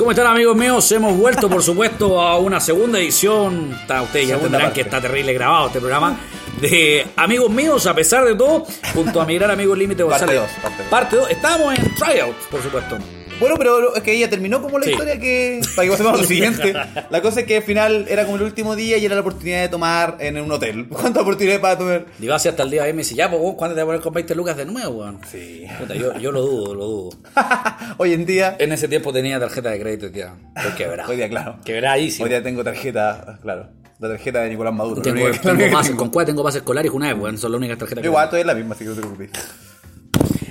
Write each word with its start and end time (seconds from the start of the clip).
¿Cómo 0.00 0.12
están 0.12 0.28
amigos 0.28 0.56
míos? 0.56 0.90
Hemos 0.92 1.14
vuelto, 1.14 1.50
por 1.50 1.62
supuesto, 1.62 2.22
a 2.22 2.38
una 2.38 2.58
segunda 2.58 2.98
edición. 2.98 3.76
Está- 3.82 4.00
Ustedes 4.00 4.28
ya 4.28 4.36
Segunda 4.36 4.58
parte. 4.58 4.72
que 4.72 4.80
está 4.80 4.98
terrible 4.98 5.34
grabado 5.34 5.66
este 5.66 5.78
programa. 5.78 6.18
De 6.58 7.06
amigos 7.16 7.50
míos, 7.50 7.86
a 7.86 7.94
pesar 7.94 8.24
de 8.24 8.34
todo, 8.34 8.64
junto 8.94 9.20
a 9.20 9.26
mi 9.26 9.34
gran 9.36 9.50
amigo 9.50 9.76
Límite 9.76 10.02
González. 10.02 10.40
parte 10.62 10.76
dos. 10.82 10.88
Parte 10.88 11.16
2. 11.16 11.30
Estábamos 11.30 11.78
en 11.78 11.94
Tryout, 11.96 12.34
por 12.50 12.62
supuesto. 12.62 12.96
Bueno, 13.40 13.56
pero 13.58 13.94
es 13.96 14.02
que 14.02 14.12
ella 14.12 14.28
terminó 14.28 14.60
como 14.62 14.78
la 14.78 14.84
Sí. 14.84 14.90
historia 14.92 15.18
que. 15.18 15.60
Para 15.74 15.86
que 15.86 15.90
pasemos 15.92 16.14
a 16.14 16.16
lo 16.18 16.24
siguiente. 16.28 16.74
La 17.10 17.22
cosa 17.22 17.40
es 17.40 17.46
que 17.46 17.56
al 17.56 17.62
final 17.62 18.06
era 18.08 18.24
como 18.24 18.36
el 18.36 18.42
último 18.42 18.76
día 18.76 18.98
y 18.98 19.04
era 19.06 19.14
la 19.14 19.22
oportunidad 19.22 19.62
de 19.62 19.68
tomar 19.68 20.16
en 20.20 20.38
un 20.40 20.52
hotel. 20.52 20.86
¿Cuántas 20.90 21.22
oportunidades 21.22 21.60
para 21.60 21.78
tomar? 21.78 22.06
Digo 22.18 22.34
así 22.34 22.48
hasta 22.48 22.62
el 22.62 22.70
día 22.70 22.82
de 22.82 22.88
hoy 22.88 22.92
me 22.94 22.98
dice, 23.02 23.14
ya, 23.14 23.28
pues, 23.30 23.40
vos, 23.40 23.54
¿cuándo 23.56 23.74
te 23.74 23.80
vas 23.80 23.84
a 23.84 23.86
poner 23.86 24.00
con 24.02 24.12
20 24.12 24.34
lucas 24.34 24.56
de 24.56 24.64
nuevo, 24.66 25.00
weón? 25.00 25.20
Sí. 25.30 25.64
Puta, 25.78 25.94
yo, 25.94 26.16
yo 26.18 26.30
lo 26.32 26.42
dudo, 26.42 26.74
lo 26.74 26.84
dudo. 26.86 27.10
Hoy 27.98 28.12
en 28.12 28.26
día. 28.26 28.56
En 28.58 28.72
ese 28.72 28.86
tiempo 28.88 29.12
tenía 29.12 29.40
tarjeta 29.40 29.70
de 29.70 29.80
crédito, 29.80 30.10
tía. 30.12 30.34
Estoy 30.56 30.72
quebrado. 30.72 31.10
Hoy 31.10 31.16
día, 31.16 31.28
claro. 31.28 31.56
Quebradísimo. 31.64 32.24
Hoy 32.24 32.30
día 32.30 32.42
tengo 32.42 32.62
tarjeta, 32.62 33.38
claro. 33.42 33.68
La 33.98 34.08
tarjeta 34.08 34.40
de 34.40 34.50
Nicolás 34.50 34.72
Maduro. 34.74 35.02
Tengo, 35.02 35.24
única- 35.24 35.40
que 35.40 35.48
tengo. 35.68 35.96
con 35.96 36.08
cuál 36.10 36.24
tengo 36.26 36.42
pase 36.42 36.58
escolar 36.58 36.84
y 36.84 36.88
Junae, 36.88 37.12
weón. 37.14 37.36
Son 37.38 37.52
las 37.52 37.58
únicas 37.58 37.78
tarjetas 37.78 38.02
Yo 38.04 38.10
igual, 38.10 38.26
todavía 38.28 38.42
es 38.42 38.46
la 38.46 38.54
misma, 38.54 38.74
así 38.74 38.84
que 38.84 38.88
no 38.90 38.94
te 38.96 39.00
preocupes. 39.02 39.30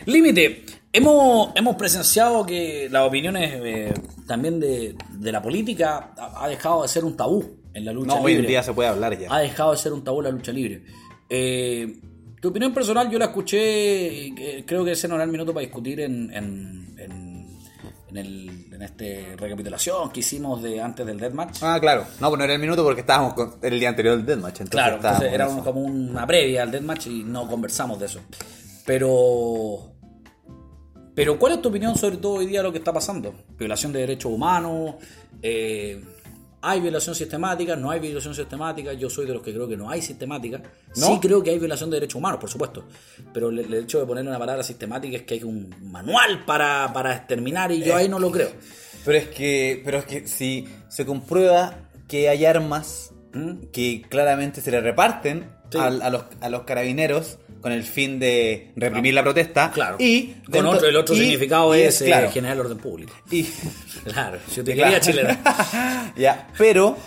Límite, 0.05 0.65
hemos, 0.93 1.49
hemos 1.55 1.75
presenciado 1.75 2.45
que 2.45 2.87
las 2.91 3.07
opiniones 3.07 3.51
eh, 3.63 3.93
también 4.27 4.59
de, 4.59 4.95
de 5.11 5.31
la 5.31 5.41
política 5.41 6.11
ha, 6.17 6.45
ha 6.45 6.47
dejado 6.47 6.81
de 6.83 6.87
ser 6.87 7.05
un 7.05 7.15
tabú 7.15 7.57
en 7.73 7.85
la 7.85 7.91
lucha 7.93 8.07
No, 8.07 8.15
libre. 8.19 8.33
hoy 8.33 8.39
en 8.39 8.47
día 8.47 8.63
se 8.63 8.73
puede 8.73 8.89
hablar 8.89 9.17
ya. 9.17 9.33
Ha 9.33 9.39
dejado 9.39 9.71
de 9.71 9.77
ser 9.77 9.93
un 9.93 10.03
tabú 10.03 10.21
la 10.21 10.29
lucha 10.31 10.51
libre. 10.51 10.83
Eh, 11.29 11.99
tu 12.41 12.47
opinión 12.49 12.73
personal 12.73 13.09
yo 13.11 13.19
la 13.19 13.25
escuché, 13.25 14.33
que 14.35 14.63
creo 14.65 14.83
que 14.85 14.91
ese 14.93 15.07
no 15.07 15.15
era 15.15 15.23
el 15.25 15.29
minuto 15.31 15.53
para 15.53 15.61
discutir 15.65 15.99
en, 15.99 16.33
en, 16.33 16.95
en, 16.97 17.59
en 18.09 18.17
el, 18.17 18.65
en 18.73 18.81
este 18.81 19.35
recapitulación 19.37 20.09
que 20.09 20.21
hicimos 20.21 20.63
de 20.63 20.81
antes 20.81 21.05
del 21.05 21.19
Deathmatch. 21.19 21.61
Ah, 21.61 21.77
claro. 21.81 22.05
No, 22.19 22.29
pues 22.29 22.39
no 22.39 22.45
era 22.45 22.53
el 22.53 22.59
minuto 22.59 22.83
porque 22.83 23.01
estábamos 23.01 23.33
con 23.33 23.57
el 23.61 23.79
día 23.79 23.89
anterior 23.89 24.15
del 24.17 24.25
Deathmatch. 24.25 24.61
Entonces 24.61 24.71
Claro, 24.71 24.95
entonces 24.95 25.33
era 25.33 25.49
en 25.49 25.59
como 25.59 25.81
una 25.81 26.25
previa 26.25 26.63
al 26.63 26.71
Deathmatch 26.71 27.07
y 27.07 27.23
no 27.23 27.47
conversamos 27.47 27.99
de 27.99 28.05
eso. 28.07 28.21
Pero. 28.85 29.91
Pero, 31.15 31.37
¿cuál 31.37 31.53
es 31.53 31.61
tu 31.61 31.69
opinión 31.69 31.95
sobre 31.97 32.17
todo 32.17 32.33
hoy 32.33 32.45
día 32.45 32.63
lo 32.63 32.71
que 32.71 32.77
está 32.77 32.93
pasando? 32.93 33.33
Violación 33.57 33.91
de 33.91 33.99
derechos 33.99 34.31
humanos. 34.31 34.95
eh, 35.41 36.01
¿Hay 36.61 36.81
violación 36.81 37.15
sistemática? 37.15 37.77
¿No 37.77 37.89
hay 37.89 38.01
violación 38.01 38.35
sistemática? 38.35 38.91
Yo 38.91 39.09
soy 39.09 39.25
de 39.25 39.33
los 39.33 39.41
que 39.41 39.53
creo 39.53 39.67
que 39.67 39.77
no 39.77 39.89
hay 39.89 40.01
sistemática. 40.01 40.61
¿No? 40.97 41.07
Sí 41.07 41.19
creo 41.21 41.41
que 41.41 41.51
hay 41.51 41.59
violación 41.59 41.89
de 41.89 41.95
derechos 41.95 42.15
humanos, 42.15 42.39
por 42.39 42.49
supuesto. 42.49 42.83
Pero 43.33 43.47
el, 43.49 43.73
hecho 43.73 43.99
de 43.99 44.05
ponerle 44.05 44.29
una 44.29 44.39
palabra 44.39 44.61
sistemática 44.61 45.15
es 45.15 45.23
que 45.23 45.35
hay 45.35 45.43
un 45.43 45.73
manual 45.89 46.43
para, 46.45 46.91
para 46.91 47.15
exterminar 47.15 47.71
y 47.71 47.81
yo 47.81 47.95
ahí 47.95 48.09
no 48.09 48.19
lo 48.19 48.29
creo. 48.29 48.49
Pero 49.05 49.17
es 49.17 49.27
que, 49.29 49.81
pero 49.85 49.99
es 49.99 50.05
que 50.05 50.27
si 50.27 50.67
se 50.89 51.05
comprueba 51.05 51.89
que 52.09 52.27
hay 52.27 52.43
armas 52.43 53.13
que 53.71 54.01
claramente 54.09 54.59
se 54.59 54.71
le 54.71 54.81
reparten 54.81 55.39
¿Mm? 55.39 55.58
Sí. 55.71 55.77
al- 55.77 56.01
a, 56.01 56.09
los, 56.09 56.23
a 56.41 56.49
los 56.49 56.63
carabineros 56.63 57.37
con 57.61 57.71
el 57.71 57.83
fin 57.83 58.19
de 58.19 58.71
reprimir 58.75 59.13
la 59.13 59.21
protesta. 59.23 59.71
Claro. 59.71 59.97
Y 59.99 60.35
Con 60.51 60.65
otro, 60.65 60.87
el 60.87 60.95
otro 60.95 61.13
y- 61.15 61.19
significado 61.19 61.75
y 61.75 61.81
es, 61.81 62.01
eh, 62.01 62.05
claro, 62.05 62.31
generar 62.31 62.55
el 62.55 62.61
orden 62.61 62.77
público. 62.77 63.13
y- 63.31 63.43
Claro, 64.05 64.39
si 64.49 64.63
te 64.63 64.75
quería 64.75 64.99
chilena. 65.01 65.39
ya, 66.17 66.47
pero 66.57 66.97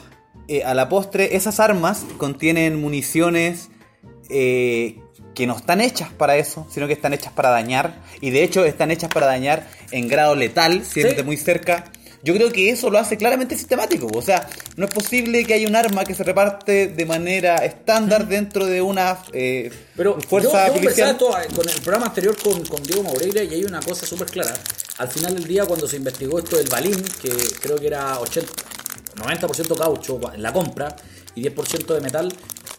eh, 0.49 0.63
a 0.65 0.75
la 0.75 0.89
postre 0.89 1.37
esas 1.37 1.59
armas 1.61 2.05
contienen 2.19 2.81
municiones 2.81 3.71
eh, 4.31 4.99
que 5.35 5.47
no 5.47 5.57
están 5.57 5.81
hechas 5.81 6.11
para 6.11 6.37
eso, 6.37 6.67
sino 6.71 6.87
que 6.87 6.93
están 6.93 7.15
hechas 7.15 7.33
para 7.33 7.49
dañar. 7.51 7.95
Y 8.21 8.31
de 8.31 8.43
hecho 8.45 8.65
están 8.65 8.91
hechas 8.91 9.11
para 9.13 9.27
dañar 9.27 9.67
en 9.91 10.07
grado 10.09 10.35
letal, 10.37 10.85
Sí. 10.85 11.03
muy 11.25 11.37
cerca. 11.39 11.85
Yo 12.25 12.35
creo 12.35 12.51
que 12.53 12.71
eso 12.71 12.89
lo 12.89 12.99
hace 12.99 13.17
claramente 13.17 13.57
sistemático. 13.57 14.09
O 14.15 14.23
sea, 14.23 14.49
no 14.77 14.85
es 14.85 14.91
posible 14.93 15.45
que 15.45 15.55
haya 15.55 15.67
un 15.67 15.75
arma 15.75 16.05
que 16.05 16.15
se 16.15 16.23
reparte 16.23 16.89
de 16.89 17.07
manera 17.07 17.57
estándar 17.57 18.29
dentro 18.29 18.67
de 18.67 18.81
una 18.81 19.19
eh, 19.33 19.73
Pero 19.97 20.21
fuerza 20.21 20.69
yo, 20.69 20.75
yo 20.75 20.81
policial. 20.81 21.11
esto 21.11 21.31
con 21.55 21.69
el 21.69 21.81
programa 21.81 22.07
anterior 22.07 22.37
con, 22.41 22.65
con 22.65 22.83
Diego 22.83 23.03
Moreira 23.03 23.43
y 23.43 23.55
hay 23.55 23.65
una 23.65 23.81
cosa 23.81 24.07
súper 24.07 24.29
clara. 24.29 24.55
Al 24.99 25.09
final 25.09 25.35
del 25.35 25.45
día, 25.45 25.67
cuando 25.67 25.89
se 25.89 25.97
investigó 25.97 26.39
esto 26.39 26.57
del 26.57 26.69
balín, 26.69 27.03
que 27.21 27.31
creo 27.61 27.77
que 27.77 27.89
era 27.89 28.21
80, 28.21 28.53
90% 29.17 29.77
caucho 29.77 30.21
en 30.33 30.43
la 30.43 30.53
compra 30.53 30.95
y 31.35 31.43
10% 31.43 31.95
de 31.95 32.01
metal, 32.01 32.33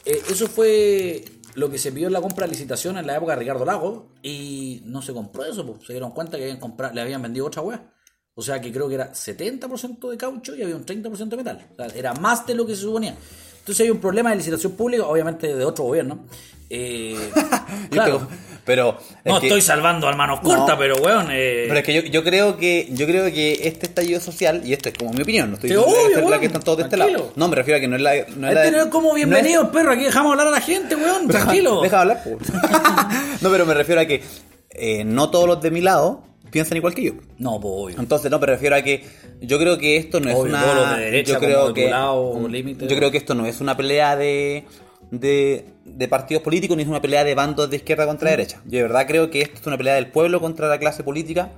eh, 0.05 0.21
eso 0.29 0.47
fue 0.47 1.25
lo 1.55 1.69
que 1.69 1.77
se 1.77 1.91
pidió 1.91 2.07
en 2.07 2.13
la 2.13 2.21
compra 2.21 2.45
de 2.45 2.51
licitación 2.51 2.97
en 2.97 3.07
la 3.07 3.17
época 3.17 3.33
de 3.33 3.39
Ricardo 3.39 3.65
Lago 3.65 4.13
y 4.21 4.81
no 4.85 5.01
se 5.01 5.13
compró 5.13 5.45
eso, 5.45 5.65
pues. 5.65 5.85
se 5.85 5.93
dieron 5.93 6.11
cuenta 6.11 6.37
que 6.37 6.43
habían 6.43 6.59
comprado, 6.59 6.93
le 6.93 7.01
habían 7.01 7.21
vendido 7.21 7.45
otra 7.45 7.61
weá. 7.61 7.92
O 8.35 8.41
sea 8.41 8.59
que 8.59 8.71
creo 8.71 8.89
que 8.89 8.95
era 8.95 9.11
70% 9.13 10.09
de 10.09 10.17
caucho 10.17 10.55
y 10.55 10.63
había 10.63 10.75
un 10.75 10.85
30% 10.85 11.27
de 11.29 11.37
metal. 11.37 11.67
O 11.71 11.75
sea, 11.75 11.85
era 11.95 12.13
más 12.13 12.45
de 12.47 12.55
lo 12.55 12.65
que 12.65 12.75
se 12.75 12.81
suponía. 12.81 13.15
Entonces 13.59 13.83
hay 13.85 13.91
un 13.91 13.99
problema 13.99 14.31
de 14.31 14.37
licitación 14.37 14.73
pública, 14.73 15.05
obviamente 15.05 15.53
de 15.55 15.63
otro 15.63 15.85
gobierno. 15.85 16.25
Eh, 16.69 17.15
claro. 17.91 18.27
pero 18.65 18.97
es 19.23 19.31
No 19.31 19.39
que- 19.39 19.47
estoy 19.47 19.61
salvando 19.61 20.07
al 20.07 20.17
manos 20.17 20.39
cortas, 20.39 20.67
No. 20.69 20.77
pero 20.79 20.95
weón. 20.95 21.27
eh, 21.29 21.65
Pero 21.67 21.79
es 21.79 21.85
que 21.85 21.93
yo, 21.93 22.01
yo 22.01 22.23
creo 22.23 22.57
que 22.57 22.87
yo 22.91 23.05
creo 23.05 23.25
que 23.31 23.67
este 23.67 23.85
estallido 23.85 24.19
social, 24.19 24.61
y 24.65 24.73
esto 24.73 24.89
es 24.89 24.97
como 24.97 25.13
mi 25.13 25.21
opinión, 25.21 25.49
no 25.51 25.55
estoy 25.55 25.69
diciendo 25.69 25.93
que 25.95 26.05
obvio, 26.15 26.19
es 26.25 26.29
la 26.31 26.39
que 26.39 26.45
están 26.47 26.63
todos 26.63 26.79
de 26.79 26.83
este 26.85 26.97
lado. 26.97 27.31
No, 27.35 27.47
me 27.47 27.55
refiero 27.55 27.77
a 27.77 27.81
que 27.81 27.87
no 27.87 27.95
es 27.97 28.01
la. 28.01 28.13
No 28.35 28.47
es 28.47 28.53
la 28.55 28.65
este 28.65 28.75
no 28.75 28.83
es 28.83 28.89
como 28.89 29.09
no 29.09 29.09
es- 29.11 29.15
bienvenidos, 29.17 29.67
perro. 29.69 29.91
Aquí 29.91 30.03
dejamos 30.05 30.31
hablar 30.31 30.47
a 30.47 30.51
la 30.51 30.61
gente, 30.61 30.95
weón. 30.95 31.27
Tranquilo. 31.27 31.81
Deja 31.83 32.01
hablar, 32.01 32.23
po. 32.23 32.31
No, 33.41 33.51
pero 33.51 33.65
me 33.67 33.75
refiero 33.75 34.01
a 34.01 34.05
que 34.05 34.23
eh, 34.71 35.03
no 35.05 35.29
todos 35.29 35.47
los 35.47 35.61
de 35.61 35.69
mi 35.69 35.81
lado 35.81 36.23
piensan 36.53 36.77
igual 36.77 36.93
que 36.95 37.03
yo. 37.03 37.11
No, 37.37 37.59
pues 37.59 37.73
obvio. 37.75 37.99
Entonces, 37.99 38.31
no, 38.31 38.39
me 38.39 38.45
refiero 38.45 38.77
a 38.77 38.81
que 38.81 39.03
yo 39.41 39.59
creo 39.59 39.77
que 39.77 39.97
esto 39.97 40.21
no 40.21 40.29
es 40.29 40.35
Obvio, 40.35 40.51
una. 40.53 40.61
todos 40.63 40.75
los 40.77 40.97
de 40.97 41.03
derecha 41.05 41.33
yo 41.33 41.39
como 41.39 41.47
creo 41.51 41.67
de 41.67 41.73
que 41.73 41.83
tu 41.83 41.89
lado, 41.89 42.47
límite. 42.47 42.87
Yo 42.87 42.95
creo 42.95 43.11
que 43.11 43.17
esto 43.17 43.35
no 43.35 43.45
es 43.45 43.59
una 43.59 43.75
pelea 43.75 44.15
de. 44.15 44.63
De, 45.11 45.65
de 45.85 46.07
partidos 46.07 46.41
políticos 46.41 46.75
ni 46.77 46.81
es 46.83 46.89
una 46.89 47.01
pelea 47.01 47.23
de 47.23 47.35
bandos 47.35 47.69
de 47.69 47.75
izquierda 47.75 48.07
contra 48.07 48.29
Mm. 48.29 48.31
derecha. 48.31 48.61
Yo 48.65 48.77
de 48.77 48.83
verdad 48.83 49.05
creo 49.05 49.29
que 49.29 49.41
esto 49.41 49.59
es 49.59 49.67
una 49.67 49.77
pelea 49.77 49.95
del 49.95 50.07
pueblo 50.07 50.39
contra 50.39 50.67
la 50.67 50.79
clase 50.79 51.03
política 51.03 51.51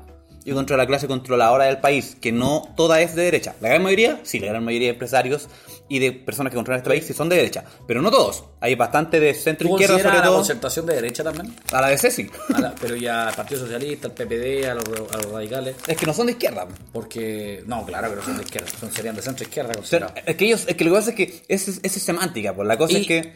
y 0.44 0.52
contra 0.52 0.76
la 0.76 0.86
clase 0.86 1.08
controladora 1.08 1.66
del 1.66 1.78
país, 1.78 2.18
que 2.20 2.32
no 2.34 2.68
toda 2.76 3.00
es 3.02 3.16
de 3.16 3.24
derecha. 3.24 3.56
La 3.62 3.70
gran 3.70 3.82
mayoría, 3.84 4.20
sí, 4.24 4.40
la 4.40 4.48
gran 4.48 4.64
mayoría 4.66 4.88
de 4.90 4.94
empresarios 4.94 5.48
y 5.88 6.00
de 6.00 6.12
personas 6.12 6.52
que 6.52 6.56
controlan 6.56 6.80
este 6.80 6.90
país 6.90 7.06
sí 7.06 7.14
son 7.14 7.30
de 7.30 7.36
derecha, 7.36 7.64
pero 7.88 8.02
no 8.02 8.10
todos. 8.10 8.44
Hay 8.60 8.74
bastante 8.76 9.20
de 9.20 9.34
centro 9.34 9.68
¿Tú 9.70 9.76
izquierda 9.76 10.00
sobre 10.02 10.18
la 10.18 10.24
todo. 10.24 10.36
concertación 10.38 10.86
de 10.88 10.96
derecha 10.96 11.24
también? 11.24 11.56
A 11.72 11.82
la 11.82 11.90
DC 11.90 12.10
sí. 12.12 12.30
A 12.54 12.60
la- 12.60 12.76
pero 12.76 12.96
ya 12.96 13.28
al 13.30 13.36
Partido 13.36 13.62
Socialista, 13.62 14.08
al 14.08 14.14
PPD, 14.14 14.66
a 14.68 14.74
los, 14.74 14.84
a 15.12 15.18
los 15.18 15.32
radicales. 15.32 15.76
Es 15.86 15.96
que 15.98 16.06
no 16.06 16.14
son 16.14 16.26
de 16.26 16.32
izquierda. 16.34 16.68
Porque, 16.92 17.64
no, 17.68 17.86
claro 17.86 18.10
que 18.10 18.16
no 18.16 18.24
son 18.24 18.38
de 18.38 18.44
izquierda, 18.44 18.68
son, 18.80 18.92
serían 18.92 19.16
de 19.16 19.22
centro 19.22 19.44
izquierda. 19.44 19.70
O 19.72 19.84
sea, 19.84 20.00
considerados. 20.10 20.24
es 20.26 20.36
que 20.36 20.46
ellos, 20.46 20.64
es 20.68 20.76
que 20.76 20.84
lo 20.86 20.92
que 20.92 20.98
pasa 20.98 21.10
es 21.12 21.16
que 21.16 21.42
esa 21.48 21.72
es, 21.72 21.80
es 21.84 21.92
semántica, 22.02 22.56
pues 22.56 22.68
la 22.68 22.78
cosa 22.78 22.94
Y- 22.94 23.02
es 23.02 23.08
que 23.08 23.34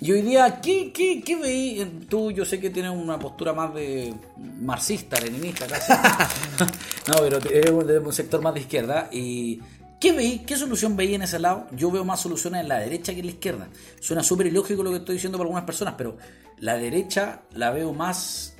Y 0.00 0.10
hoy 0.12 0.22
día, 0.22 0.60
¿qué, 0.62 0.90
qué, 0.92 1.22
qué 1.22 1.36
veí? 1.36 2.06
Tú, 2.08 2.30
yo 2.32 2.46
sé 2.46 2.58
que 2.58 2.70
tienes 2.70 2.90
una 2.92 3.18
postura 3.18 3.52
más 3.52 3.74
de 3.74 4.14
marxista, 4.60 5.20
leninista 5.20 5.66
casi. 5.66 5.92
no, 7.08 7.14
pero 7.20 7.38
eres 7.50 7.86
de 7.86 7.98
un 7.98 8.12
sector 8.12 8.40
más 8.40 8.54
de 8.54 8.60
izquierda. 8.60 9.08
¿Y 9.12 9.60
qué 10.02 10.12
veí? 10.12 10.38
¿Qué 10.40 10.56
solución 10.56 10.96
veí 10.96 11.14
en 11.14 11.22
ese 11.22 11.38
lado? 11.38 11.66
Yo 11.70 11.90
veo 11.90 12.04
más 12.04 12.20
soluciones 12.20 12.60
en 12.62 12.68
la 12.68 12.78
derecha 12.78 13.14
que 13.14 13.20
en 13.20 13.26
la 13.26 13.32
izquierda. 13.32 13.68
Suena 14.00 14.22
súper 14.22 14.48
ilógico 14.48 14.82
lo 14.82 14.90
que 14.90 14.96
estoy 14.96 15.14
diciendo 15.14 15.38
para 15.38 15.46
algunas 15.46 15.64
personas, 15.64 15.94
pero 15.96 16.16
la 16.58 16.76
derecha 16.76 17.42
la 17.52 17.70
veo 17.70 17.92
más 17.92 18.54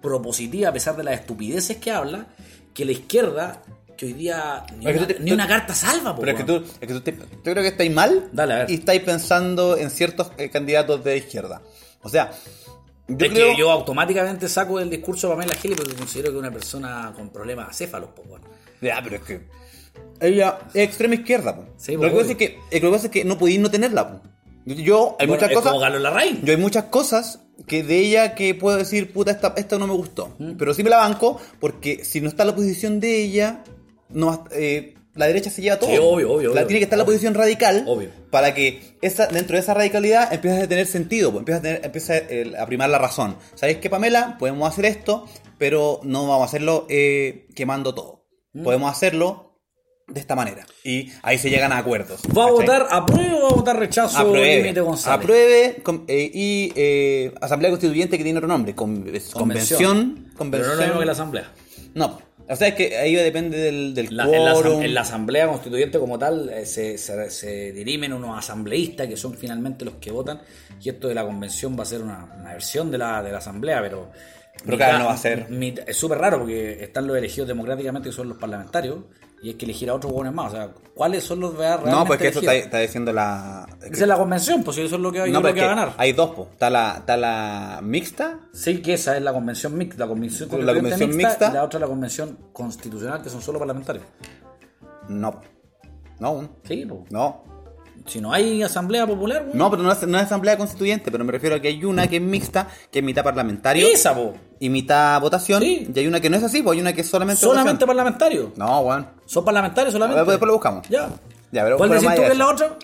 propositiva, 0.00 0.68
a 0.68 0.72
pesar 0.72 0.96
de 0.96 1.04
las 1.04 1.14
estupideces 1.20 1.76
que 1.76 1.90
habla, 1.92 2.26
que 2.74 2.84
la 2.84 2.92
izquierda, 2.92 3.62
que 3.96 4.06
hoy 4.06 4.12
día 4.14 4.64
ni, 4.78 4.86
una, 4.86 4.98
tú 4.98 5.06
te- 5.06 5.20
ni 5.20 5.28
tú- 5.30 5.34
una 5.34 5.46
carta 5.46 5.74
salva. 5.74 6.14
po, 6.14 6.22
Pero 6.22 6.32
es 6.32 6.38
que 6.38 6.44
tú, 6.44 6.56
es 6.56 6.88
que 6.88 6.94
tú 6.94 7.00
te- 7.00 7.12
yo 7.12 7.42
creo 7.42 7.54
que 7.62 7.68
estáis 7.68 7.92
mal 7.92 8.28
Dale, 8.32 8.52
a 8.54 8.58
ver. 8.58 8.70
y 8.70 8.74
estáis 8.74 9.00
pensando 9.02 9.76
en 9.76 9.90
ciertos 9.90 10.32
eh, 10.38 10.50
candidatos 10.50 11.04
de 11.04 11.16
izquierda. 11.18 11.62
O 12.02 12.08
sea, 12.08 12.32
yo 13.06 13.26
es 13.26 13.32
creo 13.32 13.52
que 13.52 13.56
yo 13.58 13.70
automáticamente 13.70 14.48
saco 14.48 14.78
del 14.78 14.90
discurso 14.90 15.28
a 15.28 15.36
Pamela 15.36 15.54
Giles 15.54 15.76
porque 15.78 15.94
considero 15.94 16.30
que 16.30 16.36
es 16.36 16.40
una 16.40 16.50
persona 16.50 17.12
con 17.14 17.28
problemas 17.30 17.68
acéfalos, 17.70 18.10
pues 18.16 18.28
bueno. 18.28 18.46
Ya, 18.80 19.00
pero 19.04 19.16
es 19.16 19.22
que 19.22 19.46
ella 20.22 20.58
es 20.74 20.84
extrema 20.88 21.14
izquierda. 21.14 21.56
po. 21.56 21.64
Sí, 21.76 21.92
lo, 21.92 22.00
que 22.02 22.10
pasa 22.10 22.30
es 22.32 22.36
que, 22.36 22.58
lo 22.72 22.80
que 22.80 22.90
pasa 22.90 23.06
es 23.06 23.12
que 23.12 23.24
no 23.24 23.38
podéis 23.38 23.60
no 23.60 23.70
tenerla. 23.70 24.10
po. 24.10 24.20
Yo, 24.64 25.16
hay 25.18 25.26
Bueno, 25.26 25.42
muchas 25.42 25.62
cosas. 25.62 25.74
Yo 26.42 26.52
hay 26.52 26.56
muchas 26.56 26.84
cosas 26.84 27.40
que 27.66 27.82
de 27.82 27.98
ella 27.98 28.34
que 28.34 28.54
puedo 28.54 28.76
decir, 28.76 29.12
puta, 29.12 29.30
esta, 29.30 29.54
esta 29.56 29.78
no 29.78 29.86
me 29.86 29.94
gustó. 29.94 30.34
Mm. 30.38 30.52
Pero 30.52 30.74
sí 30.74 30.82
me 30.82 30.90
la 30.90 30.98
banco 30.98 31.40
porque 31.60 32.04
si 32.04 32.20
no 32.20 32.28
está 32.28 32.44
la 32.44 32.54
posición 32.54 33.00
de 33.00 33.22
ella, 33.22 33.64
no 34.08 34.44
eh, 34.52 34.94
la 35.14 35.26
derecha 35.26 35.50
se 35.50 35.62
lleva 35.62 35.78
todo. 35.78 35.90
Sí, 35.90 35.98
obvio, 35.98 36.32
obvio, 36.32 36.48
La 36.54 36.60
obvio. 36.60 36.66
tiene 36.66 36.78
que 36.80 36.84
estar 36.84 36.96
la 36.96 37.04
Obvio. 37.04 37.12
posición 37.14 37.34
radical 37.34 37.84
Obvio. 37.86 38.10
para 38.30 38.54
que 38.54 38.96
esa, 39.02 39.26
dentro 39.26 39.56
de 39.56 39.60
esa 39.62 39.74
radicalidad 39.74 40.32
empiece 40.32 40.62
a 40.62 40.68
tener 40.68 40.86
sentido, 40.86 41.36
empieza 41.36 41.58
a, 41.58 41.62
tener, 41.62 41.80
empieza 41.84 42.16
eh, 42.16 42.52
a 42.58 42.64
primar 42.66 42.88
la 42.88 42.98
razón. 42.98 43.36
¿Sabéis 43.54 43.78
qué, 43.78 43.90
Pamela? 43.90 44.36
Podemos 44.38 44.68
hacer 44.70 44.86
esto, 44.86 45.26
pero 45.58 46.00
no 46.04 46.26
vamos 46.26 46.42
a 46.42 46.44
hacerlo 46.46 46.86
eh, 46.88 47.46
quemando 47.54 47.94
todo. 47.94 48.24
Mm. 48.54 48.62
Podemos 48.64 48.90
hacerlo 48.90 49.51
de 50.08 50.20
esta 50.20 50.34
manera. 50.34 50.66
Y 50.84 51.10
ahí 51.22 51.38
se 51.38 51.48
llegan 51.50 51.72
a 51.72 51.78
acuerdos. 51.78 52.20
¿Va 52.36 52.44
a 52.46 52.50
votar 52.50 52.86
apruebe 52.90 53.34
o 53.34 53.42
va 53.42 53.48
a 53.48 53.54
votar 53.54 53.78
rechazo 53.78 54.18
Apruebe. 54.18 54.72
González? 54.80 55.18
Apruebe 55.20 55.76
com- 55.82 56.04
eh, 56.08 56.30
y 56.32 56.72
eh, 56.76 57.32
Asamblea 57.40 57.70
Constituyente 57.70 58.18
que 58.18 58.24
tiene 58.24 58.38
otro 58.38 58.48
nombre. 58.48 58.74
con- 58.74 59.04
Convención. 59.32 60.30
convención. 60.36 60.50
Pero 60.50 60.64
no 60.66 60.72
es 60.72 60.78
lo 60.78 60.84
mismo 60.84 61.00
que 61.00 61.06
la 61.06 61.12
asamblea. 61.12 61.52
No, 61.94 62.18
O 62.48 62.56
sea, 62.56 62.68
es 62.68 62.74
que 62.74 62.96
ahí 62.96 63.14
depende 63.14 63.56
del, 63.56 63.94
del 63.94 64.14
La- 64.16 64.24
en, 64.24 64.44
la, 64.44 64.84
en 64.84 64.98
asamblea 64.98 65.46
constituyente 65.46 65.98
como 65.98 66.18
tal 66.18 66.50
eh, 66.50 66.66
se, 66.66 66.98
se- 66.98 67.30
se 67.30 67.72
dirimen 67.72 68.12
unos 68.12 68.36
asambleístas 68.36 69.06
que 69.06 69.16
son 69.16 69.34
finalmente 69.34 69.84
los 69.84 69.94
que 69.94 70.10
votan 70.10 70.40
y 70.82 70.88
esto 70.88 71.08
de 71.08 71.14
la 71.14 71.24
convención 71.24 71.78
va 71.78 71.82
a 71.84 71.86
ser 71.86 72.02
una, 72.02 72.24
una 72.40 72.52
versión 72.52 72.90
de 72.90 72.98
la, 72.98 73.22
de 73.22 73.30
la 73.30 73.38
asamblea, 73.38 73.80
pero... 73.80 74.10
Pero 74.64 74.76
claro, 74.76 74.98
no 74.98 75.04
va 75.06 75.14
a 75.14 75.16
ser. 75.16 75.48
mitad- 75.50 75.84
es 75.88 75.96
súper 75.96 76.18
raro 76.18 76.40
porque 76.40 76.82
están 76.84 77.06
los 77.06 77.16
elegidos 77.16 77.48
democráticamente 77.48 78.10
que 78.10 78.14
son 78.14 78.28
los 78.28 78.36
parlamentarios 78.38 78.98
y 79.42 79.48
hay 79.48 79.54
que 79.54 79.64
elegir 79.64 79.90
a 79.90 79.94
otros 79.94 80.12
buenos 80.12 80.32
más. 80.32 80.52
O 80.52 80.56
sea, 80.56 80.70
¿cuáles 80.94 81.24
son 81.24 81.40
los 81.40 81.54
realmente 81.56 81.90
No, 81.90 82.04
pues 82.06 82.20
que 82.20 82.28
eso 82.28 82.40
está, 82.40 82.78
diciendo 82.78 83.12
la... 83.12 83.66
Esa 83.82 84.02
es 84.02 84.06
la 84.08 84.16
convención, 84.16 84.62
pues 84.62 84.76
si 84.76 84.82
eso 84.82 84.94
es 84.96 85.00
lo 85.02 85.10
que, 85.10 85.18
No, 85.18 85.24
creo 85.24 85.42
pero 85.42 85.54
que 85.54 85.60
es 85.60 85.66
va 85.66 85.72
a 85.72 85.74
ganar. 85.74 85.94
hay 85.98 86.12
dos, 86.12 86.30
po. 86.30 86.48
Está 86.52 86.70
la, 86.70 86.96
está 86.98 87.16
la 87.16 87.80
mixta 87.82 88.38
Sí, 88.52 88.80
que 88.80 88.94
esa 88.94 89.16
es 89.16 89.22
la 89.22 89.32
convención 89.32 89.76
mixta, 89.76 89.98
la 90.04 90.06
convención, 90.08 90.48
La 90.64 90.74
convención 90.74 91.16
mixta. 91.16 91.50
y 91.50 91.54
la 91.54 91.64
otra 91.64 91.80
la 91.80 91.86
convención 91.88 92.38
constitucional 92.52 93.20
que 93.22 93.30
son 93.30 93.42
solo 93.42 93.58
parlamentarios. 93.58 94.04
No. 95.08 95.40
No, 96.20 96.48
Sí, 96.66 96.86
pues. 96.88 97.10
no. 97.10 97.42
Si 98.06 98.20
no 98.20 98.32
hay 98.32 98.62
asamblea 98.62 99.06
popular, 99.06 99.44
güey. 99.44 99.56
No, 99.56 99.70
pero 99.70 99.82
no 99.82 99.92
es, 99.92 100.06
no 100.08 100.18
es 100.18 100.24
asamblea 100.24 100.56
constituyente, 100.56 101.10
pero 101.12 101.24
me 101.24 101.30
refiero 101.32 101.54
a 101.56 101.60
que 101.60 101.68
hay 101.68 101.84
una 101.84 102.08
que 102.08 102.16
es 102.16 102.22
mixta, 102.22 102.66
que 102.90 102.98
es 102.98 103.04
mitad 103.04 103.22
parlamentario 103.22 103.86
Esa, 103.86 104.12
po. 104.14 104.34
Y 104.64 104.70
mitad 104.70 105.20
votación, 105.20 105.60
Sí. 105.62 105.88
y 105.94 105.98
hay 105.98 106.06
una 106.06 106.20
que 106.20 106.30
no 106.30 106.36
es 106.36 106.42
así, 106.44 106.62
pues 106.62 106.76
hay 106.76 106.80
una 106.80 106.92
que 106.92 107.00
es 107.00 107.08
solamente 107.08 107.40
Solamente 107.40 107.84
votación. 107.84 107.88
parlamentario. 107.88 108.52
No, 108.56 108.80
weón. 108.80 109.06
Son 109.26 109.44
parlamentarios 109.44 109.92
solamente. 109.92 110.18
Después, 110.20 110.34
después 110.34 110.46
lo 110.46 110.52
buscamos. 110.54 110.88
Ya. 110.88 111.08
Ya, 111.50 111.64
pero 111.64 111.76
¿Cuál 111.76 111.90
decís 111.90 112.08
tú 112.14 112.22
que 112.22 112.26
es 112.28 112.38
la 112.38 112.46
otra? 112.48 112.76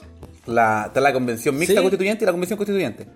La, 0.47 0.85
está 0.87 1.01
la 1.01 1.13
convención 1.13 1.57
mixta 1.57 1.75
Sí. 1.75 1.81
constituyente 1.81 2.25
y 2.25 2.27
la 2.27 2.33
convención 2.33 2.57
constituyente. 2.57 3.07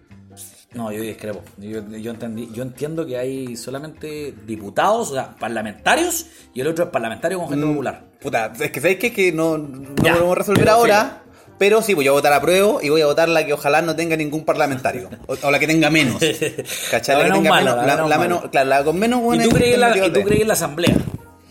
No, 0.74 0.90
yo 0.90 1.02
discrepo. 1.02 1.42
Yo, 1.58 1.80
yo 1.98 2.10
entendí, 2.12 2.48
yo 2.54 2.62
entiendo 2.62 3.04
que 3.04 3.18
hay 3.18 3.56
solamente 3.56 4.34
diputados, 4.46 5.10
o 5.10 5.14
sea, 5.14 5.36
parlamentarios, 5.38 6.26
y 6.54 6.60
el 6.60 6.66
otro 6.68 6.84
es 6.84 6.90
parlamentario 6.90 7.38
con 7.40 7.48
gente 7.50 7.66
popular. 7.66 8.04
Puta, 8.22 8.52
es 8.58 8.70
que 8.70 8.80
sabéis 8.80 8.98
qué? 8.98 9.12
que 9.12 9.32
no, 9.32 9.58
no 9.58 9.94
Ya, 10.02 10.12
lo 10.12 10.16
podemos 10.18 10.38
resolver 10.38 10.62
pero 10.64 10.72
ahora. 10.76 11.22
Pero 11.62 11.80
sí, 11.80 11.94
voy 11.94 12.08
a 12.08 12.10
votar 12.10 12.32
a 12.32 12.40
prueba 12.40 12.82
y 12.82 12.88
voy 12.88 13.02
a 13.02 13.06
votar 13.06 13.28
la 13.28 13.46
que 13.46 13.52
ojalá 13.52 13.80
no 13.82 13.94
tenga 13.94 14.16
ningún 14.16 14.44
parlamentario. 14.44 15.08
O, 15.28 15.36
o 15.40 15.50
la 15.52 15.60
que 15.60 15.68
tenga 15.68 15.90
menos. 15.90 16.16
¿Cachai? 16.90 17.14
La 17.16 17.28
La 17.28 17.34
que 17.34 17.40
menos 17.40 17.42
tenga 17.42 17.54
menos. 17.56 17.76
la 17.76 17.86
La, 17.86 17.94
menos 17.94 18.10
la 18.10 18.18
mala. 18.18 18.18
menos, 18.18 18.50
claro, 18.50 18.68
la 18.68 18.82
con 18.84 18.98
menos 18.98 19.20
¿Y 19.20 19.22
buenas 19.22 19.48
tú 19.48 19.54
crees 19.54 19.78
la, 19.78 19.86
y 19.86 19.90
alternativas 20.00 20.12
tú 20.12 20.18
de- 20.18 20.24
crees 20.24 20.40
en 20.42 20.48
la 20.48 20.54
asamblea? 20.54 20.94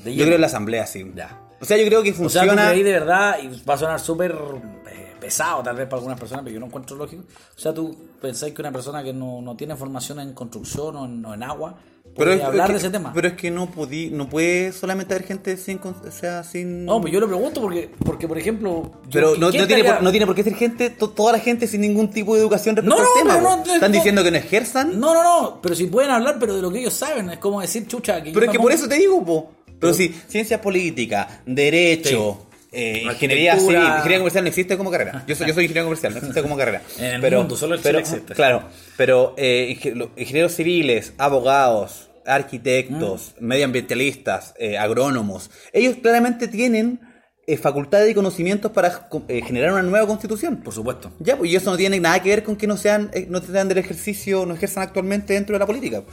Yo 0.04 0.24
creo 0.26 0.36
en 0.36 0.42
la 0.42 0.48
asamblea, 0.48 0.86
sí. 0.86 1.12
Ya. 1.16 1.40
O 1.62 1.66
sea, 1.66 1.78
yo 1.78 1.86
creo 1.86 2.04
que 2.04 2.10
O 2.10 2.14
sea, 2.14 2.18
tú 2.18 2.24
funciona. 2.50 2.70
creí 2.72 2.84
de 2.84 2.92
verdad, 2.92 3.38
y 3.42 3.64
va 3.64 3.76
a 3.76 3.78
sonar 3.78 4.00
súper 4.02 4.32
eh, 4.32 5.14
pesado 5.20 5.64
tal 5.64 5.78
vez 5.78 5.86
para 5.86 5.98
algunas 6.00 6.20
personas, 6.20 6.44
pero 6.44 6.56
yo 6.56 6.60
no 6.60 6.66
encuentro 6.66 6.98
lógico. 6.98 7.24
O 7.56 7.60
sea, 7.60 7.74
tú 7.74 7.96
pensáis 8.22 8.54
que 8.54 8.62
una 8.62 8.72
persona 8.74 9.02
que 9.04 9.14
no, 9.14 9.42
no 9.42 9.56
tiene 9.56 9.78
formación 9.78 10.20
en 10.20 10.34
construcción 10.34 10.96
o 10.98 11.06
en, 11.06 11.26
o 11.26 11.34
en 11.34 11.44
agua 11.44 11.76
es- 12.16 12.44
hablar 12.44 12.66
es 12.66 12.68
que- 12.68 12.74
de 12.74 12.78
ese 12.80 12.90
tema. 12.90 13.12
Pero 13.14 13.28
es 13.30 13.34
que 13.36 13.50
no 13.52 13.72
podí, 13.72 14.10
no 14.10 14.28
puede 14.30 14.72
solamente 14.74 15.14
haber 15.14 15.26
gente 15.26 15.56
sin, 15.58 15.80
o 15.84 15.94
sea, 16.12 16.44
sin. 16.44 16.86
no, 16.86 17.00
pues 17.02 17.14
yo 17.14 17.20
lo 17.20 17.28
pregunto 17.28 17.62
porque, 17.62 17.90
porque 18.06 18.28
por 18.28 18.38
ejemplo... 18.38 18.92
Pero 19.12 19.36
no, 19.38 19.50
¿quién 19.50 19.62
no 19.62 19.68
tiene 19.68 19.82
estaría- 19.82 19.96
por, 19.96 20.04
no 20.04 20.12
tiene 20.12 20.26
por 20.26 20.36
qué 20.36 20.44
ser 20.44 20.56
gente, 20.56 20.90
to- 20.90 21.10
toda 21.10 21.32
la 21.34 21.40
gente 21.40 21.68
sin 21.68 21.82
ningún 21.82 22.10
tipo 22.12 22.36
de 22.36 22.42
educación 22.42 22.76
respecto 22.76 23.02
No, 23.02 23.02
al 23.02 23.08
no, 23.08 23.22
tema. 23.40 23.42
no, 23.58 23.66
no, 23.66 23.74
Están 23.74 23.92
diciendo 23.92 24.24
que 24.24 24.32
no 24.32 24.38
ejerzan. 24.38 25.00
No, 25.00 25.14
no, 25.14 25.24
no, 25.24 25.62
pero 25.62 25.74
si 25.76 25.86
pueden 25.88 26.12
hablar, 26.12 26.38
pero 26.40 26.56
de 26.56 26.62
lo 26.62 26.72
que 26.72 26.80
ellos 26.80 26.94
saben, 26.94 27.30
es 27.30 27.38
como 27.40 27.62
decir, 27.62 27.88
chucha, 27.88 28.22
que 28.22 28.32
Pero 28.32 28.46
es 28.46 28.52
que 28.52 28.60
por 28.60 28.72
eso 28.72 28.88
te 28.88 28.96
digo, 28.96 29.24
po. 29.26 29.52
Pero 29.80 29.94
si 29.94 30.10
ciencias 30.28 30.60
políticas, 30.60 31.28
derecho, 31.46 32.48
eh, 32.72 33.04
ingeniería 33.04 33.58
civil, 33.60 33.76
ingeniería 33.76 34.18
comercial 34.20 34.44
no 34.44 34.48
existe 34.50 34.78
como 34.78 34.92
carrera. 34.92 35.24
Yo 35.28 35.36
soy, 35.36 35.48
yo 35.48 35.54
soy 35.54 35.64
ingeniero 35.66 35.86
comercial, 35.88 36.14
no 36.14 36.20
existe 36.20 36.42
como 36.42 36.58
carrera. 36.58 36.82
En 37.00 37.24
el 37.24 37.36
mundo, 37.36 37.58
solo 37.58 37.76
Chile 37.78 37.84
pero, 37.90 38.00
existe. 38.00 38.34
Claro, 38.34 38.64
pero 38.98 39.34
eh, 39.38 39.78
ingenieros 40.16 40.54
civiles, 40.56 41.14
abogados, 41.18 42.10
arquitectos, 42.26 43.34
Mm. 43.40 43.46
medioambientalistas, 43.46 44.54
eh, 44.58 44.78
agrónomos, 44.78 45.50
ellos 45.74 45.98
claramente 46.02 46.48
tienen 46.48 47.00
eh, 47.48 47.58
facultades 47.58 48.10
y 48.12 48.14
conocimientos 48.14 48.72
para 48.72 49.10
eh, 49.28 49.42
generar 49.42 49.74
una 49.74 49.82
nueva 49.82 50.06
constitución. 50.08 50.58
Por 50.58 50.74
supuesto. 50.74 51.12
Ya, 51.20 51.36
pues 51.38 51.52
y 51.52 51.56
eso 51.56 51.72
no 51.72 51.78
tiene 51.78 52.00
nada 52.00 52.22
que 52.22 52.30
ver 52.30 52.44
con 52.44 52.56
que 52.56 52.68
no 52.68 52.78
sean, 52.78 53.10
eh, 53.14 53.26
no 53.28 53.42
sean 53.42 53.68
del 53.68 53.80
ejercicio, 53.80 54.46
no 54.46 54.54
ejerzan 54.54 54.84
actualmente 54.84 55.34
dentro 55.34 55.54
de 55.54 55.60
la 55.60 55.66
política. 55.66 56.04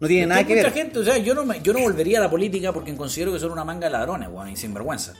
No 0.00 0.08
tiene 0.08 0.26
nada 0.26 0.44
que 0.44 0.54
mucha 0.56 0.68
ver. 0.68 0.72
gente, 0.72 0.98
o 0.98 1.04
sea, 1.04 1.16
yo 1.18 1.34
no, 1.34 1.44
me- 1.44 1.60
yo 1.62 1.72
no 1.72 1.80
volvería 1.80 2.18
a 2.18 2.22
la 2.22 2.30
política 2.30 2.72
porque 2.72 2.94
considero 2.96 3.32
que 3.32 3.38
son 3.38 3.52
una 3.52 3.64
manga 3.64 3.86
de 3.86 3.92
ladrones, 3.92 4.28
weón, 4.30 4.50
y 4.50 4.56
sinvergüenza. 4.56 5.14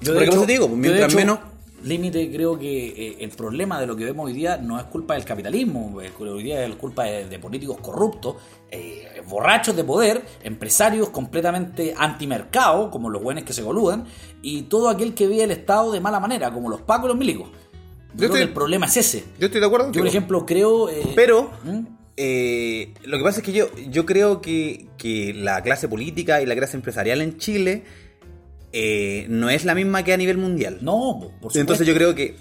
Yo, 0.00 0.14
por 0.14 0.22
eso 0.24 0.40
te 0.42 0.52
digo, 0.52 0.68
yo, 0.68 0.76
mientras 0.76 1.14
menos- 1.14 1.38
Límite, 1.84 2.32
creo 2.32 2.58
que 2.58 2.86
eh, 2.88 3.16
el 3.20 3.30
problema 3.30 3.78
de 3.78 3.86
lo 3.86 3.94
que 3.94 4.04
vemos 4.04 4.26
hoy 4.26 4.32
día 4.32 4.56
no 4.56 4.78
es 4.78 4.84
culpa 4.86 5.14
del 5.14 5.24
capitalismo, 5.24 6.00
es- 6.00 6.10
hoy 6.18 6.42
día 6.42 6.64
es 6.64 6.74
culpa 6.76 7.04
de, 7.04 7.28
de 7.28 7.38
políticos 7.38 7.76
corruptos, 7.80 8.36
eh, 8.70 9.22
borrachos 9.28 9.76
de 9.76 9.84
poder, 9.84 10.22
empresarios 10.42 11.10
completamente 11.10 11.94
antimercado, 11.96 12.90
como 12.90 13.10
los 13.10 13.22
buenos 13.22 13.44
que 13.44 13.52
se 13.52 13.62
coludan, 13.62 14.06
y 14.42 14.62
todo 14.62 14.88
aquel 14.88 15.14
que 15.14 15.28
ve 15.28 15.44
el 15.44 15.50
Estado 15.52 15.92
de 15.92 16.00
mala 16.00 16.18
manera, 16.18 16.50
como 16.50 16.68
los 16.70 16.80
pacos 16.80 17.04
y 17.04 17.08
los 17.08 17.16
milicos. 17.18 17.48
Yo, 17.50 17.54
creo 18.16 18.26
estoy- 18.28 18.38
que 18.40 18.44
el 18.44 18.52
problema 18.54 18.86
es 18.86 18.96
ese. 18.96 19.24
Yo 19.38 19.46
estoy 19.46 19.60
de 19.60 19.66
acuerdo. 19.66 19.92
Yo, 19.92 20.00
por 20.00 20.08
ejemplo, 20.08 20.46
creo... 20.46 20.88
eh, 20.88 21.12
Pero 21.14 21.50
¿Mm? 21.62 21.80
Eh, 22.16 22.94
lo 23.04 23.18
que 23.18 23.24
pasa 23.24 23.40
es 23.40 23.46
que 23.46 23.52
yo, 23.52 23.68
yo 23.90 24.06
creo 24.06 24.40
que, 24.40 24.86
que 24.96 25.34
la 25.34 25.62
clase 25.62 25.88
política 25.88 26.40
y 26.40 26.46
la 26.46 26.54
clase 26.54 26.76
empresarial 26.76 27.20
en 27.20 27.38
Chile 27.38 27.84
eh, 28.72 29.26
no 29.28 29.50
es 29.50 29.64
la 29.64 29.74
misma 29.74 30.02
que 30.02 30.12
a 30.12 30.16
nivel 30.16 30.38
mundial. 30.38 30.78
No, 30.80 31.18
po, 31.20 31.20
por 31.20 31.32
supuesto. 31.34 31.60
entonces 31.60 31.86
yo 31.86 31.94
creo 31.94 32.14
que. 32.14 32.36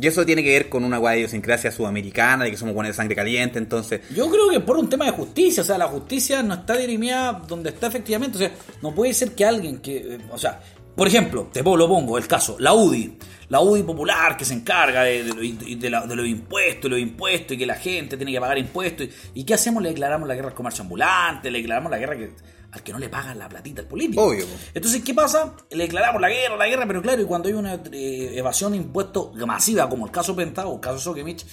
Y 0.00 0.06
eso 0.08 0.26
tiene 0.26 0.42
que 0.42 0.50
ver 0.50 0.68
con 0.68 0.82
una 0.82 0.98
guay 0.98 1.14
de 1.14 1.20
idiosincrasia 1.20 1.70
sudamericana, 1.70 2.44
de 2.44 2.50
que 2.50 2.56
somos 2.56 2.74
buenos 2.74 2.90
de 2.90 2.96
sangre 2.96 3.14
caliente, 3.14 3.58
entonces. 3.58 4.00
Yo 4.12 4.28
creo 4.28 4.50
que 4.50 4.58
por 4.58 4.76
un 4.76 4.88
tema 4.88 5.04
de 5.04 5.12
justicia, 5.12 5.62
o 5.62 5.66
sea, 5.66 5.78
la 5.78 5.86
justicia 5.86 6.42
no 6.42 6.54
está 6.54 6.76
dirimida 6.76 7.40
donde 7.46 7.70
está 7.70 7.86
efectivamente, 7.86 8.36
o 8.36 8.40
sea, 8.40 8.50
no 8.82 8.92
puede 8.92 9.14
ser 9.14 9.36
que 9.36 9.44
alguien 9.44 9.78
que, 9.78 9.96
eh, 9.98 10.18
o 10.32 10.38
sea, 10.38 10.60
por 10.96 11.06
ejemplo, 11.06 11.48
te 11.52 11.62
lo 11.62 11.88
pongo, 11.88 12.18
el 12.18 12.26
caso, 12.26 12.56
la 12.58 12.74
UDI, 12.74 13.16
la 13.48 13.60
UDI 13.60 13.82
popular 13.82 14.36
que 14.36 14.44
se 14.44 14.54
encarga 14.54 15.02
de, 15.04 15.22
de, 15.24 15.76
de 15.76 15.90
la- 15.90 16.06
los 16.06 16.26
impuestos, 16.26 16.90
los 16.90 17.00
impuestos 17.00 17.52
y 17.52 17.58
que 17.58 17.66
la 17.66 17.74
gente 17.76 18.16
tiene 18.16 18.32
que 18.32 18.40
pagar 18.40 18.58
impuestos, 18.58 19.06
y, 19.34 19.40
¿y 19.40 19.44
qué 19.44 19.54
hacemos? 19.54 19.82
Le 19.82 19.90
declaramos 19.90 20.26
la 20.28 20.34
guerra 20.34 20.48
al 20.48 20.54
comercio 20.54 20.82
ambulante, 20.82 21.50
le 21.50 21.58
declaramos 21.58 21.90
la 21.90 21.98
guerra 21.98 22.16
que, 22.16 22.30
al 22.72 22.82
que 22.82 22.92
no 22.92 22.98
le 22.98 23.08
pagan 23.08 23.38
la 23.38 23.48
platita 23.48 23.82
al 23.82 23.86
político. 23.88 24.22
Obvio. 24.24 24.46
Entonces, 24.72 25.02
¿qué 25.04 25.14
pasa? 25.14 25.54
Le 25.70 25.84
declaramos 25.84 26.20
la 26.20 26.28
guerra, 26.28 26.56
la 26.56 26.66
guerra, 26.66 26.86
pero 26.86 27.02
claro, 27.02 27.22
y 27.22 27.24
cuando 27.24 27.48
hay 27.48 27.54
una 27.54 27.74
eh, 27.92 28.32
evasión 28.34 28.72
de 28.72 28.78
impuestos 28.78 29.34
masiva, 29.46 29.88
como 29.88 30.06
el 30.06 30.12
caso 30.12 30.34
Penta 30.34 30.66
o 30.66 30.74
el 30.74 30.80
caso 30.80 30.98
Sokimich, 30.98 31.44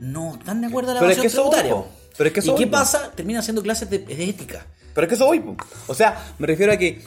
no 0.00 0.34
están 0.34 0.60
de 0.60 0.66
acuerdo 0.68 0.92
a 0.92 0.94
la 0.94 1.00
Pero 1.00 1.12
es 1.12 1.18
que 1.18 1.28
tributaria. 1.28 1.74
Pero 2.16 2.28
es 2.28 2.32
que 2.34 2.50
¿Y 2.50 2.54
qué 2.54 2.66
pasa? 2.66 3.10
Termina 3.14 3.40
haciendo 3.40 3.62
clases 3.62 3.88
de, 3.90 3.98
de 3.98 4.24
ética. 4.28 4.66
Pero 4.94 5.06
es 5.06 5.08
que 5.08 5.14
eso 5.14 5.26
voy. 5.26 5.40
po. 5.40 5.56
O 5.86 5.94
sea, 5.94 6.32
me 6.38 6.46
refiero 6.46 6.72
a 6.72 6.76
que 6.76 7.00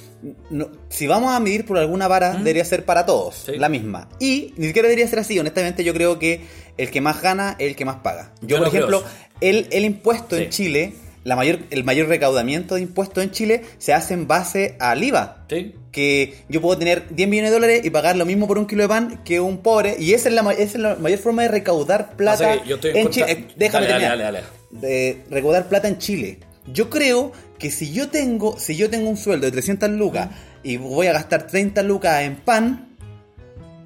no- 0.49 0.69
si 0.89 1.07
vamos 1.07 1.33
a 1.35 1.39
medir 1.39 1.65
por 1.65 1.77
alguna 1.77 2.07
vara, 2.07 2.33
debería 2.33 2.65
ser 2.65 2.83
para 2.85 3.05
todos. 3.05 3.35
Sí. 3.45 3.53
la 3.57 3.69
misma. 3.69 4.09
Y 4.19 4.53
ni 4.57 4.67
siquiera 4.67 4.87
debería 4.87 5.07
ser 5.07 5.19
así. 5.19 5.37
Honestamente, 5.39 5.83
yo 5.83 5.93
creo 5.93 6.17
que 6.19 6.41
el 6.77 6.89
que 6.91 7.01
más 7.01 7.21
gana 7.21 7.55
es 7.59 7.67
el 7.69 7.75
que 7.75 7.85
más 7.85 7.97
paga. 7.97 8.31
Yo, 8.41 8.57
Yo 8.57 8.57
por 8.59 8.67
ejemplo, 8.67 9.03
el, 9.41 9.67
el 9.71 9.85
impuesto 9.85 10.35
Sí. 10.35 10.43
en 10.43 10.49
Chile, 10.49 10.93
la 11.23 11.35
mayor, 11.35 11.59
el 11.71 11.83
mayor 11.83 12.07
recaudamiento 12.07 12.75
de 12.75 12.81
impuestos 12.81 13.23
en 13.23 13.31
Chile 13.31 13.61
se 13.77 13.93
hace 13.93 14.13
en 14.13 14.27
base 14.27 14.75
al 14.79 15.03
IVA. 15.03 15.45
¿Sí? 15.49 15.73
Que 15.91 16.35
yo 16.49 16.61
puedo 16.61 16.77
tener 16.77 17.07
10 17.15 17.29
millones 17.29 17.51
de 17.51 17.55
dólares 17.55 17.81
y 17.85 17.89
pagar 17.89 18.15
lo 18.17 18.25
mismo 18.25 18.47
por 18.47 18.57
un 18.57 18.67
kilo 18.67 18.83
de 18.83 18.89
pan 18.89 19.21
que 19.23 19.39
un 19.39 19.59
pobre. 19.59 19.95
Y 19.97 20.13
esa 20.13 20.27
es 20.29 20.35
la, 20.35 20.41
esa 20.51 20.61
es 20.63 20.75
la 20.75 20.95
mayor 20.95 21.19
forma 21.19 21.43
de 21.43 21.47
recaudar 21.47 22.15
plata 22.15 22.63
yo 22.65 22.75
estoy 22.75 22.91
en 22.91 22.97
en 22.97 23.09
Chile. 23.09 23.25
Eh, 23.31 23.47
déjame 23.55 23.87
Dale, 23.87 24.05
dale, 24.05 24.23
dale, 24.23 24.39
De 24.71 25.23
recaudar 25.29 25.67
plata 25.69 25.87
en 25.87 25.97
Chile. 25.99 26.39
Yo 26.71 26.89
creo 26.89 27.31
que 27.59 27.71
si 27.71 27.91
yo 27.91 28.09
tengo, 28.09 28.59
si 28.59 28.75
yo 28.75 28.89
tengo 28.89 29.09
un 29.09 29.17
sueldo 29.17 29.45
de 29.45 29.51
300 29.51 29.89
lucas 29.91 30.29
y 30.63 30.77
voy 30.77 31.07
a 31.07 31.13
gastar 31.13 31.47
30 31.47 31.83
lucas 31.83 32.21
en 32.23 32.35
pan, 32.37 32.95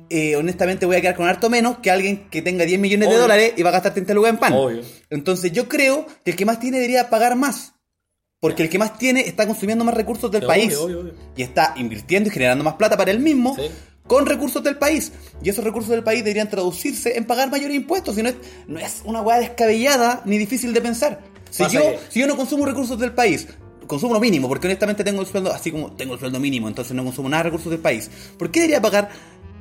eh, 0.09 0.36
honestamente 0.36 0.86
voy 0.86 0.95
a 0.95 1.01
quedar 1.01 1.15
con 1.15 1.27
harto 1.27 1.50
menos 1.50 1.79
que 1.79 1.91
alguien 1.91 2.29
que 2.29 2.41
tenga 2.41 2.65
10 2.65 2.79
millones 2.79 3.09
de 3.09 3.15
dólares 3.15 3.53
y 3.57 3.62
va 3.63 3.69
a 3.69 3.74
gastar 3.74 3.93
30 3.93 4.13
lucas 4.13 4.31
en 4.31 4.38
pan. 4.38 4.53
Obvio. 4.53 4.81
Entonces 5.09 5.51
yo 5.51 5.67
creo 5.67 6.05
que 6.24 6.31
el 6.31 6.38
que 6.38 6.45
más 6.45 6.59
tiene 6.59 6.77
debería 6.77 7.09
pagar 7.09 7.36
más. 7.36 7.74
Porque 8.39 8.63
el 8.63 8.69
que 8.69 8.79
más 8.79 8.98
tiene 8.98 9.21
está 9.27 9.45
consumiendo 9.45 9.83
más 9.83 9.93
recursos 9.93 10.31
del 10.31 10.45
país. 10.45 10.74
obvio, 10.77 11.00
obvio, 11.00 11.12
obvio. 11.12 11.13
Y 11.36 11.43
está 11.43 11.74
invirtiendo 11.77 12.29
y 12.29 12.31
generando 12.31 12.63
más 12.63 12.75
plata 12.75 12.95
para 12.95 13.12
él 13.12 13.19
mismo 13.19 13.53
Sí. 13.55 13.63
con 14.07 14.25
recursos 14.25 14.63
del 14.63 14.77
país. 14.77 15.12
Y 15.43 15.50
esos 15.50 15.63
recursos 15.63 15.91
del 15.91 16.03
país 16.03 16.24
deberían 16.24 16.50
traducirse 16.50 17.17
en 17.17 17.25
pagar 17.25 17.51
mayores 17.51 17.75
impuestos. 17.75 18.15
Si 18.15 18.24
no 18.24 18.29
es, 18.29 18.36
no 18.65 18.79
es 18.79 19.01
una 19.03 19.21
hueá 19.21 19.39
descabellada 19.39 20.21
ni 20.25 20.38
difícil 20.38 20.74
de 20.74 20.79
pensar. 20.81 21.19
Si 21.50 21.63
yo, 21.70 21.82
que- 21.82 22.00
si 22.10 22.20
yo 22.20 22.27
no 22.27 22.36
consumo 22.38 22.65
recursos 22.65 22.98
del 23.00 23.12
país, 23.13 23.48
consumo 23.88 24.13
lo 24.13 24.20
mínimo, 24.20 24.48
porque 24.48 24.68
honestamente 24.68 25.03
tengo 25.03 25.22
el 25.22 25.27
sueldo, 25.27 25.51
así 25.51 25.72
como 25.72 25.91
tengo 25.94 26.13
el 26.13 26.20
sueldo 26.20 26.39
mínimo, 26.39 26.68
entonces 26.68 26.94
no 26.96 27.03
consumo 27.03 27.27
nada 27.29 27.44
de 27.44 27.50
recursos 27.50 27.72
del 27.72 27.79
país. 27.82 28.10
¿Por 28.38 28.51
qué 28.51 28.60
debería 28.62 28.82
pagar 28.82 29.10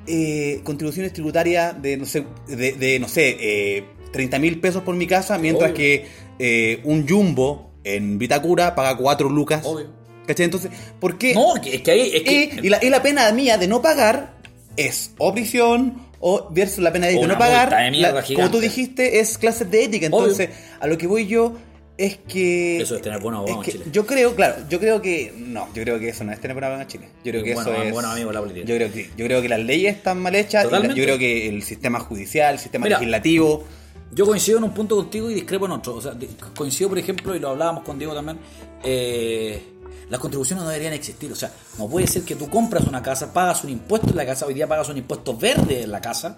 eh, 0.07 0.61
contribuciones 0.65 1.13
tributarias 1.13 1.81
de, 1.83 1.97
no 1.97 2.07
sé, 2.07 2.25
de, 2.47 2.73
de, 2.73 2.99
no 2.99 3.09
sé, 3.09 3.37
eh, 3.41 3.85
30 4.13 4.39
mil 4.39 4.59
pesos 4.61 4.83
por 4.83 4.95
mi 4.97 5.07
casa, 5.07 5.37
mientras 5.39 5.71
Obvio. 5.71 5.77
que 5.77 6.07
eh, 6.39 6.81
un 6.85 7.07
jumbo 7.07 7.73
en 7.85 8.19
Vitacura 8.19 8.75
paga 8.75 8.97
4 8.97 9.29
lucas? 9.29 9.63
Obvio. 9.67 9.87
¿Cachai? 10.27 10.45
Entonces, 10.45 10.71
¿por 11.01 11.17
qué? 11.19 11.35
No, 11.35 11.57
es 11.57 11.81
que 11.83 11.91
ahí. 11.91 12.11
Es 12.15 12.23
que, 12.23 12.51
Y, 12.63 12.67
y 12.67 12.69
la, 12.71 12.83
y 12.85 12.91
la 12.91 13.03
pena 13.03 13.31
mía 13.33 13.57
de 13.59 13.67
no 13.67 13.81
pagar 13.83 14.35
es 14.77 15.13
o 15.19 15.33
prisión 15.33 16.07
o 16.21 16.49
versus 16.51 16.79
la 16.81 16.93
pena 16.93 17.07
de, 17.07 17.15
no 17.27 17.39
pagar. 17.39 17.71
la- 17.93 18.23
como 18.35 18.51
tú 18.51 18.61
dijiste, 18.61 19.21
es 19.21 19.39
clases 19.39 19.71
de 19.71 19.85
ética. 19.85 20.07
Entonces, 20.07 20.51
a 20.81 20.87
lo 20.87 20.99
que 20.99 21.07
voy 21.07 21.27
yo 21.27 21.55
es 21.99 22.17
que. 22.17 22.81
Eso 22.81 22.95
es 22.95 23.03
tener 23.03 23.21
buenos 23.21 23.41
abogados 23.41 23.67
es 23.67 23.73
que 23.73 23.77
en 23.79 23.83
Chile. 23.83 23.93
Yo 23.93 24.07
creo, 24.07 24.35
claro, 24.37 24.57
yo 24.71 24.79
creo 24.79 25.03
que. 25.03 25.35
No, 25.37 25.67
yo 25.75 25.83
creo 25.83 25.99
que 25.99 26.09
eso 26.11 26.23
no 26.23 26.33
es 26.33 26.41
tener 26.41 26.55
buenos 26.55 26.69
abogados 26.69 26.95
en 26.95 27.01
Chile. 27.01 27.13
Yo 27.25 27.33
creo 27.33 27.45
que 27.45 27.55
Bueno, 27.55 27.73
eso 27.73 27.83
es. 27.83 27.93
buenos 27.93 28.13
amigos 28.13 28.31
de 28.31 28.35
la 28.35 28.41
política. 28.41 28.67
Yo 28.67 28.77
creo, 28.77 28.93
que, 28.93 29.11
yo 29.17 29.27
creo 29.27 29.43
que 29.43 29.49
las 29.49 29.61
leyes 29.61 29.97
están 29.97 30.23
mal 30.23 30.35
hechas. 30.37 30.65
Totalmente. 30.65 30.97
yo 30.97 31.05
creo 31.05 31.19
que 31.19 31.49
el 31.49 31.63
sistema 31.65 31.99
judicial, 31.99 32.55
el 32.55 32.61
sistema 32.61 32.85
Mira, 32.85 32.99
legislativo. 32.99 33.65
Yo 34.13 34.25
coincido 34.25 34.59
en 34.59 34.65
un 34.65 34.73
punto 34.73 34.97
contigo 34.97 35.29
y 35.31 35.35
discrepo 35.35 35.67
en 35.67 35.73
otro. 35.73 35.97
O 35.97 36.01
sea, 36.01 36.15
coincido, 36.57 36.89
por 36.89 36.99
ejemplo, 36.99 37.35
y 37.35 37.41
lo 37.41 37.51
hablábamos 37.51 37.83
con 37.83 37.99
Diego 37.99 38.15
también, 38.15 38.39
eh, 38.85 39.61
las 40.09 40.21
contribuciones 40.21 40.65
no 40.65 40.71
deberían 40.71 40.95
existir. 40.95 41.31
O 41.33 41.35
sea, 41.35 41.53
no 41.79 41.89
puede 41.89 42.07
ser 42.07 42.23
que 42.23 42.37
tú 42.37 42.49
compras 42.49 42.85
una 42.87 43.03
casa, 43.03 43.33
pagas 43.33 43.65
un 43.65 43.71
impuesto 43.71 44.09
en 44.11 44.17
la 44.17 44.25
casa, 44.25 44.47
hoy 44.47 44.55
día 44.55 44.69
pagas 44.69 44.89
un 44.89 44.99
impuesto 44.99 45.37
verde 45.37 45.83
en 45.83 45.91
la 45.91 46.01
casa, 46.01 46.37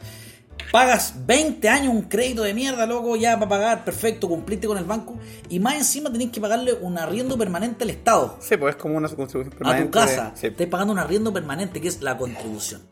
pagas 0.70 1.14
20 1.26 1.68
años 1.68 1.94
un 1.94 2.02
crédito 2.02 2.42
de 2.42 2.54
mierda, 2.54 2.86
loco, 2.86 3.16
ya 3.16 3.34
para 3.38 3.48
pagar, 3.48 3.84
perfecto, 3.84 4.28
cumpliste 4.28 4.66
con 4.66 4.78
el 4.78 4.84
banco, 4.84 5.16
y 5.48 5.58
más 5.58 5.74
encima 5.74 6.10
tenés 6.12 6.30
que 6.30 6.40
pagarle 6.40 6.74
un 6.74 6.98
arriendo 6.98 7.36
permanente 7.36 7.84
al 7.84 7.90
Estado 7.90 8.38
Sí, 8.40 8.56
pues 8.56 8.76
es 8.76 8.80
como 8.80 8.96
una 8.96 9.08
contribución 9.08 9.54
a 9.66 9.82
tu 9.82 9.90
casa. 9.90 10.32
Sí. 10.34 10.48
Estás 10.48 10.66
pagando 10.68 10.92
un 10.92 10.98
arriendo 10.98 11.32
permanente 11.32 11.80
que 11.80 11.88
es 11.88 12.00
la 12.02 12.16
contribución. 12.16 12.82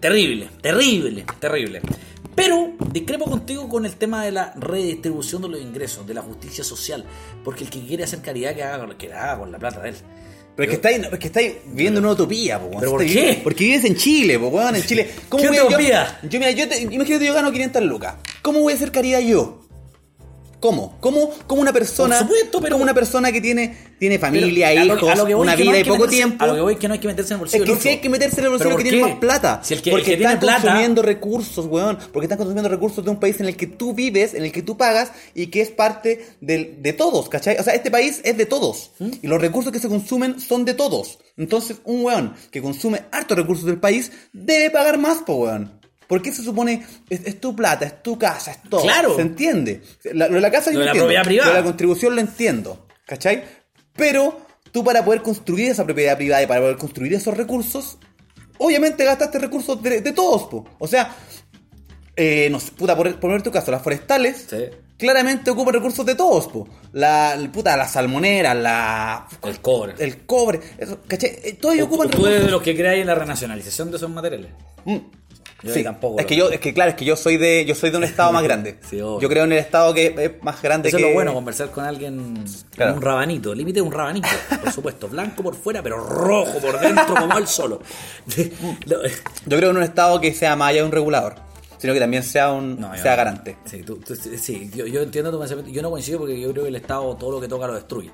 Terrible, 0.00 0.48
terrible, 0.60 1.24
terrible. 1.40 1.82
Pero 2.38 2.72
discrepo 2.92 3.24
contigo 3.24 3.68
con 3.68 3.84
el 3.84 3.96
tema 3.96 4.24
de 4.24 4.30
la 4.30 4.52
redistribución 4.54 5.42
de 5.42 5.48
los 5.48 5.60
ingresos, 5.60 6.06
de 6.06 6.14
la 6.14 6.22
justicia 6.22 6.62
social. 6.62 7.04
Porque 7.42 7.64
el 7.64 7.70
que 7.70 7.84
quiere 7.84 8.04
hacer 8.04 8.22
caridad, 8.22 8.54
que 8.54 8.62
haga, 8.62 8.96
que 8.96 9.12
haga 9.12 9.38
con 9.40 9.50
la 9.50 9.58
plata 9.58 9.80
de 9.80 9.88
él. 9.88 9.96
Pero 10.58 10.72
es 10.72 10.78
que 10.80 10.88
estáis, 10.88 11.12
es 11.12 11.18
que 11.20 11.26
estáis 11.28 11.52
viviendo 11.66 12.00
una 12.00 12.10
utopía, 12.10 12.58
po. 12.58 12.70
¿Pero 12.80 12.90
por 12.90 13.04
qué? 13.06 13.06
vivi- 13.36 13.42
Porque 13.44 13.62
vives 13.64 13.84
en 13.84 13.94
Chile, 13.94 14.38
po, 14.40 14.48
weón, 14.48 14.74
en 14.74 14.82
Chile. 14.82 15.08
¿Cómo 15.28 15.40
¿Qué 15.40 15.48
voy 15.50 15.56
a- 15.58 15.62
yo-? 15.62 16.28
Yo, 16.28 16.38
mira, 16.40 16.50
yo 16.50 16.68
te- 16.68 16.80
imagínate 16.82 17.24
yo 17.26 17.32
gano 17.32 17.52
500 17.52 17.82
lucas. 17.84 18.14
¿Cómo 18.42 18.58
voy 18.60 18.72
a 18.72 18.76
hacer 18.76 18.90
caridad 18.90 19.20
yo? 19.20 19.60
¿Cómo? 20.60 20.96
¿Cómo, 21.00 21.30
cómo 21.46 21.60
una 21.62 21.72
persona, 21.72 22.18
Por 22.18 22.26
supuesto, 22.26 22.60
pero- 22.60 22.72
como 22.74 22.82
una 22.82 22.94
persona 22.94 23.30
que 23.30 23.40
tiene, 23.40 23.76
tiene 24.00 24.18
familia, 24.18 24.68
Pero 24.70 24.84
hijos, 24.96 25.10
a 25.10 25.14
lo 25.14 25.24
que 25.26 25.34
voy 25.34 25.44
una 25.46 25.56
que 25.56 25.64
no 25.64 25.70
vida 25.70 25.74
hay 25.76 25.80
y 25.80 25.84
que 25.84 25.90
poco 25.90 26.04
meterse- 26.04 26.10
tiempo? 26.10 26.44
A 26.44 26.46
lo 26.48 26.54
que 26.54 26.60
voy 26.60 26.72
es 26.74 26.78
que 26.80 26.88
no 26.88 26.94
hay 26.94 27.00
que 27.00 27.06
meterse 27.08 27.28
en 27.32 27.34
el 27.36 27.38
bolsillo 27.40 27.64
Es 27.64 27.70
que 27.70 27.76
sí 27.80 27.88
hay 27.90 27.98
que 27.98 28.08
meterse 28.08 28.38
en 28.40 28.44
el 28.44 28.50
bolsillo 28.50 28.70
¿Pero 28.70 28.82
que 28.82 28.90
tiene 28.90 29.06
más 29.06 29.16
plata. 29.18 29.60
Si 29.62 29.74
el 29.74 29.82
que, 29.82 29.90
el 29.90 29.94
porque 29.94 30.10
que 30.10 30.16
tiene 30.16 30.32
están 30.32 30.40
plata, 30.40 30.62
consumiendo 30.62 31.02
recursos, 31.02 31.66
weón. 31.66 31.98
Porque 32.12 32.24
están 32.24 32.38
consumiendo 32.38 32.68
recursos 32.68 33.04
de 33.04 33.10
un 33.10 33.20
país 33.20 33.38
en 33.38 33.46
el 33.46 33.56
que 33.56 33.68
tú 33.68 33.94
vives, 33.94 34.34
en 34.34 34.44
el 34.44 34.50
que 34.50 34.62
tú 34.62 34.76
pagas 34.76 35.12
y 35.34 35.46
que 35.46 35.60
es 35.60 35.70
parte 35.70 36.26
del- 36.40 36.82
de 36.82 36.92
todos, 36.92 37.28
¿cachai? 37.28 37.56
O 37.58 37.62
sea, 37.62 37.74
este 37.74 37.90
país 37.92 38.20
es 38.24 38.36
de 38.36 38.46
todos. 38.46 38.90
¿Mm? 38.98 39.10
Y 39.22 39.26
los 39.28 39.40
recursos 39.40 39.72
que 39.72 39.78
se 39.78 39.88
consumen 39.88 40.40
son 40.40 40.64
de 40.64 40.74
todos. 40.74 41.18
Entonces, 41.36 41.76
un 41.84 42.04
weón 42.04 42.34
que 42.50 42.60
consume 42.60 43.02
hartos 43.12 43.36
recursos 43.38 43.64
del 43.64 43.78
país 43.78 44.10
debe 44.32 44.70
pagar 44.70 44.98
más, 44.98 45.18
po, 45.18 45.34
weón. 45.34 45.77
Porque 46.08 46.32
se 46.32 46.42
supone, 46.42 46.84
es, 47.10 47.20
es 47.26 47.38
tu 47.40 47.54
plata, 47.54 47.84
es 47.84 48.02
tu 48.02 48.18
casa, 48.18 48.50
es 48.50 48.62
todo. 48.68 48.82
Claro. 48.82 49.14
¿Se 49.14 49.22
entiende? 49.22 49.82
La- 50.14 50.26
lo 50.28 50.34
de 50.36 50.40
la 50.40 50.50
casa 50.50 50.70
yo 50.72 50.78
Lo 50.78 50.80
de 50.80 50.84
la 50.86 50.90
entiendo. 50.92 51.04
propiedad 51.06 51.24
privada. 51.24 51.48
Lo 51.50 51.54
de 51.54 51.60
la 51.60 51.66
contribución 51.66 52.14
lo 52.14 52.20
entiendo, 52.20 52.86
¿cachai? 53.06 53.44
Pero 53.94 54.40
tú 54.72 54.82
para 54.82 55.04
poder 55.04 55.22
construir 55.22 55.70
esa 55.70 55.84
propiedad 55.84 56.16
privada 56.16 56.42
y 56.42 56.46
para 56.46 56.60
poder 56.62 56.76
construir 56.78 57.12
esos 57.14 57.36
recursos, 57.36 57.98
obviamente 58.58 59.04
gastaste 59.04 59.38
recursos 59.38 59.82
de, 59.82 60.00
de 60.00 60.12
todos, 60.12 60.44
po. 60.44 60.64
O 60.78 60.86
sea, 60.88 61.14
eh, 62.16 62.48
no 62.50 62.58
sé, 62.58 62.72
puta, 62.72 62.96
por 62.96 63.14
poner 63.20 63.42
tu 63.42 63.50
caso, 63.52 63.70
las 63.70 63.82
forestales 63.82 64.46
Sí. 64.48 64.64
claramente 64.96 65.50
ocupan 65.50 65.74
recursos 65.74 66.04
de 66.06 66.14
todos, 66.14 66.48
po. 66.48 66.68
La, 66.92 67.36
puta, 67.52 67.76
la 67.76 67.86
salmonera, 67.86 68.54
la... 68.54 69.26
El 69.44 69.60
cobre. 69.60 69.94
El 69.98 70.24
cobre, 70.26 70.60
eso, 70.78 71.00
¿cachai? 71.06 71.38
Eh, 71.44 71.52
Todos 71.60 71.74
ellos 71.74 71.86
ocupan 71.86 72.08
Tú 72.10 72.18
eres 72.26 72.38
recursos. 72.40 72.46
de 72.46 72.50
los 72.52 72.62
que 72.62 72.74
creáis 72.76 73.02
en 73.02 73.06
la 73.08 73.14
renacionalización 73.14 73.90
de 73.90 73.98
esos 73.98 74.10
materiales. 74.10 74.50
Mm. 74.84 74.96
Yo 75.62 75.74
Sí, 75.74 75.82
tampoco. 75.82 76.20
es 76.20 76.26
que 76.26 76.36
yo, 76.36 76.50
es 76.50 76.60
que 76.60 76.72
claro, 76.72 76.90
es 76.90 76.96
que 76.96 77.04
yo 77.04 77.16
soy 77.16 77.36
de, 77.36 77.64
yo 77.64 77.74
soy 77.74 77.90
de 77.90 77.96
un 77.96 78.04
estado 78.04 78.32
más 78.32 78.44
grande. 78.44 78.78
Sí, 78.88 78.98
yo 78.98 79.18
creo 79.28 79.42
en 79.44 79.52
el 79.52 79.58
estado 79.58 79.92
que 79.92 80.14
es 80.16 80.42
más 80.42 80.62
grande 80.62 80.88
Eso 80.88 80.98
que. 80.98 81.02
es 81.02 81.08
lo 81.10 81.14
bueno, 81.14 81.34
conversar 81.34 81.70
con 81.72 81.84
alguien 81.84 82.44
Claro. 82.76 82.94
un 82.94 83.02
rabanito. 83.02 83.50
El 83.52 83.58
límite 83.58 83.80
es 83.80 83.84
un 83.84 83.90
rabanito, 83.92 84.28
por 84.62 84.72
supuesto. 84.72 85.08
Blanco 85.08 85.42
por 85.42 85.56
fuera, 85.56 85.82
pero 85.82 85.96
rojo 85.98 86.58
por 86.60 86.78
dentro, 86.78 87.14
como 87.14 87.36
él 87.38 87.46
solo. 87.48 87.80
Lo- 88.86 89.02
Yo 89.46 89.56
creo 89.56 89.70
en 89.70 89.76
un 89.78 89.82
estado 89.82 90.20
que 90.20 90.32
sea 90.32 90.54
más 90.54 90.68
allá 90.70 90.80
de 90.82 90.86
un 90.86 90.92
regulador, 90.92 91.34
sino 91.78 91.92
que 91.92 92.00
también 92.00 92.22
sea 92.22 92.52
un, 92.52 92.78
No, 92.80 92.92
sea 92.94 93.10
no. 93.12 93.16
garante. 93.16 93.56
Sí, 93.64 93.82
tú- 93.82 93.96
tú- 93.96 94.14
sí, 94.14 94.70
yo, 94.74 94.86
yo 94.86 95.02
entiendo 95.02 95.30
tu 95.32 95.38
pensamiento. 95.40 95.72
Yo 95.72 95.82
no 95.82 95.90
coincido 95.90 96.20
porque 96.20 96.38
yo 96.40 96.52
creo 96.52 96.62
que 96.64 96.68
el 96.70 96.76
Estado 96.76 97.16
todo 97.16 97.32
lo 97.32 97.40
que 97.40 97.48
toca 97.48 97.66
lo 97.66 97.74
destruye. 97.74 98.12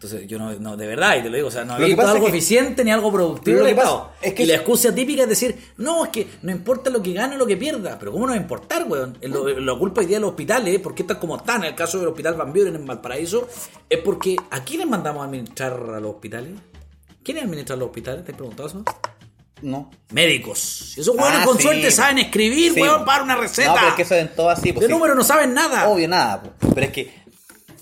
Entonces, 0.00 0.28
yo 0.28 0.38
no, 0.38 0.52
no 0.54 0.76
de 0.76 0.86
verdad, 0.86 1.16
y 1.18 1.22
te 1.22 1.28
lo 1.28 1.34
digo, 1.34 1.48
o 1.48 1.50
sea, 1.50 1.64
no 1.64 1.76
que 1.76 1.86
visto 1.86 2.02
algo 2.02 2.26
es 2.26 2.30
que- 2.30 2.38
eficiente 2.38 2.84
ni 2.84 2.92
algo 2.92 3.10
productivo 3.10 3.56
Pero 3.56 3.58
lo 3.58 3.64
del 3.64 3.74
que 3.74 3.80
pasa 3.80 3.90
Estado. 3.96 4.12
es 4.22 4.34
que 4.34 4.42
y 4.44 4.46
la 4.46 4.54
excusa 4.54 4.94
típica 4.94 5.22
es 5.24 5.28
decir, 5.28 5.58
no, 5.78 6.04
es 6.04 6.10
que 6.10 6.28
no 6.42 6.52
importa 6.52 6.88
lo 6.88 7.02
que 7.02 7.12
gane 7.12 7.34
o 7.34 7.38
lo 7.38 7.44
que 7.46 7.56
pierda. 7.56 7.98
Pero 7.98 8.12
¿cómo 8.12 8.24
no 8.24 8.30
va 8.32 8.38
a 8.38 8.40
importar, 8.40 8.84
weón? 8.88 9.18
Lo, 9.22 9.48
lo 9.48 9.76
culpa 9.76 10.00
hoy 10.02 10.06
día 10.06 10.18
de 10.18 10.20
los 10.20 10.30
hospitales, 10.30 10.72
¿eh? 10.76 10.78
porque 10.78 11.02
están 11.02 11.18
como 11.18 11.36
están. 11.36 11.62
En 11.64 11.70
el 11.70 11.74
caso 11.74 11.98
del 11.98 12.06
Hospital 12.06 12.34
Van 12.34 12.52
Buren 12.52 12.76
en 12.76 12.86
Valparaíso, 12.86 13.48
es 13.90 13.98
porque 13.98 14.36
¿a 14.52 14.62
quién 14.62 14.78
les 14.78 14.88
mandamos 14.88 15.20
a 15.22 15.24
administrar 15.24 15.72
a 15.72 15.98
los 15.98 16.14
hospitales? 16.14 16.52
¿Quiénes 17.24 17.42
administran 17.42 17.80
los 17.80 17.88
hospitales? 17.88 18.24
¿Te 18.24 18.30
has 18.30 18.36
preguntado 18.38 18.68
eso? 18.68 18.84
No. 19.62 19.90
Médicos. 20.12 20.94
Esos 20.96 21.16
weones 21.16 21.40
Ah, 21.40 21.44
con 21.44 21.56
sí, 21.56 21.64
suerte 21.64 21.90
saben 21.90 22.18
escribir, 22.20 22.72
Sí, 22.74 22.80
para 23.04 23.24
una 23.24 23.34
receta. 23.34 23.70
No, 23.70 23.74
pero 23.74 23.88
es 23.88 23.94
que 23.94 24.02
eso 24.02 24.14
en 24.14 24.28
todo 24.28 24.48
así. 24.50 24.72
pues, 24.72 24.82
de 24.82 24.86
sí. 24.86 24.92
número 24.92 25.16
no 25.16 25.24
saben 25.24 25.52
nada. 25.52 25.88
Obvio, 25.88 26.06
nada. 26.06 26.40
pues. 26.40 26.72
Pero 26.74 26.86
es 26.86 26.92
que 26.92 27.12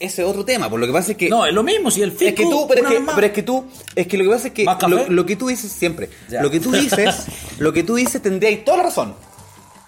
ese 0.01 0.23
es 0.23 0.29
otro 0.29 0.45
tema. 0.45 0.69
Por 0.69 0.81
lo 0.81 0.87
que 0.87 0.93
pasa 0.93 1.13
es 1.13 1.17
que. 1.17 1.29
No, 1.29 1.47
es 1.47 1.53
lo 1.53 1.63
mismo, 1.63 1.91
si 1.91 2.03
el 2.03 2.13
fisco... 2.13 2.27
es 2.27 2.35
que 2.35 2.43
tú, 2.45 2.67
pero 2.69 2.89
es 2.89 2.95
que, 2.95 3.07
pero 3.15 3.27
es 3.27 3.33
que 3.33 3.43
tú, 3.43 3.65
es 3.95 4.07
que 4.07 4.19
lo 4.19 4.25
que 4.25 4.31
pasa 4.31 4.49
es 4.49 4.55
que 4.55 4.65
lo, 4.89 5.09
lo 5.09 5.27
que 5.27 5.37
tú 5.37 5.49
dices 5.49 5.73
siempre, 5.73 6.11
Ya. 6.29 6.43
lo 6.43 6.51
que 6.51 6.61
tú 6.61 6.71
dices, 6.73 7.27
lo 7.59 7.73
que 7.73 7.83
tú 7.83 7.95
dices 7.97 8.21
tendríais 8.23 8.65
toda 8.65 8.79
la 8.79 8.83
razón. 8.85 9.15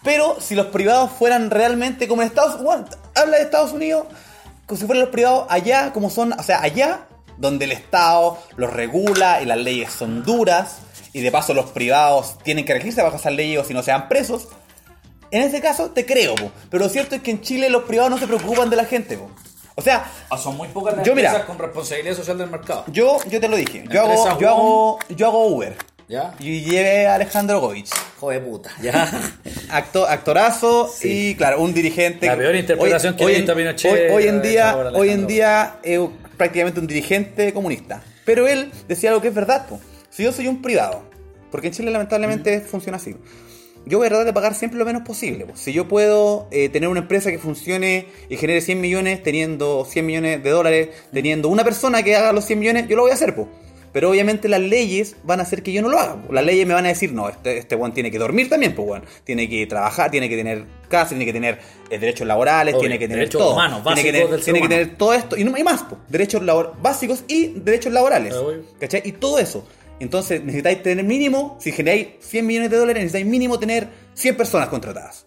Pero 0.05 0.37
si 0.41 0.55
los 0.55 0.67
privados 0.67 1.11
fueran 1.19 1.51
realmente 1.51 2.09
como 2.09 2.23
en 2.23 2.29
Estados 2.29 2.61
Unidos, 2.61 2.97
habla 3.15 3.37
de 3.37 3.43
Estados 3.43 3.73
Unidos, 3.73 4.07
como 4.67 4.79
si 4.79 4.87
fueran 4.87 5.03
los 5.03 5.11
privados 5.13 5.47
allá, 5.49 5.93
como 5.93 6.09
son, 6.09 6.33
o 6.33 6.43
sea, 6.43 6.63
allá 6.63 7.07
donde 7.37 7.65
el 7.67 7.73
Estado 7.73 8.39
los 8.57 8.73
regula 8.73 9.43
y 9.43 9.47
las 9.47 9.59
leyes 9.59 9.93
son 9.93 10.23
duras, 10.25 10.79
y 11.13 11.21
de 11.21 11.31
paso 11.31 11.55
los 11.55 11.67
privados 11.71 12.39
tienen 12.45 12.65
que 12.65 12.75
regirse 12.75 13.03
bajo 13.03 13.17
esas 13.17 13.33
leyes 13.33 13.59
o 13.61 13.65
si 13.65 13.75
no 13.75 13.83
sean 13.83 14.09
presos. 14.09 14.49
En 15.31 15.43
ese 15.43 15.61
caso 15.61 15.91
te 15.91 16.07
creo, 16.07 16.35
po. 16.37 16.51
pero 16.71 16.85
lo 16.85 16.91
cierto 16.91 17.15
es 17.15 17.23
que 17.23 17.31
en 17.31 17.41
Chile 17.43 17.69
los 17.69 17.83
privados 17.85 18.11
no 18.11 18.19
se 18.19 18.27
preocupan 18.27 18.71
de 18.71 18.77
la 18.77 18.85
gente. 18.85 19.19
po. 19.19 19.31
O 19.79 19.81
sea, 19.81 20.11
Ah, 20.29 20.37
son 20.37 20.57
muy 20.57 20.67
pocas 20.69 20.97
las 20.97 21.07
Yo, 21.07 21.15
mira. 21.15 21.29
empresas 21.29 21.47
con 21.47 21.57
responsabilidad 21.57 22.17
social 22.17 22.37
del 22.37 22.51
mercado. 22.51 22.85
yo, 22.89 23.19
yo 23.31 23.39
te 23.41 23.47
lo 23.49 23.57
dije, 23.57 23.85
yo 23.89 24.01
hago, 24.01 24.11
Empresa 24.13 24.39
yo 24.41 24.49
hago, 24.49 24.99
yo 25.09 25.27
hago 25.29 25.47
Uber. 25.47 25.77
¿Ya? 26.09 26.35
Y 26.41 26.63
llevé 26.63 27.07
a 27.07 27.15
Alejandro 27.15 27.61
Govich. 27.61 27.91
Joder 28.19 28.43
puta, 28.45 28.71
ya. 28.83 29.09
Acto, 29.71 30.05
actorazo 30.09 30.91
Sí. 30.93 31.29
y 31.31 31.35
claro, 31.37 31.61
un 31.61 31.73
dirigente. 31.75 32.27
La 32.27 32.37
peor 32.37 32.57
interpretación 32.57 33.15
que 33.15 33.25
hoy, 33.25 33.35
visto 33.37 33.53
a 33.53 33.55
en- 33.55 33.59
Pinochet, 33.59 33.93
hoy, 33.93 34.17
hoy 34.17 34.25
en 34.29 34.43
día, 34.43 34.77
hoy 34.95 35.11
en 35.11 35.27
día 35.29 35.77
es 35.85 36.01
prácticamente 36.37 36.81
un 36.81 36.87
dirigente 36.89 37.53
comunista. 37.53 38.03
Pero 38.25 38.49
él 38.49 38.73
decía 38.89 39.11
algo 39.11 39.23
que 39.23 39.29
es 39.29 39.35
verdad. 39.35 39.67
po. 39.69 39.81
Si 40.11 40.25
yo 40.25 40.33
soy 40.33 40.49
un 40.49 40.61
privado, 40.61 41.03
porque 41.53 41.69
en 41.69 41.75
Chile 41.75 41.91
lamentablemente 41.93 42.63
funciona 42.63 42.97
así. 42.97 43.15
Yo 43.87 43.99
voy 43.99 44.07
a 44.07 44.11
tratar 44.11 44.27
de 44.27 44.33
pagar 44.33 44.55
siempre 44.55 44.79
lo 44.79 44.85
menos 44.85 45.03
posible. 45.03 45.47
po. 45.47 45.57
Si 45.57 45.73
yo 45.73 45.89
puedo 45.89 46.47
eh, 46.51 46.69
tener 46.69 46.89
una 46.89 47.01
empresa 47.01 47.31
que 47.31 47.39
funcione 47.39 48.07
y 48.29 48.37
genere 48.37 48.61
100 48.61 48.81
millones, 48.81 49.23
teniendo 49.23 49.87
100 49.89 50.07
millones 50.07 50.43
de 50.43 50.51
dólares, 50.51 50.89
teniendo 51.13 51.49
una 51.49 51.65
persona 51.65 52.03
que 52.03 52.15
haga 52.17 52.33
los 52.33 52.45
100 52.45 52.59
millones, 52.59 52.89
yo 52.89 52.97
lo 52.97 53.03
voy 53.03 53.11
a 53.13 53.15
hacer. 53.15 53.35
po. 53.35 53.49
Pero 53.91 54.11
obviamente 54.11 54.49
las 54.51 54.61
leyes 54.61 55.17
van 55.25 55.41
a 55.41 55.45
hacer 55.45 55.63
que 55.63 55.73
yo 55.73 55.81
no 55.81 55.89
lo 55.89 55.99
haga. 55.99 56.17
po. 56.23 56.33
Las 56.33 56.45
leyes 56.45 56.67
me 56.67 56.75
van 56.75 56.85
a 56.85 56.89
decir, 56.89 57.13
no, 57.13 57.29
este, 57.31 57.57
este 57.57 57.75
weón 57.75 57.95
tiene 57.95 58.11
que 58.11 58.19
dormir 58.19 58.51
también, 58.51 58.75
pues 58.75 58.87
weón. 58.87 59.05
Tiene 59.25 59.49
que 59.49 59.67
trabajar, 59.67 60.11
tiene 60.11 60.29
que 60.29 60.37
tener 60.37 60.65
casa, 60.91 61.11
tiene 61.11 61.25
que 61.25 61.33
tener 61.33 61.59
eh, 61.91 61.99
derechos 61.99 62.27
laborales, 62.27 62.75
Obvio, 62.75 62.81
tiene 62.83 62.99
que 62.99 63.07
tener 63.07 63.19
derechos 63.21 63.41
todo. 63.41 63.53
humanos, 63.55 63.83
tiene 63.85 64.03
que 64.03 64.13
tener, 64.13 64.41
tiene 64.43 64.61
que 64.63 64.69
tener 64.69 64.97
todo 64.97 65.15
esto 65.15 65.37
y, 65.37 65.45
no, 65.45 65.57
y 65.57 65.63
más, 65.65 65.83
po. 65.85 65.97
derechos 66.09 66.43
labor 66.43 66.75
básicos 66.83 67.25
y 67.29 67.47
derechos 67.61 67.93
laborales. 67.93 68.35
Ah, 68.37 68.41
obvio. 68.41 68.63
¿Cachai? 68.79 69.03
Y 69.07 69.13
todo 69.13 69.39
eso. 69.39 69.67
Entonces 70.01 70.43
necesitáis 70.43 70.83
tener 70.83 71.05
mínimo, 71.05 71.57
si 71.61 71.73
generáis 71.73 72.09
100 72.21 72.47
millones 72.47 72.71
de 72.71 72.77
dólares, 72.77 73.03
necesitáis 73.03 73.27
mínimo 73.27 73.59
tener 73.59 73.89
100 74.15 74.37
personas 74.37 74.69
contratadas. 74.69 75.27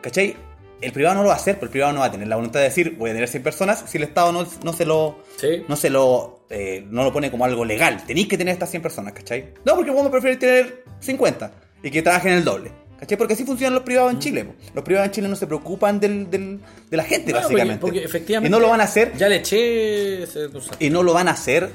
¿Cachai? 0.00 0.36
El 0.80 0.92
privado 0.92 1.16
no 1.16 1.22
lo 1.22 1.28
va 1.28 1.34
a 1.34 1.38
hacer, 1.38 1.56
pero 1.56 1.66
el 1.66 1.70
privado 1.70 1.92
no 1.92 2.00
va 2.00 2.06
a 2.06 2.10
tener 2.12 2.28
la 2.28 2.36
voluntad 2.36 2.60
de 2.60 2.66
decir, 2.66 2.94
voy 2.96 3.10
a 3.10 3.12
tener 3.12 3.28
100 3.28 3.42
personas, 3.42 3.84
si 3.88 3.96
el 3.98 4.04
Estado 4.04 4.30
no, 4.32 4.46
no 4.64 4.72
se 4.72 4.84
lo... 4.84 5.18
Sí. 5.36 5.64
No 5.68 5.74
se 5.76 5.90
lo, 5.90 6.44
eh, 6.50 6.84
no 6.88 7.02
lo 7.04 7.12
pone 7.12 7.30
como 7.32 7.44
algo 7.44 7.64
legal. 7.64 8.04
Tenéis 8.06 8.28
que 8.28 8.38
tener 8.38 8.52
estas 8.52 8.70
100 8.70 8.82
personas, 8.82 9.12
¿cachai? 9.12 9.54
No, 9.64 9.74
porque 9.74 9.90
vamos 9.90 10.06
a 10.06 10.10
preferir 10.10 10.38
tener 10.38 10.84
50 11.00 11.50
y 11.82 11.90
que 11.90 12.00
trabajen 12.02 12.32
el 12.32 12.44
doble. 12.44 12.70
¿Cachai? 12.98 13.16
Porque 13.18 13.34
así 13.34 13.44
funcionan 13.44 13.74
los 13.74 13.82
privados 13.84 14.12
en 14.12 14.18
Chile. 14.18 14.44
po. 14.44 14.54
Los 14.74 14.84
privados 14.84 15.06
en 15.06 15.12
Chile 15.12 15.28
no 15.28 15.36
se 15.36 15.46
preocupan 15.46 16.00
del, 16.00 16.28
del- 16.30 16.60
de 16.90 16.96
la 16.96 17.04
gente, 17.04 17.30
Bueno, 17.32 17.46
básicamente. 17.46 17.80
Porque, 17.80 17.98
porque 18.00 18.06
efectivamente. 18.08 18.48
Y 18.48 18.50
no 18.50 18.58
lo 18.60 18.68
van 18.68 18.80
a 18.80 18.84
hacer 18.84 19.12
Ya 19.16 19.28
le 19.28 19.36
eché. 19.36 20.24
ese 20.24 20.48
y 20.80 20.90
no 20.90 21.02
lo 21.04 21.12
van 21.12 21.28
a 21.28 21.32
hacer. 21.32 21.70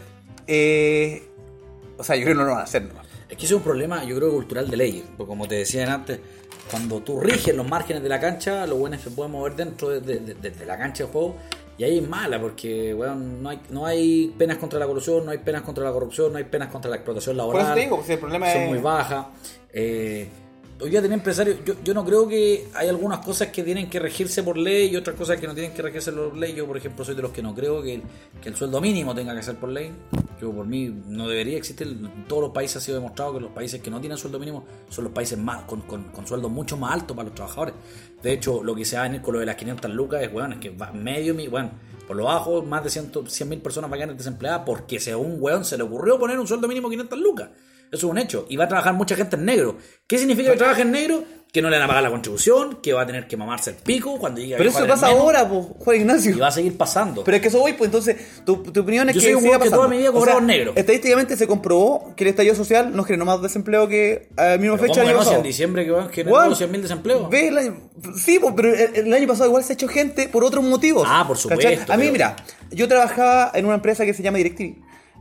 eh, 0.48 1.24
o 2.04 2.06
sea, 2.06 2.16
yo 2.16 2.24
creo 2.24 2.36
que 2.36 2.40
no 2.40 2.46
lo 2.46 2.52
van 2.52 2.62
a 2.62 2.64
hacer. 2.64 2.84
¿no? 2.84 3.02
Es 3.30 3.38
que 3.38 3.46
ese 3.46 3.46
es 3.46 3.52
un 3.54 3.62
problema, 3.64 4.04
yo 4.04 4.16
creo, 4.18 4.32
cultural 4.32 4.70
de 4.70 4.78
leyes. 4.78 5.04
Porque 5.18 5.28
como 5.30 5.48
te 5.48 5.56
decían 5.56 5.90
antes, 5.90 6.20
cuando 6.70 7.00
tú 7.02 7.20
riges 7.20 7.56
los 7.56 7.68
márgenes 7.68 8.04
de 8.04 8.10
la 8.10 8.20
cancha, 8.20 8.68
los 8.68 8.78
buenos 8.78 9.02
se 9.02 9.10
pueden 9.12 9.32
mover 9.32 9.56
dentro 9.56 9.90
de, 9.90 10.00
de- 10.02 10.36
de- 10.36 10.50
de 10.52 10.66
la 10.66 10.78
cancha 10.78 11.06
de 11.06 11.12
juego. 11.12 11.36
Y 11.78 11.84
ahí 11.84 11.98
es 11.98 12.08
mala, 12.08 12.40
porque 12.40 12.94
weón, 12.94 13.42
no, 13.42 13.50
hay, 13.50 13.60
no 13.72 13.86
hay 13.88 14.32
penas 14.38 14.58
contra 14.58 14.78
la 14.78 14.86
corrupción, 14.86 15.26
no 15.26 15.32
hay 15.32 15.40
penas 15.40 15.64
contra 15.64 15.84
la 15.84 15.92
corrupción, 15.92 16.32
no 16.32 16.38
hay 16.38 16.44
penas 16.44 16.70
contra 16.70 16.90
la 16.92 16.98
explotación 16.98 17.36
laboral. 17.36 17.62
Por 17.62 17.66
eso 17.70 17.74
te 17.76 17.80
digo, 17.82 17.96
pues, 17.98 18.10
el 18.12 18.20
problema 18.20 18.52
son 18.54 18.62
es- 18.62 18.70
muy 18.70 18.78
bajas. 18.78 19.26
Eh, 19.74 20.28
hoy 20.84 20.90
día 20.90 21.02
tener 21.02 21.18
empresarios, 21.18 21.60
yo, 21.84 21.94
no 21.94 22.04
creo 22.04 22.28
que 22.28 22.68
hay 22.74 22.90
algunas 22.90 23.20
cosas 23.20 23.48
que 23.48 23.64
tienen 23.64 23.90
que 23.90 24.00
regirse 24.00 24.44
por 24.44 24.58
ley 24.58 24.90
y 24.92 24.98
otras 24.98 25.16
cosas 25.16 25.40
que 25.40 25.48
no 25.48 25.54
tienen 25.54 25.74
que 25.74 25.82
regirse 25.82 26.12
por 26.12 26.36
ley. 26.36 26.54
Yo, 26.54 26.68
por 26.68 26.76
ejemplo, 26.76 27.06
soy 27.06 27.16
de 27.16 27.22
los 27.22 27.32
que 27.32 27.42
no 27.42 27.56
creo 27.56 27.82
que 27.82 28.02
el, 28.44 28.56
sueldo 28.56 28.82
mínimo 28.82 29.16
tenga 29.16 29.34
que 29.34 29.42
ser 29.42 29.56
por 29.56 29.70
ley. 29.70 29.94
Yo, 30.42 30.52
por 30.52 30.66
mí, 30.66 30.94
no 31.08 31.30
debería 31.30 31.58
existir. 31.58 31.88
En 31.88 32.26
todos 32.28 32.42
los 32.44 32.52
países 32.52 32.78
ha 32.78 32.82
sido 32.82 32.98
demostrado 32.98 33.36
que 33.36 33.40
los 33.40 33.52
países 33.52 33.82
que 33.82 33.90
no 33.90 34.02
tienen 34.02 34.18
sueldo 34.18 34.40
mínimo 34.40 34.66
son 34.90 35.06
los 35.06 35.14
países 35.14 35.40
más 35.40 35.64
con, 35.64 35.82
con, 35.82 36.28
sueldos 36.28 36.52
mucho 36.52 36.76
más 36.76 36.92
altos 36.92 37.16
para 37.16 37.30
los 37.30 37.36
trabajadores. 37.36 37.76
De 38.22 38.34
hecho, 38.34 38.62
lo 38.62 38.76
que 38.76 38.84
se 38.84 38.98
va 38.98 39.04
a 39.04 39.06
venir 39.06 39.22
con 39.22 39.36
lo 39.36 39.40
de 39.40 39.46
las 39.46 39.56
500 39.56 39.90
lucas 39.92 40.22
es, 40.22 40.34
weón, 40.34 40.52
es 40.52 40.60
que 40.60 40.70
va 40.70 40.92
medio, 40.92 41.34
mi- 41.34 41.48
bueno, 41.48 41.72
por 42.06 42.18
lo 42.18 42.26
bajo, 42.26 42.62
más 42.62 42.84
de 42.84 42.90
100 42.90 43.50
mil 43.50 43.62
personas 43.62 43.90
van 43.90 44.02
a 44.02 44.04
quedar 44.04 44.18
desempleadas 44.18 44.64
porque 44.66 45.00
a 45.10 45.18
un 45.18 45.38
weón 45.40 45.64
se 45.64 45.78
le 45.78 45.84
ocurrió 45.84 46.20
poner 46.20 46.38
un 46.38 46.48
sueldo 46.48 46.68
mínimo 46.68 46.90
500 46.90 47.20
lucas. 47.20 47.50
Eso 47.94 48.08
es 48.08 48.12
un 48.12 48.18
hecho. 48.18 48.46
Y 48.50 48.58
va 48.58 48.66
a 48.66 48.68
trabajar 48.68 48.94
mucha 48.94 49.16
gente 49.16 49.36
en 49.36 49.46
negro. 49.46 49.78
¿Qué 50.08 50.18
significa 50.18 50.52
que 50.52 50.58
trabaje 50.58 50.82
en 50.82 50.92
negro? 50.92 51.24
Que 51.54 51.62
no 51.62 51.70
le 51.70 51.76
van 51.78 51.84
a 51.86 51.88
pagar 51.88 52.02
la 52.02 52.10
contribución, 52.10 52.80
que 52.82 52.94
va 52.94 53.04
a 53.04 53.06
tener 53.06 53.28
que 53.28 53.38
mamarse 53.38 53.70
el 53.70 53.76
pico 53.76 54.18
cuando 54.18 54.42
llegue 54.42 54.56
a 54.56 54.58
Pero 54.58 54.72
eso 54.72 54.88
pasa 54.88 55.06
ahora, 55.10 55.48
pues, 55.48 55.68
Juan 55.78 55.98
Ignacio. 55.98 56.32
Y 56.36 56.40
va 56.40 56.48
a 56.48 56.52
seguir 56.52 56.76
pasando. 56.76 57.24
Pero 57.24 57.36
es 57.38 57.42
que 57.44 57.50
eso 57.50 57.60
voy, 57.60 57.74
pues 57.74 57.90
entonces, 57.90 58.16
tu, 58.44 58.64
tu 58.64 58.82
opinión 58.82 59.08
es 59.10 59.14
Yo 59.16 59.22
que 59.22 59.28
soy 59.28 59.36
un 59.36 59.42
siga 59.42 59.54
que 59.54 59.60
pasando. 59.60 59.78
toda 59.78 59.88
mi 59.90 59.98
vida 60.00 60.10
O 60.10 60.26
sea, 60.26 60.38
en 60.40 60.48
negro. 60.48 60.74
Estadísticamente 60.76 61.38
se 61.38 61.46
comprobó 61.46 62.16
que 62.16 62.24
el 62.24 62.32
estallido 62.32 62.56
social 62.56 62.96
nos 62.96 63.06
generó 63.06 63.26
más 63.26 63.40
desempleo 63.44 63.88
que 63.88 64.30
a 64.36 64.46
la 64.48 64.58
misma 64.58 64.80
fecha 64.80 64.94
¿Cómo 64.94 65.00
del 65.02 65.10
año 65.10 65.18
no? 65.18 65.24
Si 65.24 65.28
en 65.28 65.30
pasado. 65.30 65.44
diciembre 65.44 65.86
que 65.86 65.92
van 65.92 66.10
generó 66.10 66.36
Weón, 66.38 66.56
100.000 66.56 66.82
desempleos. 66.82 67.30
ve 67.30 67.48
el 67.50 67.58
año- 67.60 67.90
sí, 68.18 68.40
pero 68.56 68.74
el, 68.74 68.96
el 68.96 69.14
año 69.14 69.28
pasado 69.28 69.50
igual 69.50 69.64
se 69.64 69.74
ha 69.74 69.76
hecho 69.76 69.88
gente 69.88 70.30
por 70.30 70.44
otros 70.44 70.64
motivos. 70.64 71.08
Ah, 71.08 71.24
por 71.28 71.38
supuesto. 71.38 71.94
A 71.94 71.98
mí, 71.98 72.10
mira, 72.10 72.36
yo 72.72 72.88
trabajaba 72.88 73.52
en 73.54 73.66
una 73.68 73.76
empresa 73.76 74.06
que 74.06 74.16
se 74.16 74.24
llama 74.24 74.40
DirecTV. 74.40 74.78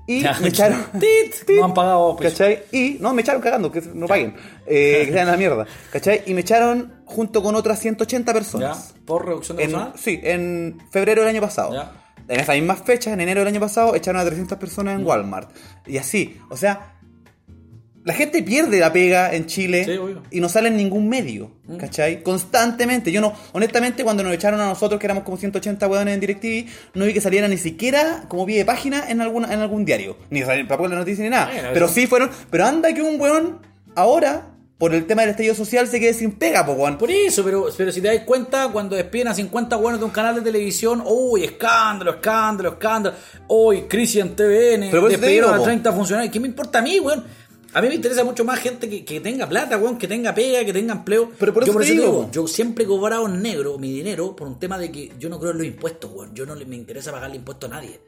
Y 0.07 0.25
me 0.41 0.49
echaron. 0.49 0.85
Tit, 1.01 1.49
no 1.57 1.67
han 1.67 1.75
pagado, 1.75 2.17
pues. 2.17 2.33
¿Cachai? 2.33 2.65
Y 2.73 2.97
no, 3.01 3.13
me 3.15 3.23
echaron 3.23 3.41
cagando, 3.41 3.71
que 3.71 3.81
no 3.95 4.07
paguen. 4.07 4.35
Eh, 4.67 5.03
que 5.07 5.13
sean 5.13 5.29
la 5.29 5.37
mierda. 5.37 5.67
¿Cachai? 5.91 6.23
Y 6.27 6.35
me 6.35 6.41
echaron 6.41 7.03
junto 7.05 7.43
con 7.43 7.55
otras 7.55 7.79
180 7.79 8.31
¿Ya? 8.31 8.35
personas. 8.35 8.95
¿Por 9.07 9.27
reducción 9.27 9.57
de 9.57 9.65
En, 9.65 9.71
personal? 9.71 9.93
sí, 9.97 10.21
en 10.23 10.83
febrero 10.91 11.23
del 11.23 11.31
año 11.31 11.41
pasado. 11.41 11.73
Ya. 11.75 11.93
En 12.29 12.41
esas 12.41 12.55
mismas 12.55 12.81
fechas, 12.83 13.13
en 13.15 13.21
enero 13.21 13.41
del 13.41 13.49
año 13.49 13.61
pasado, 13.61 13.95
echaron 13.95 14.21
a 14.21 14.25
300 14.25 14.57
personas 14.59 14.99
en 14.99 15.05
Walmart. 15.07 15.51
Y 15.87 15.99
así, 15.99 16.41
o 16.51 16.57
sea, 16.57 16.95
la 18.05 18.15
gente 18.15 18.43
pierde 18.43 18.81
la 18.81 18.93
pega 18.93 19.33
en 19.33 19.47
Chile 19.47 19.85
Sí, 19.85 19.99
y 20.33 20.41
no 20.41 20.49
sale 20.49 20.69
en 20.69 20.77
ningún 20.77 21.09
medio, 21.09 21.53
¿cachai? 21.79 22.23
Constantemente. 22.23 23.13
Yo 23.13 23.21
no, 23.21 23.33
honestamente, 23.53 24.03
cuando 24.03 24.23
nos 24.25 24.33
echaron 24.33 24.61
a 24.61 24.67
nosotros, 24.67 24.99
que 24.99 25.07
éramos 25.07 25.23
como 25.23 25.37
180 25.37 25.87
hueones 25.87 26.15
en 26.15 26.21
DirecTV, 26.21 26.67
no 26.95 27.05
vi 27.05 27.15
que 27.15 27.21
saliera 27.21 27.47
ni 27.47 27.59
siquiera 27.59 28.25
como 28.29 28.45
pie 28.45 28.59
de 28.59 28.65
página 28.65 29.09
en, 29.09 29.21
alguna, 29.21 29.53
en 29.53 29.61
algún 29.61 29.85
diario. 29.85 30.17
Ni 30.31 30.43
salir 30.43 30.67
papel 30.67 30.91
de 30.91 30.97
noticias 30.97 31.25
ni 31.25 31.31
nada. 31.31 31.51
Pero 31.73 31.87
sí 31.89 32.07
fueron. 32.07 32.31
Pero 32.51 32.67
anda 32.67 32.93
que 32.93 33.03
un 33.03 33.21
hueón 33.21 33.61
ahora, 33.95 34.49
por 34.79 34.95
el 34.95 35.07
tema 35.07 35.23
del 35.23 35.31
estallido 35.31 35.55
social, 35.55 35.87
se 35.87 36.01
quede 36.01 36.13
sin 36.13 36.33
pega, 36.33 36.67
po, 36.67 36.73
hueón. 36.73 36.99
Por 36.99 37.11
eso, 37.11 37.45
pero, 37.45 37.69
pero 37.77 37.93
si 37.93 38.01
te 38.01 38.09
das 38.09 38.25
cuenta, 38.25 38.69
cuando 38.73 38.97
despiden 38.97 39.29
a 39.29 39.35
50 39.35 39.77
buenos 39.77 40.01
de 40.01 40.07
un 40.07 40.11
canal 40.11 40.35
de 40.35 40.41
televisión, 40.41 41.05
uy, 41.07 41.45
escándalo, 41.45 42.13
escándalo, 42.13 42.71
escándalo, 42.71 43.15
uy, 43.47 43.83
crisis 43.83 44.23
en 44.23 44.35
TVN, 44.35 44.91
Pero 44.91 45.09
despidieron 45.09 45.51
digo, 45.51 45.55
a 45.55 45.59
po. 45.59 45.65
30 45.65 45.93
funcionarios, 45.93 46.33
¿qué 46.33 46.41
me 46.41 46.49
importa 46.49 46.81
a 46.81 46.83
mí, 46.83 46.99
weón? 46.99 47.25
A 47.75 47.81
mí 47.81 47.89
me 47.89 47.95
interesa 47.95 48.23
mucho 48.25 48.45
más 48.45 48.59
gente 48.61 48.89
que, 48.89 49.05
que 49.05 49.21
tenga 49.21 49.49
plata, 49.49 49.79
weón, 49.79 49.97
que 49.99 50.07
tenga 50.07 50.35
pega, 50.35 50.65
que 50.65 50.73
tenga 50.73 50.93
empleo. 50.93 51.31
Pero 51.39 51.55
por 51.55 51.65
yo 51.65 51.73
eso 51.73 51.81
te 51.81 51.87
digo, 51.93 52.29
yo 52.31 52.47
siempre 52.47 52.85
he 52.85 52.87
cobrado 52.87 53.27
en 53.27 53.41
negro 53.41 53.79
mi 53.79 53.91
dinero 53.93 54.37
por 54.37 54.47
un 54.47 54.59
tema 54.59 54.77
de 54.79 54.93
que 54.93 55.11
yo 55.19 55.29
no 55.31 55.39
creo 55.41 55.53
en 55.53 55.59
los 55.59 55.67
impuestos, 55.67 56.11
weón. 56.13 56.35
Yo 56.35 56.45
no 56.45 56.55
le- 56.55 56.67
me 56.67 56.77
interesa 56.77 57.11
pagarle 57.13 57.37
impuestos 57.37 57.71
a 57.71 57.75
nadie. 57.75 58.01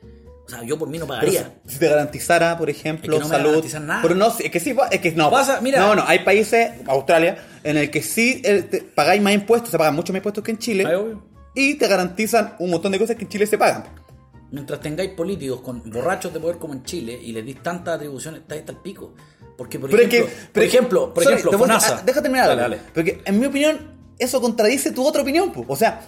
O 0.47 0.49
sea, 0.51 0.63
yo 0.63 0.79
por 0.79 0.89
mí 0.91 0.99
no 0.99 1.07
pagaría. 1.07 1.55
si, 1.67 1.73
si 1.73 1.79
te 1.79 1.89
garantizara, 1.89 2.59
por 2.59 2.69
ejemplo, 2.69 3.17
Es 3.17 3.23
que 3.23 3.25
no 3.25 3.29
me 3.31 3.37
salud. 3.37 3.49
garantizan 3.53 3.87
nada. 3.87 4.03
Pero 4.03 4.15
no, 4.15 4.27
es 4.39 4.51
que 4.51 4.61
sí, 4.61 4.77
es 4.91 5.01
que 5.01 5.13
no. 5.13 5.31
Pasa, 5.31 5.61
mira. 5.63 5.81
No, 5.81 5.95
no, 5.95 6.05
hay 6.07 6.19
países, 6.19 6.73
Australia, 6.87 7.39
en 7.63 7.79
el 7.79 7.91
que 7.91 8.03
sí 8.03 8.43
eh, 8.45 8.91
pagáis 8.95 9.23
más 9.23 9.33
impuestos, 9.33 9.71
se 9.71 9.79
pagan 9.79 9.95
mucho 9.95 10.13
más 10.13 10.19
impuestos 10.19 10.45
que 10.45 10.51
en 10.51 10.59
Chile. 10.59 10.85
Ay, 10.87 10.95
obvio. 10.97 11.23
Y 11.55 11.77
te 11.77 11.89
garantizan 11.89 12.57
un 12.59 12.71
montón 12.71 12.93
de 12.93 12.99
cosas 12.99 13.17
que 13.17 13.23
en 13.23 13.31
Chile 13.31 13.47
se 13.47 13.57
pagan. 13.57 13.85
Mientras 14.51 14.81
tengáis 14.81 15.11
políticos 15.13 15.63
con 15.63 15.83
borrachos 15.91 16.33
de 16.33 16.39
poder 16.39 16.59
como 16.59 16.75
en 16.75 16.85
Chile 16.85 17.19
y 17.21 17.33
les 17.33 17.45
dis 17.45 17.63
tantas 17.63 17.97
atribuciones, 17.97 18.43
estáis 18.43 18.61
hasta 18.61 18.73
el 18.73 18.79
pico. 18.79 19.15
Porque, 19.57 19.79
por 19.79 19.89
Pero 19.91 20.03
es 20.03 20.09
ejemplo, 20.09 20.29
que, 20.35 20.51
por 20.53 20.63
ejemplo, 20.63 21.15
por 21.15 21.23
sorry, 21.25 21.37
ejemplo, 21.37 21.57
a- 21.57 21.59
FONASA. 21.61 22.03
Deja 22.05 22.23
terminar. 22.23 22.49
Dale, 22.49 22.61
dale. 22.63 22.79
Porque 22.93 23.21
en 23.25 23.39
mi 23.39 23.47
opinión, 23.47 23.79
eso 24.19 24.41
contradice 24.41 24.91
tu 24.91 25.05
otra 25.07 25.23
opinión. 25.23 25.53
po. 25.53 25.65
O 25.69 25.77
sea, 25.77 26.01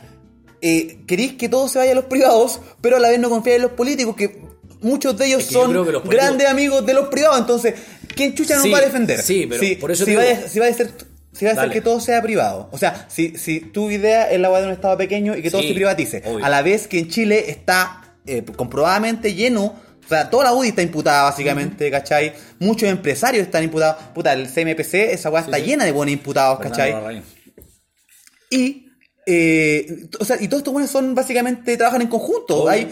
eh, 0.61 0.99
queréis 1.07 1.35
que 1.35 1.49
todo 1.49 1.69
se 1.69 1.79
vaya 1.79 1.93
a 1.93 1.95
los 1.95 2.07
privados, 2.07 2.61
pero 2.81 2.97
a 2.97 3.01
la 3.01 3.09
vez 3.11 3.21
no 3.21 3.29
confiáis 3.31 3.57
en 3.57 3.63
los 3.63 3.73
políticos, 3.73 4.17
que 4.17 4.41
muchos 4.81 5.17
de 5.17 5.27
ellos 5.27 5.43
Es 5.43 5.49
que 5.49 5.55
yo 5.55 5.63
son 5.63 5.73
políticos- 5.75 6.09
grandes 6.11 6.49
amigos 6.49 6.85
de 6.85 6.95
los 6.95 7.09
privados. 7.09 7.39
Entonces, 7.41 7.75
¿quién 8.15 8.35
chucha 8.35 8.57
nos 8.57 8.73
va 8.73 8.79
a 8.79 8.83
defender? 8.83 9.21
sí, 9.23 9.47
pero 9.49 9.61
si, 9.63 9.77
por 9.77 9.91
eso 9.93 10.05
si 10.05 10.11
digo- 10.13 10.23
a, 10.23 10.49
si 10.49 10.61
a 10.61 10.75
ser... 10.75 10.91
Si 11.33 11.45
va 11.45 11.51
a 11.51 11.55
Dale. 11.55 11.71
que 11.75 11.83
todo 11.83 12.01
sea 12.01 12.23
privado. 12.23 12.71
O 12.73 12.79
sea, 12.79 13.05
si, 13.11 13.37
si 13.37 13.61
tu 13.61 13.91
idea 13.91 14.31
es 14.31 14.41
la 14.41 14.49
de 14.59 14.67
un 14.69 14.73
Estado 14.73 14.97
pequeño 14.97 15.37
y 15.37 15.43
que 15.43 15.51
todo 15.51 15.61
Sí, 15.61 15.69
se 15.69 15.75
privatice. 15.75 16.23
obvio. 16.25 16.43
A 16.43 16.49
la 16.49 16.63
vez 16.63 16.89
que 16.89 16.99
en 16.99 17.09
Chile 17.11 17.51
está 17.51 18.15
eh, 18.27 18.43
comprobadamente 18.57 19.35
lleno. 19.35 19.75
O 20.07 20.09
sea, 20.09 20.31
toda 20.31 20.45
la 20.45 20.55
UDI 20.55 20.69
está 20.69 20.83
imputada 20.83 21.25
básicamente, 21.25 21.91
¿cachai? 21.91 22.33
Muchos 22.61 22.89
empresarios 22.89 23.45
están 23.45 23.65
imputados. 23.65 23.97
Puta, 24.15 24.33
el 24.33 24.47
CMPC, 24.47 24.95
esa 25.13 25.31
weá 25.31 25.43
está 25.43 25.57
sí. 25.57 25.65
llena 25.65 25.85
de 25.85 25.91
buenos 25.91 26.13
imputados, 26.13 26.61
¿cachai? 26.61 26.93
Fernando 26.93 27.09
Larraín. 27.09 27.25
Y, 28.49 28.87
eh, 29.27 30.09
o 30.21 30.25
sea, 30.25 30.37
y 30.41 30.47
todos 30.47 30.61
estos 30.61 30.73
buenos 30.73 30.91
son 30.91 31.13
básicamente, 31.17 31.77
trabajan 31.77 32.03
en 32.03 32.09
conjunto. 32.09 32.63
Obvio. 32.63 32.71
Hay 32.71 32.89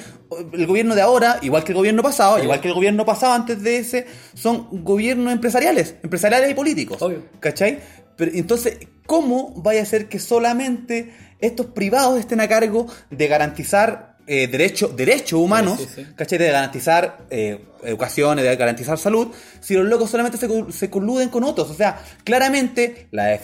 el 0.52 0.66
gobierno 0.66 0.96
de 0.96 1.02
ahora, 1.02 1.38
igual 1.42 1.62
que 1.62 1.70
el 1.70 1.76
gobierno 1.76 2.02
pasado, 2.02 2.42
igual 2.42 2.60
que 2.60 2.66
el 2.66 2.74
gobierno 2.74 3.04
pasado 3.04 3.34
antes 3.34 3.62
de 3.62 3.78
ese, 3.78 4.06
son 4.34 4.66
gobiernos 4.84 5.32
empresariales, 5.32 5.94
empresariales 6.02 6.50
y 6.50 6.54
políticos. 6.54 7.00
Obvio. 7.00 7.22
¿Cachai? 7.38 7.78
Pero 8.16 8.32
entonces, 8.34 8.78
¿cómo 9.06 9.52
vaya 9.56 9.82
a 9.82 9.86
ser 9.86 10.08
que 10.08 10.18
solamente 10.18 11.12
estos 11.38 11.66
privados 11.66 12.18
estén 12.18 12.40
a 12.40 12.48
cargo 12.48 12.86
de 13.10 13.28
garantizar 13.28 14.13
eh, 14.26 14.46
derechos 14.48 14.96
derechos 14.96 15.38
humanos, 15.38 15.78
Sí, 15.80 15.86
sí, 15.94 16.04
sí. 16.04 16.12
¿cachai? 16.16 16.38
De 16.38 16.46
garantizar 16.46 17.26
eh, 17.30 17.64
educación, 17.82 18.36
de 18.38 18.56
garantizar 18.56 18.96
salud, 18.98 19.28
si 19.60 19.74
los 19.74 19.84
locos 19.86 20.10
solamente 20.10 20.38
se, 20.38 20.48
se 20.72 20.88
coluden 20.90 21.28
con 21.28 21.44
otros. 21.44 21.70
O 21.70 21.74
sea, 21.74 22.02
claramente 22.24 23.08
la 23.10 23.34
el 23.34 23.40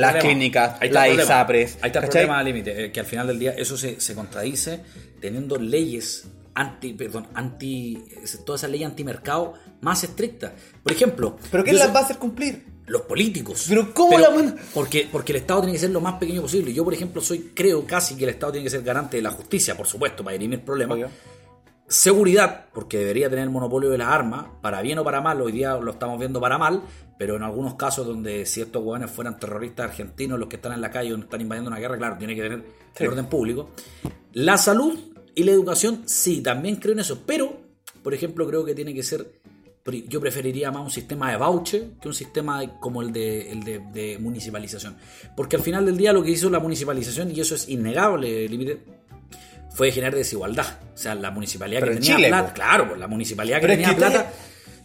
las 0.00 0.12
problema. 0.12 0.18
clínicas, 0.18 0.76
Ahí 0.80 0.88
está 0.88 1.00
la 1.00 1.06
el 1.06 1.10
problema. 1.16 1.22
ISAPRES. 1.34 1.78
Ahí 1.82 1.86
está 1.86 1.86
el 1.86 1.92
¿cachai? 1.92 2.08
problema 2.10 2.38
al 2.38 2.44
límite, 2.46 2.84
eh, 2.84 2.92
que 2.92 3.00
al 3.00 3.06
final 3.06 3.26
del 3.26 3.38
día 3.38 3.52
eso 3.56 3.76
se, 3.76 4.00
se 4.00 4.14
contradice 4.14 4.80
teniendo 5.20 5.56
leyes 5.58 6.24
anti, 6.54 6.92
perdón, 6.94 7.28
anti, 7.34 8.02
toda 8.44 8.56
esa 8.56 8.68
ley 8.68 8.82
antimercado 8.84 9.54
más 9.82 10.02
estricta. 10.02 10.52
Por 10.82 10.92
ejemplo, 10.92 11.36
¿Pero 11.50 11.62
quién 11.62 11.76
yo 11.76 11.84
las 11.84 11.94
va 11.94 12.00
a 12.00 12.02
hacer 12.04 12.16
cumplir? 12.16 12.64
Los 12.90 13.02
políticos. 13.02 13.66
Pero 13.68 13.94
¿cómo 13.94 14.18
la 14.18 14.30
Porque, 14.74 15.08
porque 15.10 15.32
el 15.32 15.36
Estado 15.38 15.60
tiene 15.60 15.74
que 15.74 15.78
ser 15.78 15.90
lo 15.90 16.00
más 16.00 16.14
pequeño 16.14 16.42
posible. 16.42 16.72
Yo, 16.72 16.84
por 16.84 16.92
ejemplo, 16.92 17.22
soy, 17.22 17.52
creo 17.54 17.86
casi 17.86 18.16
que 18.16 18.24
el 18.24 18.30
Estado 18.30 18.52
tiene 18.52 18.64
que 18.64 18.70
ser 18.70 18.82
garante 18.82 19.16
de 19.16 19.22
la 19.22 19.30
justicia, 19.30 19.76
por 19.76 19.86
supuesto, 19.86 20.24
para 20.24 20.32
dirimir 20.32 20.64
problemas. 20.64 20.98
Seguridad, 21.86 22.66
porque 22.72 22.98
debería 22.98 23.28
tener 23.30 23.44
el 23.44 23.50
monopolio 23.50 23.90
de 23.90 23.98
las 23.98 24.08
armas, 24.08 24.46
para 24.60 24.80
bien 24.82 24.98
o 24.98 25.04
para 25.04 25.20
mal, 25.20 25.40
hoy 25.40 25.52
día 25.52 25.76
lo 25.76 25.90
estamos 25.92 26.18
viendo 26.18 26.40
para 26.40 26.58
mal, 26.58 26.82
pero 27.18 27.36
en 27.36 27.42
algunos 27.42 27.74
casos 27.74 28.06
donde 28.06 28.46
ciertos 28.46 28.82
hueones 28.84 29.10
fueran 29.10 29.38
terroristas 29.38 29.90
argentinos, 29.90 30.38
los 30.38 30.48
que 30.48 30.56
están 30.56 30.72
en 30.72 30.80
la 30.80 30.90
calle 30.90 31.14
o 31.14 31.18
están 31.18 31.40
invadiendo 31.40 31.68
una 31.70 31.78
guerra, 31.78 31.96
claro, 31.96 32.16
tiene 32.18 32.34
que 32.34 32.42
tener 32.42 32.62
Sí. 32.94 33.04
el 33.04 33.10
orden 33.10 33.26
público. 33.26 33.70
La 34.32 34.56
salud 34.56 34.98
y 35.34 35.44
la 35.44 35.52
educación, 35.52 36.02
sí, 36.06 36.42
también 36.42 36.76
creo 36.76 36.92
en 36.92 37.00
eso, 37.00 37.22
pero, 37.26 37.56
por 38.02 38.14
ejemplo, 38.14 38.46
creo 38.48 38.64
que 38.64 38.74
tiene 38.74 38.94
que 38.94 39.02
ser, 39.02 39.39
yo 39.90 40.20
preferiría 40.20 40.70
más 40.70 40.82
un 40.82 40.90
sistema 40.90 41.30
de 41.30 41.36
voucher 41.36 41.90
que 42.00 42.08
un 42.08 42.14
sistema 42.14 42.60
de- 42.60 42.70
como 42.80 43.02
el 43.02 43.12
de, 43.12 43.50
el 43.52 43.62
de, 43.64 43.78
de 43.92 44.18
municipalización. 44.18 44.96
Porque 45.36 45.56
al 45.56 45.62
final 45.62 45.84
del 45.86 45.96
día 45.96 46.12
lo 46.12 46.22
que 46.22 46.30
hizo 46.30 46.48
la 46.50 46.60
municipalización, 46.60 47.30
y 47.34 47.40
eso 47.40 47.54
es 47.54 47.68
innegable, 47.68 48.48
límite, 48.48 48.82
fue 49.72 49.90
generar 49.92 50.14
desigualdad. 50.14 50.66
O 50.94 50.96
sea, 50.96 51.14
la 51.14 51.30
municipalidad 51.30 51.80
Pero 51.80 51.92
que 51.92 51.96
en 51.98 52.02
tenía 52.02 52.16
Chile, 52.16 52.28
plata, 52.28 52.48
po. 52.48 52.54
claro, 52.54 52.88
pues 52.88 53.00
la 53.00 53.06
municipalidad 53.06 53.56
que 53.56 53.62
Pero 53.62 53.72
tenía 53.74 53.88
que 53.90 53.94
plata, 53.96 54.32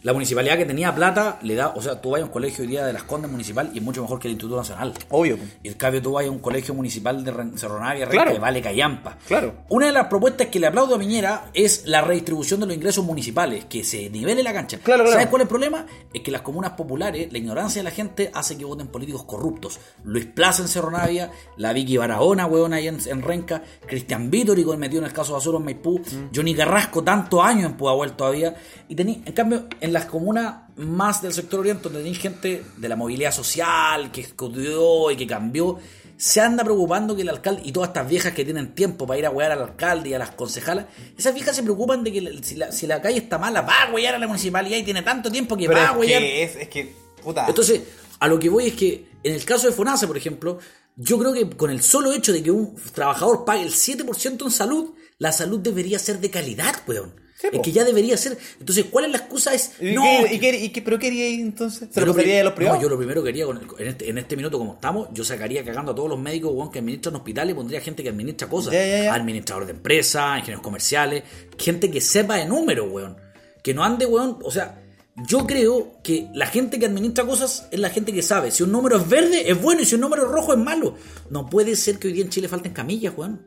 la 0.06 0.12
municipalidad 0.12 0.56
que 0.56 0.64
tenía 0.64 0.94
plata 0.94 1.40
le 1.42 1.56
da, 1.56 1.70
o 1.74 1.82
sea, 1.82 2.00
tú 2.00 2.10
vas 2.10 2.20
a 2.22 2.24
un 2.24 2.30
colegio 2.30 2.62
hoy 2.62 2.68
día 2.68 2.86
de 2.86 2.92
las 2.92 3.02
Condes 3.02 3.28
municipal 3.28 3.70
y 3.74 3.78
es 3.78 3.82
mucho 3.82 4.02
mejor 4.02 4.20
que 4.20 4.28
el 4.28 4.34
Instituto 4.34 4.56
Nacional. 4.56 4.94
Obvio. 5.10 5.36
Y 5.64 5.66
en 5.68 5.74
cambio 5.74 6.00
tú 6.00 6.12
vas 6.12 6.24
a 6.24 6.30
un 6.30 6.38
colegio 6.38 6.74
municipal 6.74 7.24
de 7.24 7.32
Cerro 7.58 7.80
Navia, 7.80 8.06
Claro. 8.06 8.32
que 8.32 8.38
vale 8.38 8.62
callampa. 8.62 9.18
Claro. 9.26 9.54
Una 9.68 9.86
de 9.86 9.92
las 9.92 10.06
propuestas 10.06 10.46
que 10.46 10.60
le 10.60 10.68
aplaudo 10.68 10.94
a 10.94 10.98
Piñera 11.00 11.50
es 11.52 11.86
la 11.86 12.02
redistribución 12.02 12.60
de 12.60 12.66
los 12.66 12.76
ingresos 12.76 13.04
municipales, 13.04 13.64
que 13.64 13.82
se 13.82 14.08
nivele 14.08 14.44
la 14.44 14.52
cancha. 14.52 14.78
Claro, 14.78 15.02
claro. 15.02 15.10
¿Sabes 15.14 15.26
cuál 15.26 15.42
es 15.42 15.46
el 15.46 15.48
problema? 15.48 15.86
Es 16.14 16.20
que 16.22 16.30
las 16.30 16.42
comunas 16.42 16.70
populares, 16.74 17.32
la 17.32 17.38
ignorancia 17.38 17.80
de 17.80 17.84
la 17.84 17.90
gente 17.90 18.30
hace 18.32 18.56
que 18.56 18.64
voten 18.64 18.86
políticos 18.86 19.24
corruptos. 19.24 19.80
Luis 20.04 20.26
Plaza 20.26 20.62
en 20.62 20.68
Cerro 20.68 20.92
Navia, 20.92 21.32
la 21.56 21.72
Vicky 21.72 21.96
Barahona, 21.96 22.46
weón, 22.46 22.72
ahí 22.74 22.86
en, 22.86 22.98
en 23.08 23.22
Renca, 23.22 23.60
Cristian 23.84 24.30
Vítori, 24.30 24.64
metido 24.76 25.00
en 25.00 25.06
el 25.08 25.12
caso 25.12 25.32
Basuro 25.32 25.58
en 25.58 25.64
Maipú, 25.64 25.96
Mm. 25.98 26.28
Johnny 26.32 26.54
Carrasco, 26.54 27.02
tantos 27.02 27.42
años 27.42 27.64
en 27.70 27.76
Pudahuel 27.76 28.12
todavía. 28.12 28.54
Y 28.88 28.94
tení, 28.94 29.20
en 29.26 29.32
cambio, 29.32 29.64
en 29.80 29.95
las 29.96 30.06
comunas 30.06 30.62
más 30.76 31.22
del 31.22 31.32
sector 31.32 31.60
oriente, 31.60 31.84
donde 31.84 31.98
tenéis 32.00 32.18
gente 32.18 32.64
de 32.76 32.88
la 32.88 32.96
movilidad 32.96 33.32
social, 33.32 34.10
que 34.12 34.20
estudió 34.22 35.10
y 35.10 35.16
que 35.16 35.26
cambió, 35.26 35.78
se 36.16 36.40
anda 36.40 36.64
preocupando 36.64 37.14
que 37.14 37.22
el 37.22 37.28
alcalde 37.28 37.62
y 37.64 37.72
todas 37.72 37.88
estas 37.90 38.08
viejas 38.08 38.32
que 38.32 38.44
tienen 38.44 38.74
tiempo 38.74 39.06
para 39.06 39.18
ir 39.18 39.26
a 39.26 39.30
huear 39.30 39.52
al 39.52 39.62
alcalde 39.62 40.08
y 40.10 40.14
a 40.14 40.18
las 40.18 40.30
concejalas, 40.30 40.86
esas 41.18 41.34
viejas 41.34 41.54
se 41.56 41.62
preocupan 41.62 42.02
de 42.04 42.12
que 42.12 42.20
la- 42.22 42.42
si, 42.42 42.54
la, 42.54 42.72
si 42.72 42.86
la 42.86 43.02
calle 43.02 43.18
está 43.18 43.38
mala, 43.38 43.60
va 43.62 43.82
a 43.88 43.92
huear 43.92 44.14
a 44.14 44.18
la 44.18 44.26
municipalidad 44.26 44.78
y 44.78 44.82
tiene 44.82 45.02
tanto 45.02 45.30
tiempo 45.30 45.56
que 45.56 45.66
Pero 45.66 45.78
va 45.80 45.88
a 45.88 45.92
es 45.92 45.98
huear. 45.98 46.22
que, 46.22 46.42
es, 46.42 46.56
es 46.56 46.68
que, 46.68 46.94
puta. 47.22 47.46
Entonces, 47.48 47.82
A 48.18 48.28
lo 48.28 48.38
que 48.38 48.48
voy 48.48 48.68
es 48.68 48.74
que 48.74 49.08
en 49.22 49.34
el 49.34 49.44
caso 49.44 49.66
de 49.66 49.74
FONASA, 49.74 50.06
por 50.06 50.16
ejemplo, 50.16 50.58
yo 50.96 51.18
creo 51.18 51.34
que 51.34 51.50
con 51.50 51.70
el 51.70 51.82
solo 51.82 52.12
hecho 52.14 52.32
de 52.32 52.42
que 52.42 52.50
un 52.50 52.74
trabajador 52.94 53.44
pague 53.44 53.60
el 53.62 53.72
7% 53.74 54.42
en 54.46 54.50
salud, 54.50 54.94
la 55.18 55.32
salud 55.32 55.60
debería 55.60 55.98
ser 55.98 56.18
de 56.18 56.30
calidad, 56.30 56.74
weón. 56.88 57.14
Sí, 57.38 57.48
es 57.52 57.56
po. 57.58 57.62
que 57.62 57.70
ya 57.70 57.84
debería 57.84 58.16
ser. 58.16 58.38
Entonces, 58.58 58.86
¿cuál 58.90 59.04
es 59.04 59.10
la 59.10 59.18
excusa? 59.18 59.52
Es, 59.52 59.72
¿Y, 59.78 59.92
no, 59.92 60.02
qué, 60.02 60.34
y 60.34 60.38
qué- 60.38 60.64
y 60.64 60.68
qué- 60.70 60.80
¿Pero 60.82 60.98
qué 60.98 61.08
haría 61.08 61.28
entonces? 61.28 61.88
¿Se 61.92 62.00
lo 62.00 62.06
pri- 62.06 62.22
pasaría 62.22 62.40
a 62.40 62.44
los 62.44 62.52
privados? 62.54 62.78
No, 62.78 62.82
yo 62.82 62.88
lo 62.88 62.96
primero 62.96 63.22
que 63.22 63.28
haría 63.28 63.44
con 63.44 63.58
el- 63.58 63.66
en, 63.78 63.86
este, 63.88 64.08
en 64.08 64.16
este 64.18 64.36
minuto 64.36 64.56
como 64.58 64.74
estamos, 64.74 65.08
yo 65.12 65.22
sacaría 65.22 65.62
cagando 65.62 65.92
a 65.92 65.94
todos 65.94 66.08
los 66.08 66.18
médicos 66.18 66.52
weón, 66.54 66.70
que 66.70 66.78
administran 66.78 67.14
hospitales 67.16 67.52
y 67.52 67.54
pondría 67.56 67.80
gente 67.82 68.02
que 68.02 68.08
administra 68.08 68.48
cosas. 68.48 68.72
Ya, 68.72 68.86
ya, 68.86 69.02
ya. 69.04 69.14
Administradores 69.14 69.66
de 69.68 69.74
empresas, 69.74 70.38
ingenieros 70.38 70.62
comerciales, 70.62 71.24
gente 71.58 71.90
que 71.90 72.00
sepa 72.00 72.36
de 72.36 72.46
números, 72.46 72.86
weón. 72.90 73.16
Que 73.62 73.74
no 73.74 73.84
ande, 73.84 74.06
weón. 74.06 74.38
O 74.42 74.50
sea, 74.50 74.82
yo 75.28 75.46
creo 75.46 75.98
que 76.02 76.28
la 76.34 76.46
gente 76.46 76.78
que 76.78 76.86
administra 76.86 77.26
cosas 77.26 77.68
es 77.70 77.78
la 77.80 77.90
gente 77.90 78.12
que 78.14 78.22
sabe. 78.22 78.50
Si 78.50 78.62
un 78.62 78.72
número 78.72 78.96
es 78.96 79.06
verde, 79.08 79.50
es 79.50 79.60
bueno, 79.60 79.82
y 79.82 79.84
si 79.84 79.94
un 79.96 80.00
número 80.00 80.24
es 80.24 80.30
rojo, 80.30 80.52
es 80.54 80.58
malo. 80.58 80.94
No 81.28 81.50
puede 81.50 81.76
ser 81.76 81.98
que 81.98 82.08
hoy 82.08 82.14
día 82.14 82.24
en 82.24 82.30
Chile 82.30 82.48
falten 82.48 82.72
camillas, 82.72 83.12
weón. 83.16 83.44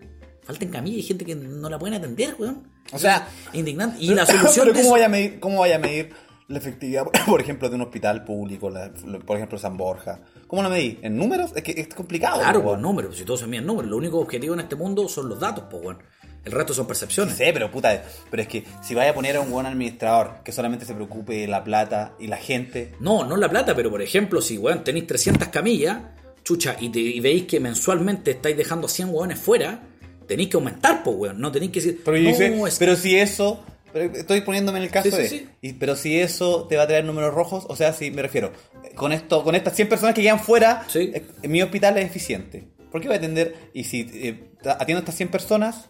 Falten 0.50 0.70
camillas 0.70 0.98
y 0.98 1.04
gente 1.04 1.26
que 1.26 1.36
no 1.36 1.70
la 1.70 1.78
pueden 1.78 1.94
atender, 1.94 2.36
weón. 2.40 2.64
O 2.92 2.98
sea, 2.98 3.28
indignante. 3.54 3.98
Y 4.00 4.16
la 4.16 4.26
solución 4.26 4.66
Pero 4.66 4.74
¿cómo 4.74 4.80
eso- 4.82 4.92
vaya, 4.94 5.06
a 5.06 5.10
medir, 5.10 5.40
¿cómo 5.40 5.60
vaya 5.60 5.76
a 5.76 5.80
medir 5.80 6.10
la 6.48 6.58
efectividad, 6.58 7.04
por 7.28 7.40
ejemplo, 7.40 7.70
de 7.70 7.76
un 7.76 7.82
hospital 7.84 8.24
público, 8.24 8.72
la- 8.72 8.92
por 9.28 9.38
ejemplo, 9.38 9.60
San 9.60 9.78
Borja? 9.78 10.22
¿Cómo 10.48 10.64
lo 10.64 10.72
medí? 10.72 10.98
¿En 11.04 11.16
números? 11.18 11.52
Es 11.56 11.62
que 11.62 11.80
es 11.80 11.88
complicado. 11.94 12.40
Claro, 12.40 12.64
po, 12.64 12.70
pues 12.70 12.82
números, 12.82 13.16
si 13.16 13.26
todos 13.26 13.42
se 13.42 13.46
miden 13.46 13.68
números. 13.68 13.92
Lo 13.92 13.98
único 13.98 14.18
objetivo 14.20 14.56
en 14.56 14.62
este 14.62 14.76
mundo 14.76 15.08
son 15.08 15.30
los 15.30 15.40
datos, 15.40 15.66
pues, 15.70 15.84
weón. 15.84 16.00
El 16.44 16.52
resto 16.54 16.74
son 16.74 16.86
Sí 16.86 16.88
percepciones. 16.88 17.36
sé, 17.36 17.52
pero 17.54 17.70
puta, 17.70 18.02
pero 18.32 18.42
es 18.42 18.48
que 18.50 18.64
si 18.82 18.96
vaya 18.96 19.12
a 19.12 19.14
poner 19.14 19.36
a 19.36 19.42
un 19.42 19.52
buen 19.52 19.68
administrador 19.68 20.38
que 20.44 20.52
solamente 20.52 20.86
se 20.86 20.96
preocupe 20.96 21.34
de 21.36 21.48
la 21.48 21.64
plata 21.64 22.14
y 22.18 22.26
la 22.26 22.38
gente, 22.38 22.96
No, 23.00 23.24
no 23.24 23.38
la 23.38 23.50
plata, 23.50 23.76
pero 23.76 23.92
por 23.92 24.02
ejemplo, 24.02 24.42
si 24.42 24.58
weón 24.58 24.84
tenéis 24.84 25.06
300 25.06 25.50
camillas, 25.50 26.00
chucha, 26.44 26.78
y, 26.80 26.90
te- 26.90 27.00
y 27.02 27.20
veis 27.20 27.44
que 27.44 27.60
mensualmente 27.60 28.32
estáis 28.32 28.58
dejando 28.58 28.88
100 28.88 29.10
weones 29.14 29.38
fuera, 29.38 29.82
tenéis 30.30 30.48
que 30.50 30.56
aumentar, 30.56 31.04
pues, 31.04 31.18
weón. 31.18 31.42
No 31.42 31.52
tenéis 31.52 31.72
que 31.74 31.82
decir. 31.82 32.02
Pero, 32.06 32.18
no, 32.18 32.30
dice, 32.30 32.56
es- 32.68 32.80
pero 32.80 32.96
si 32.96 33.18
eso, 33.18 33.62
estoy 33.94 34.42
poniéndome 34.42 34.78
en 34.80 34.86
el 34.86 34.92
caso 34.92 35.10
Sí, 35.10 35.16
sí, 35.16 35.22
de, 35.22 35.30
sí. 35.30 35.50
y- 35.62 35.74
pero 35.74 35.96
si 35.98 36.18
eso 36.18 36.68
te 36.70 36.78
va 36.78 36.84
a 36.84 36.88
traer 36.88 37.04
números 37.04 37.34
rojos, 37.34 37.66
o 37.68 37.76
sea, 37.76 37.92
si 37.92 38.12
me 38.12 38.22
refiero, 38.22 38.54
con 38.96 39.12
esto, 39.12 39.44
con 39.44 39.56
estas 39.56 39.76
100 39.76 39.90
personas 39.90 40.16
que 40.16 40.22
quedan 40.22 40.40
fuera, 40.40 40.86
Sí. 40.88 41.12
eh, 41.14 41.26
mi 41.48 41.62
hospital 41.62 41.98
es 41.98 42.06
eficiente. 42.06 42.68
¿Por 42.92 43.02
qué 43.02 43.08
voy 43.08 43.16
a 43.16 43.18
atender? 43.18 43.56
Y 43.74 43.84
si 43.84 44.08
eh, 44.14 44.52
atiendo 44.64 45.00
a 45.00 45.02
estas 45.02 45.16
100 45.16 45.30
personas, 45.30 45.90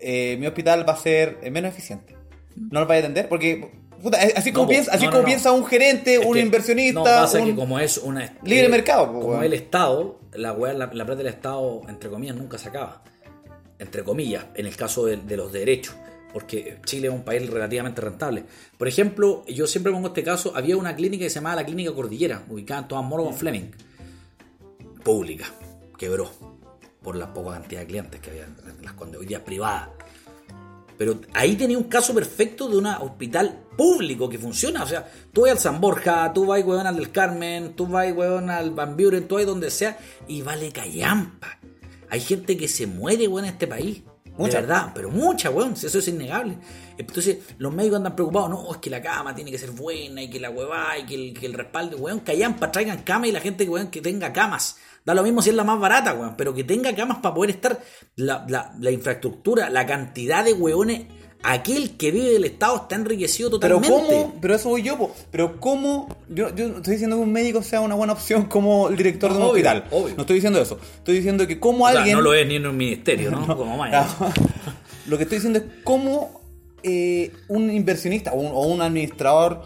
eh, 0.00 0.36
mi 0.38 0.46
hospital 0.46 0.88
va 0.88 0.92
a 0.92 0.96
ser 0.96 1.38
menos 1.50 1.72
eficiente. 1.72 2.14
No 2.70 2.80
lo 2.80 2.86
voy 2.86 2.96
a 2.96 2.98
atender 3.00 3.28
porque, 3.28 3.70
puta, 4.02 4.18
así 4.36 4.52
como, 4.52 4.68
piensa, 4.68 4.92
así 4.92 5.04
no, 5.04 5.10
no, 5.10 5.12
como 5.12 5.22
no. 5.22 5.26
piensa 5.26 5.52
un 5.52 5.64
gerente, 5.66 6.14
es 6.16 6.24
un 6.26 6.34
que- 6.34 6.40
inversionista, 6.40 7.02
pasa 7.02 7.38
un- 7.38 7.46
que 7.46 7.54
como 7.54 7.78
es 7.78 7.98
una. 7.98 8.36
Libre 8.44 8.68
mercado, 8.68 9.06
po, 9.06 9.12
Como 9.20 9.26
weón. 9.28 9.44
el 9.44 9.52
Estado, 9.54 10.20
la, 10.34 10.52
weá, 10.52 10.72
la, 10.72 10.86
la 10.86 11.04
plata 11.04 11.14
del 11.16 11.26
Estado, 11.28 11.82
entre 11.88 12.10
comillas, 12.10 12.36
nunca 12.36 12.58
se 12.58 12.68
acaba. 12.68 13.02
Entre 13.82 14.04
comillas, 14.04 14.46
en 14.54 14.66
el 14.66 14.76
caso 14.76 15.04
de, 15.04 15.16
de 15.16 15.36
los 15.36 15.52
derechos. 15.52 15.94
Porque 16.32 16.78
Chile 16.86 17.08
es 17.08 17.12
un 17.12 17.24
país 17.24 17.48
relativamente 17.50 18.00
rentable. 18.00 18.44
Por 18.78 18.88
ejemplo, 18.88 19.44
yo 19.46 19.66
siempre 19.66 19.92
pongo 19.92 20.08
este 20.08 20.22
caso: 20.22 20.52
había 20.56 20.76
una 20.78 20.96
clínica 20.96 21.24
que 21.24 21.30
se 21.30 21.34
llamaba 21.36 21.56
la 21.56 21.66
Clínica 21.66 21.92
Cordillera, 21.92 22.42
ubicada 22.48 22.82
en 22.82 22.88
Todas 22.88 23.04
Moros 23.04 23.26
con 23.26 23.36
Fleming. 23.36 23.70
Pública. 25.04 25.44
Quebró. 25.98 26.30
Por 27.02 27.16
la 27.16 27.34
poca 27.34 27.52
cantidad 27.52 27.80
de 27.80 27.86
clientes 27.86 28.20
que 28.20 28.30
había. 28.30 28.48
Las 28.80 28.94
cuando 28.94 29.18
hoy 29.18 29.26
día 29.26 29.38
es 29.38 29.44
privada. 29.44 29.92
Pero 30.96 31.20
ahí 31.34 31.56
tenía 31.56 31.76
un 31.76 31.84
caso 31.84 32.14
perfecto 32.14 32.68
de 32.68 32.76
un 32.76 32.86
hospital 32.86 33.64
público 33.76 34.28
que 34.28 34.38
funciona. 34.38 34.84
O 34.84 34.86
sea, 34.86 35.10
tú 35.32 35.42
vas 35.42 35.50
al 35.50 35.58
San 35.58 35.80
Borja, 35.80 36.32
tú 36.32 36.46
vas, 36.46 36.64
weón, 36.64 36.86
al 36.86 36.96
del 36.96 37.10
Carmen, 37.10 37.74
tú 37.74 37.88
vas, 37.88 38.12
weón, 38.12 38.48
al 38.50 38.70
Van 38.70 38.96
Buren, 38.96 39.26
tú 39.26 39.34
vas 39.34 39.44
donde 39.44 39.70
sea, 39.70 39.98
y 40.28 40.42
vale 40.42 40.70
callampa. 40.70 41.58
Hay 42.12 42.20
gente 42.20 42.56
que 42.58 42.68
se 42.68 42.86
muere, 42.86 43.26
weón, 43.26 43.46
en 43.46 43.52
este 43.52 43.66
país. 43.66 44.02
Mucha. 44.36 44.60
De 44.60 44.66
verdad, 44.66 44.92
pero 44.94 45.10
mucha, 45.10 45.50
weón, 45.50 45.72
eso 45.72 45.98
es 45.98 46.08
innegable. 46.08 46.56
Entonces, 46.98 47.38
los 47.58 47.72
médicos 47.72 47.96
andan 47.98 48.14
preocupados, 48.14 48.50
no, 48.50 48.70
es 48.72 48.78
que 48.78 48.90
la 48.90 49.00
cama 49.02 49.34
tiene 49.34 49.50
que 49.50 49.58
ser 49.58 49.70
buena, 49.70 50.22
y 50.22 50.28
que 50.30 50.38
la 50.40 50.50
huevá, 50.50 50.96
y 50.98 51.04
que 51.06 51.14
el, 51.14 51.34
que 51.38 51.46
el 51.46 51.54
respaldo, 51.54 51.96
weón, 51.96 52.20
callampa, 52.20 52.70
traigan 52.70 53.02
cama 53.02 53.26
y 53.26 53.32
la 53.32 53.40
gente, 53.40 53.68
weón, 53.68 53.88
que 53.88 54.00
tenga 54.02 54.32
camas. 54.32 54.76
Da 55.04 55.14
lo 55.14 55.22
mismo 55.22 55.42
si 55.42 55.50
es 55.50 55.56
la 55.56 55.64
más 55.64 55.80
barata, 55.80 56.14
weón, 56.14 56.34
pero 56.36 56.54
que 56.54 56.64
tenga 56.64 56.94
camas 56.94 57.18
para 57.18 57.34
poder 57.34 57.50
estar 57.50 57.82
la, 58.16 58.44
la- 58.48 58.74
la 58.78 58.90
infraestructura, 58.90 59.68
la 59.70 59.84
cantidad 59.86 60.44
de 60.44 60.52
weones. 60.52 61.06
Aquel 61.44 61.96
que 61.96 62.10
vive 62.12 62.30
del 62.30 62.44
Estado 62.44 62.76
está 62.76 62.94
enriquecido 62.94 63.58
Pero 63.58 63.76
totalmente. 63.80 64.14
cómo, 64.14 64.34
pero 64.40 64.54
eso 64.54 64.68
voy 64.68 64.82
yo, 64.82 64.96
po. 64.96 65.12
pero 65.30 65.58
cómo, 65.60 66.08
yo, 66.28 66.54
yo 66.54 66.68
no 66.68 66.76
estoy 66.76 66.92
diciendo 66.92 67.16
que 67.16 67.22
un 67.22 67.32
médico 67.32 67.62
sea 67.62 67.80
una 67.80 67.94
buena 67.96 68.12
opción 68.12 68.44
como 68.46 68.88
el 68.88 68.96
director 68.96 69.30
de 69.32 69.36
un 69.38 69.42
Obvio, 69.42 69.52
hospital. 69.52 69.84
obvio. 69.90 70.14
No 70.14 70.20
estoy 70.22 70.36
diciendo 70.36 70.60
eso. 70.60 70.78
Estoy 70.98 71.16
diciendo 71.16 71.46
que 71.48 71.58
como 71.58 71.84
O 71.86 71.88
sea, 71.90 71.98
alguien... 71.98 72.16
no 72.16 72.22
lo 72.22 72.32
es 72.34 72.46
ni 72.46 72.56
en 72.56 72.66
un 72.66 72.76
ministerio, 72.76 73.30
¿no? 73.32 73.44
Como 73.56 73.76
Maya. 73.76 74.06
Lo 75.06 75.16
que 75.16 75.24
estoy 75.24 75.38
diciendo 75.38 75.58
es 75.58 75.64
cómo 75.82 76.40
eh, 76.84 77.32
un 77.48 77.70
inversionista 77.72 78.32
o 78.32 78.36
un, 78.40 78.46
o 78.52 78.60
un 78.72 78.80
administrador 78.80 79.62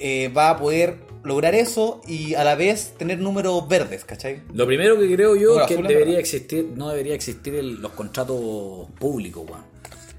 eh, 0.00 0.28
va 0.34 0.50
a 0.50 0.56
poder 0.58 0.96
lograr 1.22 1.54
eso 1.54 2.00
y 2.08 2.34
a 2.34 2.44
la 2.44 2.54
vez 2.54 2.94
tener 2.98 3.18
números 3.18 3.68
verdes, 3.68 4.04
¿cachai? 4.06 4.42
Lo 4.54 4.66
primero 4.66 4.98
que 4.98 5.12
creo 5.14 5.36
yo 5.36 5.60
es 5.60 5.66
que 5.66 5.76
debería 5.76 5.98
verdad. 5.98 6.18
existir, 6.20 6.66
no 6.76 6.88
debería 6.88 7.14
existir 7.14 7.54
el- 7.56 7.80
los 7.82 7.92
contratos 7.92 8.38
públicos, 8.98 9.44
weón. 9.46 9.73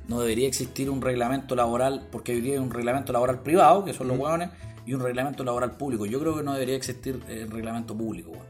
No 0.07 0.19
debería 0.19 0.47
existir 0.47 0.89
un 0.89 1.01
reglamento 1.01 1.55
laboral, 1.55 2.07
porque 2.11 2.33
hoy 2.33 2.41
día 2.41 2.53
hay 2.53 2.59
un 2.59 2.71
reglamento 2.71 3.11
laboral 3.13 3.41
privado, 3.41 3.83
que 3.85 3.93
son 3.93 4.07
los 4.07 4.17
weones, 4.19 4.49
y 4.85 4.93
un 4.93 5.01
reglamento 5.01 5.43
laboral 5.43 5.71
público. 5.77 6.05
Yo 6.05 6.19
creo 6.19 6.35
que 6.35 6.43
no 6.43 6.53
debería 6.53 6.75
existir 6.75 7.19
el 7.27 7.49
reglamento 7.49 7.95
público, 7.97 8.31
weón. 8.31 8.45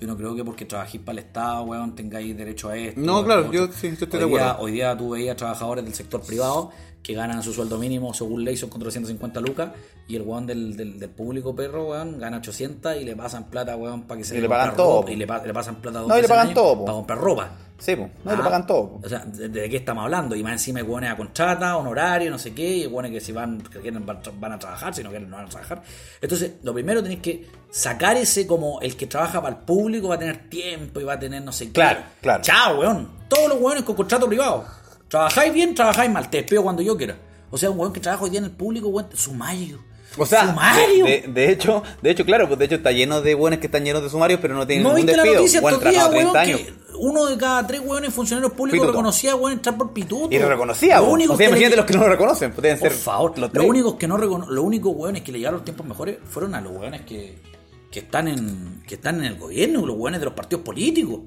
Yo 0.00 0.08
no 0.08 0.16
creo 0.16 0.34
que 0.34 0.44
porque 0.44 0.64
trabajéis 0.66 1.02
para 1.02 1.18
el 1.20 1.24
Estado, 1.26 1.62
weón, 1.64 1.94
tengáis 1.94 2.36
derecho 2.36 2.68
a 2.68 2.76
esto. 2.76 3.00
No, 3.00 3.18
a 3.18 3.24
claro, 3.24 3.50
yo 3.52 3.68
sí, 3.72 3.86
estoy 3.88 4.08
hoy 4.12 4.18
de 4.18 4.26
día- 4.26 4.50
acuerdo. 4.50 4.62
hoy 4.64 4.72
día 4.72 4.96
tú 4.96 5.10
veías 5.10 5.36
trabajadores 5.36 5.84
del 5.84 5.94
sector 5.94 6.20
privado 6.20 6.70
que 7.02 7.14
ganan 7.14 7.42
su 7.42 7.52
sueldo 7.52 7.78
mínimo 7.78 8.12
según 8.14 8.44
ley 8.44 8.56
son 8.56 8.70
con 8.70 8.80
350 8.80 9.40
lucas 9.40 9.70
y 10.08 10.16
el 10.16 10.22
weón 10.22 10.46
del, 10.46 10.76
del, 10.76 10.98
del 10.98 11.10
público 11.10 11.54
perro, 11.54 11.90
weón, 11.90 12.18
gana 12.18 12.38
800 12.38 12.96
y 13.00 13.04
le 13.04 13.14
pasan 13.16 13.44
plata, 13.50 13.76
weón, 13.76 14.02
para 14.02 14.18
que 14.18 14.24
se 14.24 14.36
Y 14.36 14.40
le 14.40 14.48
pagan 14.48 14.74
todo, 14.76 15.04
y 15.08 15.16
le, 15.16 15.26
pa- 15.26 15.44
le 15.44 15.52
pasan 15.54 15.76
plata 15.76 16.00
dos 16.00 16.08
No, 16.08 16.18
y 16.18 16.22
le 16.22 16.28
pagan 16.28 16.54
todo, 16.54 16.76
po. 16.78 16.84
para 16.84 16.96
comprar 16.96 17.18
ropa. 17.18 17.50
Sí, 17.78 17.96
pues, 17.96 18.10
no 18.24 18.30
Ah, 18.30 18.36
le 18.36 18.42
pagan 18.42 18.66
todo. 18.66 19.00
O 19.02 19.08
sea, 19.08 19.20
¿de, 19.26 19.48
de 19.48 19.68
qué 19.68 19.76
estamos 19.76 20.04
hablando? 20.04 20.36
Y 20.36 20.42
más 20.42 20.52
encima 20.52 20.78
hay 20.78 20.86
hueones 20.86 21.10
a 21.10 21.16
contrata, 21.16 21.76
honorario, 21.76 22.30
no 22.30 22.38
sé 22.38 22.54
qué, 22.54 22.78
y 22.78 22.86
hueones 22.86 23.10
que 23.12 23.20
si 23.20 23.32
van, 23.32 23.60
que 23.60 23.80
quieren 23.80 24.06
van, 24.06 24.52
a 24.52 24.58
trabajar, 24.58 24.94
si 24.94 25.02
no 25.02 25.10
quieren 25.10 25.28
no 25.28 25.36
van 25.36 25.46
a 25.46 25.48
trabajar. 25.48 25.82
Entonces, 26.20 26.52
lo 26.62 26.72
primero 26.72 27.02
tenéis 27.02 27.20
que 27.20 27.46
sacar 27.70 28.16
ese 28.16 28.46
como 28.46 28.80
el 28.80 28.96
que 28.96 29.06
trabaja 29.06 29.42
para 29.42 29.56
el 29.56 29.62
público 29.62 30.08
va 30.08 30.14
a 30.14 30.18
tener 30.18 30.48
tiempo 30.48 31.00
y 31.00 31.04
va 31.04 31.14
a 31.14 31.18
tener 31.18 31.42
no 31.42 31.52
sé 31.52 31.66
qué. 31.66 31.72
Claro, 31.72 32.00
claro. 32.22 32.42
Chao, 32.42 32.80
weón. 32.80 33.10
Todos 33.28 33.48
los 33.48 33.60
hueones 33.60 33.82
con 33.82 33.96
contrato 33.96 34.28
privado. 34.28 34.64
Trabajáis 35.08 35.52
bien, 35.52 35.74
trabajáis 35.74 36.10
mal, 36.10 36.30
te 36.30 36.38
despido 36.38 36.62
cuando 36.62 36.80
yo 36.80 36.96
quiera. 36.96 37.16
O 37.50 37.58
sea, 37.58 37.70
un 37.70 37.78
hueón 37.78 37.92
que 37.92 38.00
trabaja 38.00 38.24
hoy 38.24 38.30
día 38.30 38.38
en 38.38 38.46
el 38.46 38.52
público, 38.52 38.88
weón, 38.88 39.08
sumario. 39.14 39.84
O 40.16 40.26
sea, 40.26 40.46
sumario. 40.48 41.04
de, 41.04 41.10
de- 41.22 41.28
de 41.32 41.50
hecho, 41.50 41.82
de 42.02 42.10
hecho, 42.10 42.24
claro, 42.24 42.46
pues 42.46 42.58
de 42.58 42.64
hecho 42.66 42.74
está 42.76 42.92
lleno 42.92 43.20
de 43.20 43.34
buenos 43.34 43.58
que 43.60 43.66
están 43.66 43.84
llenos 43.84 44.02
de 44.02 44.10
sumarios, 44.10 44.38
pero 44.40 44.54
no 44.54 44.66
tienen 44.66 44.84
¿No 44.84 44.94
ningún 44.94 45.06
la 45.06 45.12
despido. 45.14 45.34
noticia 45.36 45.60
Buen 45.60 45.74
estos 45.74 45.90
días, 45.90 46.04
trabajado 46.08 46.30
weón? 46.30 46.32
30 46.32 46.40
años. 46.40 46.60
Que 46.60 46.84
uno 46.96 47.26
de 47.26 47.36
cada 47.36 47.66
tres 47.66 47.80
weones 47.84 48.14
funcionarios 48.14 48.52
públicos 48.52 48.78
Pituto. 48.78 48.92
reconocía, 48.92 49.34
weón, 49.34 49.52
entrar 49.54 49.76
por 49.76 49.92
pituto. 49.92 50.28
Y 50.34 50.38
lo 50.38 50.48
reconocía, 50.48 50.98
Lo 51.00 51.06
único 51.10 51.32
o 51.32 51.36
sea, 51.36 51.50
le- 51.50 51.76
los 51.76 51.84
que 51.84 51.92
no 51.94 52.00
lo 52.00 52.08
reconocen, 52.08 52.52
pues 52.52 52.62
deben 52.62 52.78
Por 52.78 52.90
ser 52.90 52.98
favor, 52.98 53.38
los 53.38 53.52
lo 53.52 53.64
único 53.64 53.98
que 53.98 54.06
no 54.06 54.16
recono- 54.16 54.46
lo 54.48 54.62
único 54.62 54.90
hueones 54.90 55.22
que 55.22 55.32
le 55.32 55.38
llegaron 55.38 55.58
los 55.58 55.64
tiempos 55.64 55.86
mejores 55.86 56.18
fueron 56.30 56.54
a 56.54 56.60
los 56.60 56.72
hueones 56.76 57.00
que, 57.02 57.38
que 57.90 57.98
están 57.98 58.28
en 58.28 58.82
que 58.86 58.94
están 58.94 59.16
en 59.18 59.24
el 59.24 59.36
gobierno, 59.38 59.84
los 59.84 59.96
hueones 59.96 60.20
de 60.20 60.26
los 60.26 60.34
partidos 60.34 60.64
políticos, 60.64 61.20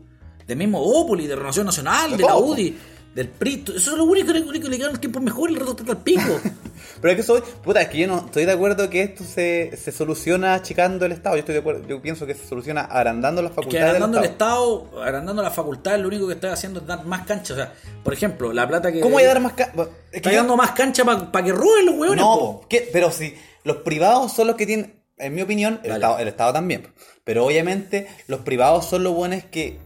del 0.48 0.58
mismo 0.58 0.80
Opoli, 0.82 1.28
de 1.28 1.36
Renovación 1.36 1.66
Nacional, 1.66 2.12
De 2.12 2.18
de 2.18 2.24
la. 2.24 2.38
UDI, 2.38 2.78
del 3.18 3.30
PRI, 3.30 3.64
eso 3.76 3.92
es 3.92 3.98
lo 3.98 4.04
único, 4.04 4.32
lo 4.32 4.48
único 4.48 4.66
que 4.66 4.70
le 4.70 4.76
llegaron 4.76 4.94
los 4.94 5.02
tiempos 5.02 5.24
mejores, 5.24 5.56
el 5.56 5.60
resto 5.66 5.82
está 5.82 5.94
al 5.94 6.04
pico. 6.04 6.22
Pero 7.02 7.12
es 7.12 7.18
que 7.18 7.24
soy, 7.24 7.42
puta, 7.64 7.82
es 7.82 7.90
que 7.90 7.98
yo 7.98 8.08
no 8.08 8.20
estoy 8.20 8.46
de 8.46 8.52
acuerdo 8.52 8.92
que 8.92 9.02
esto 9.02 9.24
se, 9.24 9.76
se 9.76 9.92
soluciona 9.92 10.54
achicando 10.54 11.04
el 11.04 11.14
Estado. 11.14 11.36
Yo 11.36 11.40
estoy 11.40 11.54
de 11.54 11.62
acuerdo, 11.62 11.88
yo 11.88 12.00
pienso 12.00 12.28
que 12.28 12.36
se 12.36 12.46
soluciona 12.46 12.82
agrandando 12.82 13.42
las 13.42 13.52
que 13.52 13.56
facultades 13.56 13.86
agrandando 13.86 14.18
del 14.20 14.26
el 14.26 14.32
Estado. 14.32 15.02
Agrandando 15.02 15.42
las 15.42 15.54
facultades, 15.56 16.00
lo 16.00 16.10
único 16.10 16.28
que 16.28 16.34
está 16.36 16.54
haciendo 16.54 16.80
es 16.80 16.86
dar 16.86 17.06
más 17.06 17.26
cancha. 17.26 17.54
O 17.54 17.58
sea, 17.58 17.74
por 18.04 18.14
ejemplo, 18.14 18.54
la 18.54 18.68
plata 18.68 18.92
que. 18.92 19.00
¿Cómo 19.00 19.14
voy 19.14 19.24
a 19.24 19.28
dar 19.30 19.40
más 19.40 19.54
ca- 19.54 19.74
es 20.12 20.22
que 20.22 20.36
dando 20.36 20.56
más 20.56 20.72
cancha 20.74 21.04
para 21.04 21.44
que 21.44 21.52
roben 21.52 21.88
los 21.88 21.96
hueones. 21.96 22.24
No, 22.24 22.62
pero 22.94 23.12
si 23.12 23.34
los 23.64 23.78
privados 23.78 24.32
son 24.32 24.46
los 24.46 24.56
que 24.56 24.68
tienen, 24.68 25.02
en 25.18 25.34
mi 25.34 25.42
opinión, 25.42 25.80
el. 25.84 25.94
Estado, 25.94 26.20
el 26.20 26.28
Estado 26.28 26.54
también. 26.54 26.88
Pero 27.24 27.48
obviamente 27.48 28.08
los 28.28 28.42
privados 28.42 28.86
son 28.86 29.04
los 29.04 29.14
buenos 29.16 29.44
que, 29.46 29.80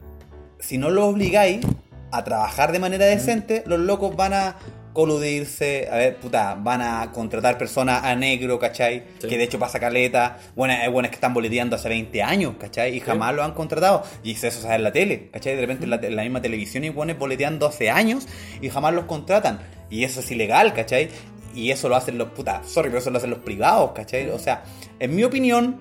si 0.59 0.77
no 0.77 0.89
los 0.89 1.05
obligáis 1.05 1.65
a 2.11 2.23
trabajar 2.23 2.71
de 2.71 2.79
manera 2.79 3.05
decente, 3.05 3.63
los 3.65 3.79
locos 3.79 4.15
van 4.15 4.33
a 4.33 4.55
coludirse, 4.93 5.87
a 5.89 5.95
ver, 5.95 6.17
puta, 6.17 6.55
van 6.55 6.81
a 6.81 7.11
contratar 7.11 7.57
personas 7.57 8.03
a 8.03 8.15
negro, 8.15 8.59
¿cachai? 8.59 9.03
Sí. 9.19 9.27
Que 9.27 9.37
de 9.37 9.45
hecho 9.45 9.57
pasa 9.57 9.79
caleta, 9.79 10.37
bueno, 10.55 10.73
hay 10.73 10.89
buenos 10.89 11.11
que 11.11 11.15
están 11.15 11.33
boleteando 11.33 11.75
hace 11.75 11.87
20 11.87 12.21
años, 12.21 12.55
¿cachai? 12.59 12.97
Y 12.97 12.99
jamás 12.99 13.33
lo 13.33 13.43
han 13.43 13.53
contratado. 13.53 14.03
Y 14.23 14.31
eso 14.33 14.51
se 14.51 14.73
en 14.73 14.83
la 14.83 14.91
tele, 14.91 15.29
¿cachai? 15.31 15.55
De 15.55 15.61
repente 15.61 15.85
en 15.85 15.91
la, 15.91 15.95
en 15.95 16.15
la 16.15 16.23
misma 16.23 16.41
televisión 16.41 16.83
y 16.83 16.89
buenos 16.89 17.17
boleteando 17.17 17.67
hace 17.67 17.89
años 17.89 18.27
y 18.61 18.69
jamás 18.69 18.93
los 18.93 19.05
contratan. 19.05 19.59
Y 19.89 20.03
eso 20.03 20.19
es 20.19 20.29
ilegal, 20.31 20.73
¿cachai? 20.73 21.09
Y 21.55 21.71
eso 21.71 21.89
lo 21.89 21.95
hacen 21.95 22.17
los, 22.17 22.29
puta, 22.29 22.61
sorry, 22.65 22.89
pero 22.89 22.99
eso 22.99 23.11
lo 23.11 23.17
hacen 23.17 23.29
los 23.29 23.39
privados, 23.39 23.91
¿cachai? 23.91 24.29
O 24.29 24.39
sea, 24.39 24.63
en 24.99 25.15
mi 25.15 25.23
opinión, 25.23 25.79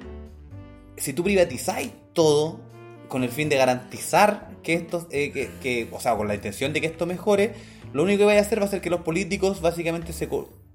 si 0.96 1.12
tú 1.12 1.24
privatizáis 1.24 1.90
todo 2.12 2.60
con 3.10 3.22
el 3.24 3.28
fin 3.28 3.50
de 3.50 3.56
garantizar 3.56 4.48
que 4.62 4.72
esto, 4.72 5.06
eh, 5.10 5.30
que, 5.32 5.50
que- 5.62 5.88
o 5.92 6.00
sea, 6.00 6.16
con 6.16 6.26
la 6.28 6.34
intención 6.34 6.72
de 6.72 6.80
que 6.80 6.86
esto 6.86 7.04
mejore, 7.04 7.52
lo 7.92 8.04
único 8.04 8.20
que 8.20 8.24
vaya 8.24 8.38
a 8.38 8.42
hacer 8.42 8.60
va 8.62 8.64
a 8.64 8.68
ser 8.68 8.80
que 8.80 8.88
los 8.88 9.00
políticos 9.00 9.60
básicamente 9.60 10.14
se 10.14 10.28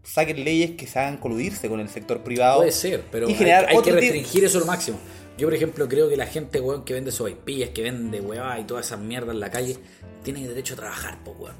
saquen 0.03 0.43
leyes 0.43 0.71
que 0.71 0.85
se 0.85 0.99
hagan 0.99 1.17
coludirse 1.17 1.67
con 1.69 1.79
el 1.79 1.89
sector 1.89 2.21
privado. 2.21 2.57
Puede 2.59 2.71
ser, 2.71 3.03
pero 3.11 3.27
y 3.27 3.31
hay, 3.31 3.37
generar 3.37 3.65
hay 3.69 3.81
que 3.81 3.91
restringir 3.91 4.43
eso 4.45 4.59
lo 4.59 4.65
máximo. 4.65 4.99
Yo, 5.37 5.47
por 5.47 5.53
ejemplo, 5.55 5.87
creo 5.89 6.07
que 6.09 6.15
la 6.15 6.27
gente, 6.27 6.61
weón, 6.61 6.85
que 6.85 6.93
vende 6.93 7.11
sopaipillas, 7.11 7.69
que 7.71 7.81
vende 7.81 8.21
weá 8.21 8.59
y 8.59 8.65
todas 8.65 8.85
esas 8.85 8.99
mierdas 8.99 9.33
en 9.33 9.39
la 9.39 9.49
calle, 9.49 9.77
tiene 10.23 10.47
derecho 10.47 10.75
a 10.75 10.77
trabajar, 10.77 11.23
po, 11.23 11.31
weón. 11.31 11.55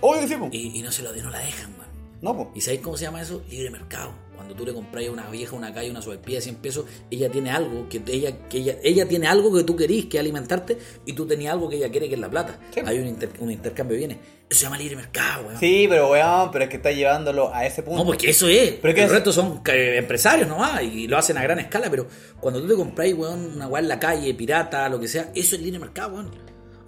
Obvio 0.00 0.22
que 0.22 0.28
sí, 0.28 0.34
po. 0.36 0.48
Y, 0.50 0.78
y 0.78 0.82
no 0.82 0.90
se 0.90 1.02
lo 1.02 1.12
no 1.14 1.30
la 1.30 1.38
dejan, 1.38 1.72
weón. 1.78 1.90
No, 2.22 2.36
po. 2.36 2.52
¿Y 2.54 2.60
sabéis 2.60 2.80
cómo 2.80 2.96
se 2.96 3.04
llama 3.04 3.20
eso? 3.20 3.42
Libre 3.50 3.70
mercado. 3.70 4.12
Cuando 4.40 4.54
tú 4.54 4.64
le 4.64 4.72
compras 4.72 5.06
a 5.06 5.10
una 5.10 5.28
vieja 5.28 5.54
una 5.54 5.70
calle, 5.74 5.90
una 5.90 6.00
sopaipilla 6.00 6.38
de 6.38 6.42
100 6.42 6.56
pesos, 6.56 6.86
ella 7.10 7.30
tiene 7.30 7.50
algo 7.50 7.86
que 7.90 8.00
ella, 8.06 8.48
que 8.48 8.56
ella, 8.56 8.76
ella 8.82 9.06
tiene 9.06 9.26
algo 9.26 9.54
que 9.54 9.64
tú 9.64 9.76
querís, 9.76 10.06
que 10.06 10.16
es 10.16 10.20
alimentarte, 10.22 10.78
y 11.04 11.12
tú 11.12 11.26
tenías 11.26 11.52
algo 11.52 11.68
que 11.68 11.76
ella 11.76 11.90
quiere, 11.90 12.08
que 12.08 12.14
es 12.14 12.20
la 12.20 12.30
plata. 12.30 12.58
Hay 12.86 12.98
un, 12.98 13.06
inter- 13.06 13.28
un 13.40 13.50
intercambio 13.50 13.92
de 13.94 13.98
bienes. 13.98 14.18
Eso 14.48 14.60
se 14.60 14.64
llama 14.64 14.78
libre 14.78 14.96
mercado, 14.96 15.46
weón. 15.46 15.60
Sí, 15.60 15.84
pero 15.90 16.10
weón, 16.10 16.50
pero 16.50 16.64
es 16.64 16.70
que 16.70 16.76
está 16.76 16.90
llevándolo 16.90 17.54
a 17.54 17.66
ese 17.66 17.82
punto. 17.82 17.98
No, 18.00 18.06
porque 18.06 18.30
eso 18.30 18.48
es. 18.48 18.70
Pero 18.80 18.94
que 18.94 19.00
el 19.02 19.06
es- 19.06 19.12
resto 19.12 19.30
son 19.30 19.60
empresarios 19.66 20.48
nomás 20.48 20.82
y 20.82 21.06
lo 21.06 21.18
hacen 21.18 21.36
a 21.36 21.42
gran 21.42 21.58
escala, 21.58 21.90
pero 21.90 22.06
cuando 22.40 22.62
tú 22.62 22.68
te 22.68 22.74
compráis, 22.76 23.14
weón, 23.14 23.44
una 23.56 23.68
weá 23.68 23.82
en 23.82 23.88
la 23.88 23.98
calle, 24.00 24.32
pirata, 24.32 24.88
lo 24.88 24.98
que 24.98 25.06
sea, 25.06 25.30
eso 25.34 25.54
es 25.56 25.60
libre 25.62 25.78
mercado, 25.78 26.14
weón. 26.14 26.30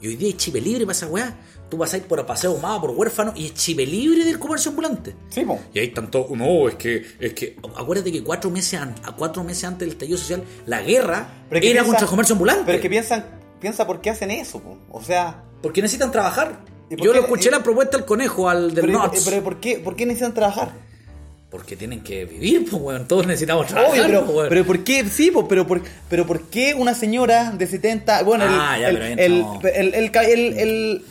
Y 0.00 0.08
hoy 0.08 0.16
día 0.16 0.30
es 0.30 0.36
chipe 0.38 0.58
libre 0.60 0.86
para 0.86 0.96
esa 0.96 1.06
weá. 1.06 1.38
Tú 1.72 1.78
pasáis 1.78 2.02
por 2.02 2.26
paseo 2.26 2.52
humado, 2.52 2.82
por 2.82 2.90
huérfano, 2.90 3.32
y 3.34 3.46
es 3.46 3.54
chipe 3.54 3.86
libre 3.86 4.26
del 4.26 4.38
comercio 4.38 4.68
ambulante. 4.72 5.14
Sí, 5.30 5.40
po. 5.40 5.58
Y 5.72 5.78
ahí 5.78 5.88
tanto, 5.88 6.26
no, 6.36 6.68
es 6.68 6.74
que, 6.74 7.02
es 7.18 7.32
que, 7.32 7.56
acuérdate 7.78 8.12
que 8.12 8.22
cuatro 8.22 8.50
meses, 8.50 8.78
an- 8.78 8.94
a 9.02 9.12
cuatro 9.16 9.42
meses 9.42 9.64
antes 9.64 9.80
del 9.80 9.92
estallido 9.92 10.18
social, 10.18 10.44
la 10.66 10.82
guerra 10.82 11.28
era 11.50 11.60
piensa- 11.62 11.84
contra 11.84 12.02
el 12.04 12.10
comercio 12.10 12.34
ambulante. 12.34 12.64
Pero 12.66 12.76
es 12.76 12.82
que 12.82 12.90
piensan, 12.90 13.24
piensa 13.58 13.86
por 13.86 14.02
qué 14.02 14.10
hacen 14.10 14.30
eso, 14.30 14.60
po. 14.60 14.76
O 14.90 15.02
sea, 15.02 15.44
Porque 15.62 15.80
necesitan 15.80 16.12
trabajar. 16.12 16.58
¿Y 16.90 16.96
por 16.96 17.06
Yo 17.06 17.12
qué- 17.12 17.16
lo 17.20 17.24
escuché 17.24 17.48
y- 17.48 17.52
la 17.52 17.62
propuesta 17.62 17.96
del 17.96 18.04
conejo, 18.04 18.50
al 18.50 18.74
del 18.74 18.84
pero, 18.84 18.98
Nords. 18.98 19.24
pero 19.24 19.42
¿por, 19.42 19.58
qué, 19.58 19.78
¿por 19.78 19.96
qué 19.96 20.04
necesitan 20.04 20.34
trabajar? 20.34 20.72
Porque 21.50 21.76
tienen 21.76 22.02
que 22.02 22.24
vivir, 22.24 22.66
pues, 22.70 22.82
weón. 22.82 23.06
Todos 23.06 23.26
necesitamos 23.26 23.66
trabajar, 23.66 23.92
Obvio, 23.92 24.02
pero, 24.06 24.24
pues, 24.24 24.36
weón. 24.36 24.48
pero 24.50 24.64
¿por 24.66 24.84
qué? 24.84 25.04
Sí, 25.08 25.30
po, 25.30 25.46
pero, 25.48 25.66
por, 25.66 25.82
pero 26.08 26.26
¿por 26.26 26.42
qué 26.48 26.74
una 26.74 26.94
señora 26.94 27.50
de 27.52 27.66
70... 27.66 28.22
Bueno, 28.22 28.44
Ah, 28.48 28.76
el, 28.76 28.80
ya, 28.82 28.88
el, 28.88 28.94
pero 28.96 29.06
el, 29.22 29.40
no. 29.40 29.60
el, 29.62 29.94
el, 30.58 31.04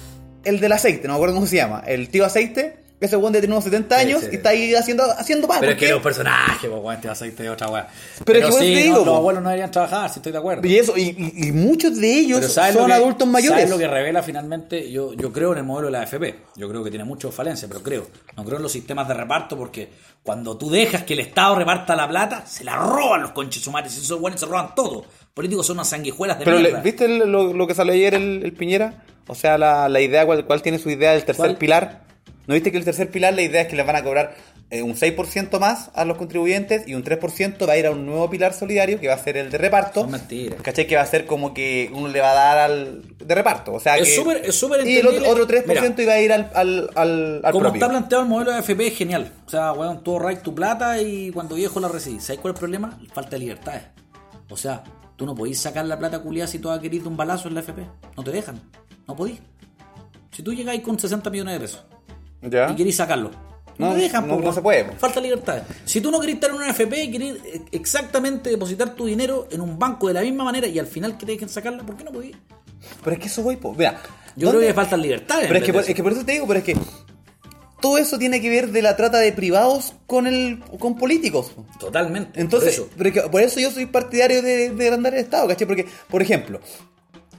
el- 0.43 0.49
el- 0.49 0.55
el 0.55 0.61
del 0.61 0.71
aceite, 0.71 1.07
no 1.07 1.13
me 1.13 1.17
acuerdo 1.17 1.35
cómo 1.35 1.47
se 1.47 1.55
llama, 1.57 1.83
el 1.85 2.09
tío 2.09 2.25
aceite, 2.25 2.77
ese 2.99 3.15
weón 3.17 3.33
de 3.33 3.41
tener 3.41 3.51
unos 3.55 3.63
70 3.63 3.95
Sí, 3.99 4.05
años 4.05 4.21
sí. 4.21 4.27
y 4.31 4.35
está 4.35 4.49
ahí 4.49 4.75
haciendo, 4.75 5.03
haciendo 5.17 5.47
pan. 5.47 5.57
Pero 5.59 5.71
¿por 5.71 5.73
es 5.73 5.79
que 5.79 5.85
qué? 5.87 5.91
los 5.91 6.03
personajes, 6.03 6.69
pues, 6.69 6.83
weón, 6.83 7.01
te 7.01 7.07
vas 7.07 7.19
a 7.19 7.25
ir 7.25 7.35
de 7.35 7.49
otra 7.49 7.67
weá. 7.67 7.87
Pero 8.23 8.37
es 8.39 8.45
que 8.45 8.51
sí, 8.51 8.59
te 8.75 8.83
digo, 8.83 8.99
no, 8.99 9.05
los 9.05 9.15
abuelos 9.15 9.41
no 9.41 9.49
deberían 9.49 9.71
trabajar, 9.71 10.07
si 10.11 10.19
estoy 10.19 10.31
de 10.31 10.37
acuerdo. 10.37 10.67
Y 10.67 10.77
eso, 10.77 10.95
y, 10.95 11.33
y- 11.35 11.51
muchos 11.51 11.99
de 11.99 12.13
ellos 12.13 12.39
Pero 12.41 12.51
¿sabes 12.51 12.75
son 12.75 12.85
que- 12.85 12.93
adultos 12.93 13.27
mayores. 13.27 13.57
¿Sabes 13.57 13.69
lo 13.71 13.79
que 13.79 13.87
revela 13.87 14.21
finalmente? 14.21 14.91
Yo, 14.91 15.13
yo 15.15 15.33
creo 15.33 15.51
en 15.53 15.57
el 15.57 15.63
modelo 15.63 15.87
de 15.87 15.93
la 15.93 16.01
AFP. 16.01 16.35
Yo 16.57 16.69
creo 16.69 16.83
que 16.83 16.91
tiene 16.91 17.03
muchas 17.03 17.33
falencias, 17.33 17.67
pero 17.67 17.81
creo. 17.81 18.07
No 18.37 18.43
creo 18.45 18.57
en 18.57 18.63
los 18.63 18.71
sistemas 18.71 19.07
de 19.07 19.15
reparto 19.15 19.57
porque 19.57 19.89
cuando 20.21 20.55
tú 20.55 20.69
dejas 20.69 21.01
que 21.01 21.13
el 21.13 21.21
Estado 21.21 21.55
reparta 21.55 21.95
la 21.95 22.07
plata, 22.07 22.45
se 22.45 22.63
la 22.63 22.75
roban 22.75 23.23
los 23.23 23.31
conches 23.31 23.63
sumares. 23.63 23.97
Esos 23.97 24.19
buenos 24.21 24.39
se 24.39 24.45
roban 24.45 24.75
todo. 24.75 25.05
Políticos 25.33 25.65
son 25.65 25.77
unas 25.77 25.89
sanguijuelas 25.89 26.37
de 26.37 26.45
Pero 26.45 26.57
le- 26.57 26.63
mierda. 26.65 26.81
¿viste 26.83 27.05
el- 27.05 27.31
lo, 27.31 27.51
lo 27.51 27.65
que 27.65 27.73
salió 27.73 27.93
ayer 27.93 28.13
el, 28.13 28.43
el 28.45 28.53
Piñera? 28.53 29.05
O 29.27 29.35
sea, 29.35 29.57
la, 29.57 29.87
la 29.89 30.01
idea, 30.01 30.25
¿cuál, 30.25 30.45
cuál 30.45 30.61
tiene 30.61 30.77
su 30.79 30.89
idea 30.89 31.11
del 31.11 31.23
tercer 31.23 31.45
¿Cuál? 31.45 31.57
pilar? 31.57 32.01
¿No 32.47 32.53
viste 32.55 32.71
que 32.71 32.77
el 32.77 32.83
tercer 32.85 33.09
pilar 33.09 33.33
la 33.33 33.41
idea 33.43 33.61
es 33.61 33.67
que 33.67 33.75
les 33.75 33.85
van 33.85 33.95
a 33.95 34.03
cobrar 34.03 34.35
eh, 34.71 34.81
un 34.81 34.95
6% 34.95 35.59
más 35.59 35.91
a 35.93 36.05
los 36.05 36.17
contribuyentes 36.17 36.87
y 36.87 36.95
un 36.95 37.03
3% 37.03 37.67
va 37.67 37.73
a 37.73 37.77
ir 37.77 37.85
a 37.85 37.91
un 37.91 38.05
nuevo 38.05 38.29
pilar 38.29 38.53
solidario 38.53 38.99
que 38.99 39.07
va 39.07 39.13
a 39.13 39.17
ser 39.17 39.37
el 39.37 39.51
de 39.51 39.57
reparto? 39.57 40.01
Son 40.01 40.11
mentiras. 40.11 40.59
¿Cachai? 40.61 40.87
Que 40.87 40.95
va 40.95 41.01
a 41.03 41.05
ser 41.05 41.25
como 41.25 41.53
que 41.53 41.89
uno 41.93 42.07
le 42.07 42.19
va 42.19 42.31
a 42.31 42.33
dar 42.33 42.57
al 42.71 43.03
de 43.17 43.35
reparto. 43.35 43.73
O 43.73 43.79
sea, 43.79 43.97
Es 43.97 44.07
que- 44.09 44.15
súper- 44.15 44.41
es 44.43 44.55
súper 44.55 44.85
Y 44.87 44.97
el 44.97 45.07
otro, 45.07 45.29
otro 45.29 45.45
3% 45.47 45.65
Mira. 45.67 46.03
iba 46.03 46.13
a 46.13 46.19
ir 46.21 46.33
al, 46.33 46.49
al, 46.55 46.89
al, 46.95 47.41
al 47.43 47.51
Como 47.51 47.63
propio. 47.65 47.79
está 47.79 47.89
planteado 47.89 48.23
el 48.23 48.29
modelo 48.29 48.51
de 48.51 48.57
AFP 48.57 48.87
es 48.87 48.97
genial. 48.97 49.31
O 49.45 49.49
sea, 49.49 49.71
weón, 49.73 50.03
tú 50.03 50.11
ahorras 50.13 50.41
tu 50.41 50.55
plata 50.55 50.99
y 51.01 51.31
cuando 51.31 51.55
viejo 51.55 51.79
la 51.79 51.87
recibís. 51.89 52.23
¿Sabes 52.23 52.39
cuál 52.41 52.53
es 52.53 52.55
el 52.57 52.59
problema? 52.59 52.97
Falta 53.13 53.31
de 53.31 53.39
libertades. 53.39 53.83
O 54.49 54.57
sea, 54.57 54.83
tú 55.15 55.25
no 55.25 55.35
podís 55.35 55.59
sacar 55.59 55.85
la 55.85 55.99
plata 55.99 56.19
culiada 56.19 56.47
si 56.47 56.59
tú 56.59 56.69
has 56.71 56.79
querido 56.79 57.07
un 57.09 57.15
balazo 57.17 57.47
en 57.49 57.53
la 57.53 57.59
AFP. 57.61 57.81
No 58.17 58.23
te 58.23 58.31
dejan. 58.31 58.59
No 59.11 59.15
podís. 59.17 59.39
Si 60.31 60.41
tú 60.41 60.53
llegáis 60.53 60.81
con 60.81 60.97
60 60.97 61.29
millones 61.29 61.53
de 61.55 61.59
pesos 61.59 61.83
¿Ya? 62.41 62.69
y 62.71 62.75
querís 62.75 62.95
sacarlo, 62.95 63.29
no, 63.77 63.87
No, 63.89 63.93
te 63.95 64.01
dejan. 64.01 64.25
no- 64.27 64.39
no 64.39 64.53
se 64.53 64.61
puede. 64.61 64.85
Falta 64.93 65.19
libertad. 65.19 65.63
Si 65.85 65.99
tú 65.99 66.09
no 66.11 66.19
querés 66.19 66.35
estar 66.35 66.49
en 66.49 66.55
una 66.55 66.67
AFP 66.69 67.03
y 67.03 67.11
querés 67.11 67.35
eh, 67.45 67.61
exactamente 67.73 68.49
depositar 68.49 68.95
tu 68.95 69.05
dinero 69.05 69.47
en 69.51 69.59
un 69.59 69.77
banco 69.77 70.07
de 70.07 70.13
la 70.13 70.21
misma 70.21 70.45
manera 70.45 70.67
y 70.67 70.79
al 70.79 70.87
final 70.87 71.17
que 71.17 71.25
te 71.25 71.33
dejen 71.33 71.49
sacarla, 71.49 71.83
¿por 71.83 71.97
qué 71.97 72.03
no 72.05 72.11
podís? 72.11 72.35
Pero 73.03 73.13
es 73.13 73.19
que 73.19 73.27
eso 73.27 73.43
voy, 73.43 73.57
po. 73.57 73.73
Mira. 73.73 74.01
Yo 74.37 74.47
¿dónde- 74.47 74.59
creo 74.59 74.69
que 74.69 74.73
faltan 74.73 75.01
libertades. 75.01 75.47
Pero 75.47 75.59
es 75.59 75.65
que, 75.65 75.73
por, 75.73 75.81
es 75.83 75.93
que 75.95 76.03
por 76.03 76.11
eso 76.13 76.23
te 76.25 76.31
digo, 76.31 76.47
pero 76.47 76.59
es 76.59 76.65
que 76.65 76.77
todo 77.81 77.97
eso 77.97 78.17
tiene 78.17 78.39
que 78.41 78.49
ver 78.49 78.71
de 78.71 78.81
la 78.81 78.95
trata 78.95 79.17
de 79.17 79.33
privados 79.33 79.93
con 80.07 80.25
el 80.27 80.59
con 80.79 80.95
políticos. 80.95 81.51
Totalmente. 81.79 82.39
Entonces, 82.39 82.75
eso. 82.75 82.87
por 83.31 83.41
eso 83.41 83.59
yo 83.59 83.71
soy 83.71 83.87
partidario 83.87 84.41
de, 84.41 84.69
de 84.69 84.83
agrandar 84.85 85.13
el 85.15 85.19
Estado, 85.19 85.47
¿cachai? 85.49 85.67
Porque, 85.67 85.85
por 86.09 86.21
ejemplo, 86.21 86.61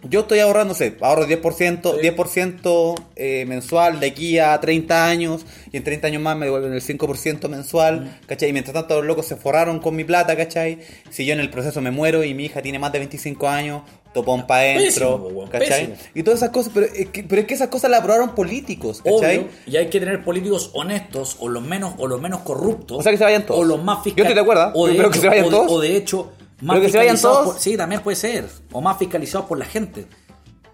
yo 0.08 0.20
estoy 0.20 0.40
ahorrando, 0.40 0.72
no 0.72 0.78
sé, 0.78 0.96
ahorro 1.00 1.26
10%, 1.26 1.80
10% 2.00 2.94
eh, 3.16 3.44
mensual 3.46 4.00
de 4.00 4.06
aquí 4.08 4.38
a 4.38 4.58
30 4.60 5.06
años, 5.06 5.44
y 5.70 5.76
en 5.76 5.84
30 5.84 6.06
años 6.08 6.22
más 6.22 6.36
me 6.36 6.46
devuelven 6.46 6.72
el 6.72 6.82
5% 6.82 7.48
mensual, 7.48 8.18
¿cachai? 8.26 8.50
Y 8.50 8.52
mientras 8.52 8.74
tanto 8.74 8.96
los 8.96 9.04
locos 9.06 9.26
se 9.26 9.36
forraron 9.36 9.78
con 9.80 9.94
mi 9.96 10.04
plata, 10.04 10.36
¿cachai? 10.36 10.78
Si 11.10 11.24
yo 11.24 11.32
en 11.34 11.40
el 11.40 11.50
proceso 11.50 11.80
me 11.80 11.90
muero 11.90 12.24
y 12.24 12.34
mi 12.34 12.46
hija 12.46 12.62
tiene 12.62 12.78
más 12.78 12.92
de 12.92 12.98
25 12.98 13.48
años, 13.48 13.82
topón 14.12 14.46
para 14.46 14.62
adentro, 14.62 15.46
¿cachai? 15.50 15.86
pésimo. 15.86 15.96
Y 16.14 16.22
todas 16.22 16.40
esas 16.40 16.50
cosas, 16.50 16.72
pero 16.74 16.86
es, 16.86 17.08
que, 17.08 17.22
pero 17.24 17.40
es 17.40 17.46
que 17.46 17.54
esas 17.54 17.68
cosas 17.68 17.90
las 17.90 18.00
aprobaron 18.00 18.34
políticos, 18.34 19.00
¿cachai? 19.02 19.38
Obvio, 19.38 19.48
y 19.66 19.76
hay 19.76 19.88
que 19.88 20.00
tener 20.00 20.22
políticos 20.24 20.70
honestos 20.74 21.36
o 21.40 21.48
los 21.48 21.62
menos 21.62 21.94
o 21.98 22.06
los 22.06 22.20
menos 22.20 22.40
corruptos. 22.40 22.98
O 22.98 23.02
sea, 23.02 23.12
que 23.12 23.18
se 23.18 23.24
vayan 23.24 23.46
todos. 23.46 23.60
O 23.60 23.64
los 23.64 23.82
más 23.82 24.04
Yo 24.04 24.10
estoy 24.16 24.34
de 24.34 24.40
acuerdo, 24.40 24.72
O 24.74 24.86
de, 24.86 24.94
pero 24.94 25.04
hecho, 25.08 25.12
que 25.12 25.18
se 25.20 25.28
vayan 25.28 25.44
o 25.46 25.48
de- 25.50 25.56
todos. 25.56 25.72
o 25.72 25.80
de 25.80 25.96
hecho, 25.96 26.32
más 26.62 26.76
Pero 26.76 26.86
que 26.86 26.92
se 26.92 26.98
vayan 26.98 27.20
todos. 27.20 27.44
por- 27.52 27.58
sí, 27.60 27.76
también 27.76 28.02
puede 28.02 28.16
ser. 28.16 28.48
O 28.72 28.80
más 28.80 28.96
fiscalizados 28.98 29.46
por 29.46 29.58
la 29.58 29.64
gente 29.66 30.06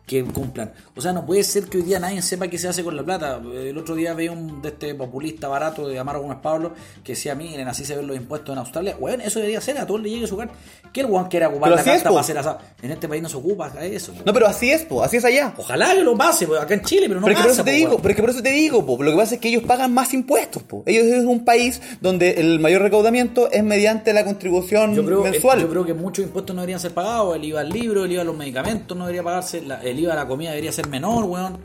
que 0.09 0.25
cumplan. 0.25 0.73
O 0.97 1.01
sea, 1.01 1.12
no 1.12 1.25
puede 1.25 1.44
ser 1.44 1.64
que 1.66 1.77
hoy 1.77 1.83
día 1.85 2.01
nadie 2.01 2.21
sepa 2.23 2.49
qué 2.49 2.57
se 2.59 2.66
hace 2.66 2.83
con 2.83 2.97
la 2.97 3.05
plata. 3.05 3.40
El 3.55 3.77
otro 3.79 3.94
día 3.94 4.14
veía 4.14 4.33
un 4.33 4.61
de 4.62 4.71
este 4.71 4.94
populista 4.94 5.47
barato 5.49 5.87
de 5.87 5.99
Amaro 5.99 6.23
Gómez 6.23 6.38
Pablo 6.42 6.73
que 7.05 7.12
decía, 7.12 7.35
miren, 7.35 7.68
así 7.68 7.85
se 7.85 7.94
ven 7.94 8.07
los 8.07 8.16
impuestos 8.16 8.53
en 8.55 8.59
Australia. 8.59 8.97
Bueno, 8.99 9.23
eso 9.23 9.38
debería 9.38 9.61
ser, 9.61 9.79
a 9.79 9.87
todos 9.87 10.01
le 10.01 10.11
llegue 10.11 10.27
su 10.27 10.35
hogar. 10.35 10.49
Que 10.92 11.03
el 11.03 11.07
guan 11.07 11.29
quiera 11.29 11.49
ocupar 11.49 11.64
Pero 11.71 11.77
la 11.77 11.81
es, 11.83 11.87
carta 11.87 12.09
po. 12.09 12.14
para 12.14 12.21
hacer 12.23 12.38
asado. 12.38 12.59
En 12.83 12.90
este 12.90 13.07
país 13.07 13.23
no 13.23 13.29
se 13.29 13.37
ocupa 13.37 13.71
eso. 13.85 14.12
po. 14.14 14.23
No, 14.25 14.33
pero 14.33 14.47
así 14.47 14.71
es, 14.71 14.83
po, 14.87 15.03
así 15.05 15.18
es 15.18 15.25
allá. 15.27 15.53
Ojalá 15.59 15.92
que 15.94 16.01
lo 16.03 16.16
pase, 16.16 16.47
po, 16.47 16.57
acá 16.57 16.73
en 16.73 16.83
Chile, 16.83 17.07
pero 17.09 17.21
no 17.21 17.27
pero 17.27 17.33
es 17.35 17.38
que 17.38 17.42
por 17.42 17.51
pasa. 17.51 17.61
eso 17.61 17.64
te 17.64 17.73
digo, 17.77 17.97
pero 17.99 18.09
es 18.11 18.16
que 18.16 18.23
por 18.23 18.31
eso 18.31 18.42
te 18.42 18.51
digo, 18.51 18.87
po. 18.87 19.03
Lo 19.03 19.11
que 19.11 19.16
pasa 19.18 19.35
es 19.35 19.40
que 19.42 19.49
ellos 19.51 19.62
pagan 19.64 19.92
más 19.92 20.14
impuestos, 20.14 20.62
po. 20.62 20.83
Ellos 20.87 21.05
es 21.05 21.25
un 21.27 21.44
país 21.44 21.83
donde 22.01 22.31
el 22.40 22.59
mayor 22.61 22.81
recaudamiento 22.81 23.51
es 23.53 23.62
mediante 23.62 24.14
la 24.14 24.25
contribución 24.25 24.94
Yo 24.94 25.05
creo, 25.05 25.23
mensual. 25.23 25.61
yo 25.61 25.68
creo 25.68 25.85
que 25.85 25.92
muchos 25.92 26.25
impuestos 26.25 26.57
no 26.57 26.62
deberían 26.62 26.81
ser 26.81 26.92
pagados. 26.94 27.37
El 27.37 27.44
IVA 27.44 27.61
al 27.61 27.68
libro, 27.68 28.05
el 28.07 28.12
IVA 28.12 28.23
a 28.23 28.25
los 28.25 28.37
medicamentos 28.37 28.97
no 28.97 29.05
debería 29.05 29.23
pagarse. 29.23 29.61
la- 29.61 29.83
el 29.83 29.98
IVA 29.99 30.13
a 30.13 30.17
la 30.17 30.27
comida 30.27 30.51
debería 30.51 30.73
ser 30.73 30.89
menor, 30.89 31.25
weón. 31.25 31.59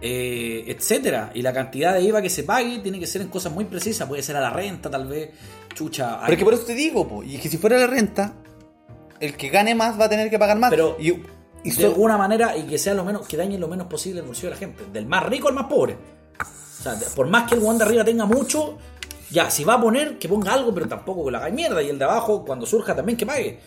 Eh, 0.00 0.64
etcétera. 0.68 1.30
Y 1.34 1.42
la 1.42 1.52
cantidad 1.52 1.94
de 1.94 2.02
IVA 2.02 2.22
que 2.22 2.30
se 2.30 2.44
pague 2.44 2.78
tiene 2.78 3.00
que 3.00 3.06
ser 3.06 3.20
en 3.22 3.28
cosas 3.28 3.52
muy 3.52 3.64
precisas. 3.64 4.06
Puede 4.08 4.22
ser 4.22 4.36
a 4.36 4.40
la 4.40 4.50
renta, 4.50 4.88
tal 4.90 5.06
vez. 5.08 5.30
Chucha. 5.74 6.20
Pero 6.22 6.32
es 6.32 6.38
que 6.38 6.44
por 6.44 6.54
eso 6.54 6.64
te 6.64 6.74
digo, 6.74 7.06
po. 7.08 7.22
Y 7.22 7.36
es 7.36 7.40
que 7.42 7.48
si 7.48 7.58
fuera 7.58 7.76
la 7.78 7.86
renta, 7.86 8.32
el 9.20 9.36
que 9.36 9.48
gane 9.48 9.74
más 9.74 9.98
va 9.98 10.04
a 10.04 10.08
tener 10.08 10.30
que 10.30 10.38
pagar 10.38 10.58
más. 10.58 10.70
Pero 10.70 10.96
y, 11.00 11.10
y 11.64 11.70
de 11.72 11.84
alguna 11.86 12.16
manera 12.16 12.56
y 12.56 12.62
que 12.64 12.78
sea 12.78 12.94
lo 12.94 13.04
menos, 13.04 13.26
que 13.26 13.36
dañe 13.36 13.58
lo 13.58 13.66
menos 13.68 13.86
posible 13.88 14.20
el 14.20 14.26
bolsillo 14.26 14.48
de 14.50 14.54
la 14.54 14.58
gente. 14.58 14.84
Del 14.92 15.06
más 15.06 15.24
rico 15.26 15.48
al 15.48 15.54
más 15.54 15.66
pobre. 15.66 15.96
O 16.40 16.82
sea, 16.82 16.94
de- 16.94 17.06
por 17.06 17.26
más 17.26 17.48
que 17.48 17.56
el 17.56 17.60
weón 17.60 17.78
de 17.78 17.84
arriba 17.84 18.04
tenga 18.04 18.24
mucho, 18.24 18.78
ya, 19.30 19.50
si 19.50 19.64
va 19.64 19.74
a 19.74 19.80
poner, 19.80 20.16
que 20.18 20.28
ponga 20.28 20.52
algo, 20.54 20.72
pero 20.72 20.86
tampoco 20.86 21.24
que 21.24 21.32
lo 21.32 21.38
haga 21.38 21.50
mierda. 21.50 21.82
Y 21.82 21.88
el 21.90 21.98
de 21.98 22.04
abajo, 22.04 22.44
cuando 22.44 22.66
surja, 22.66 22.94
también 22.94 23.18
que 23.18 23.26
pague. 23.26 23.58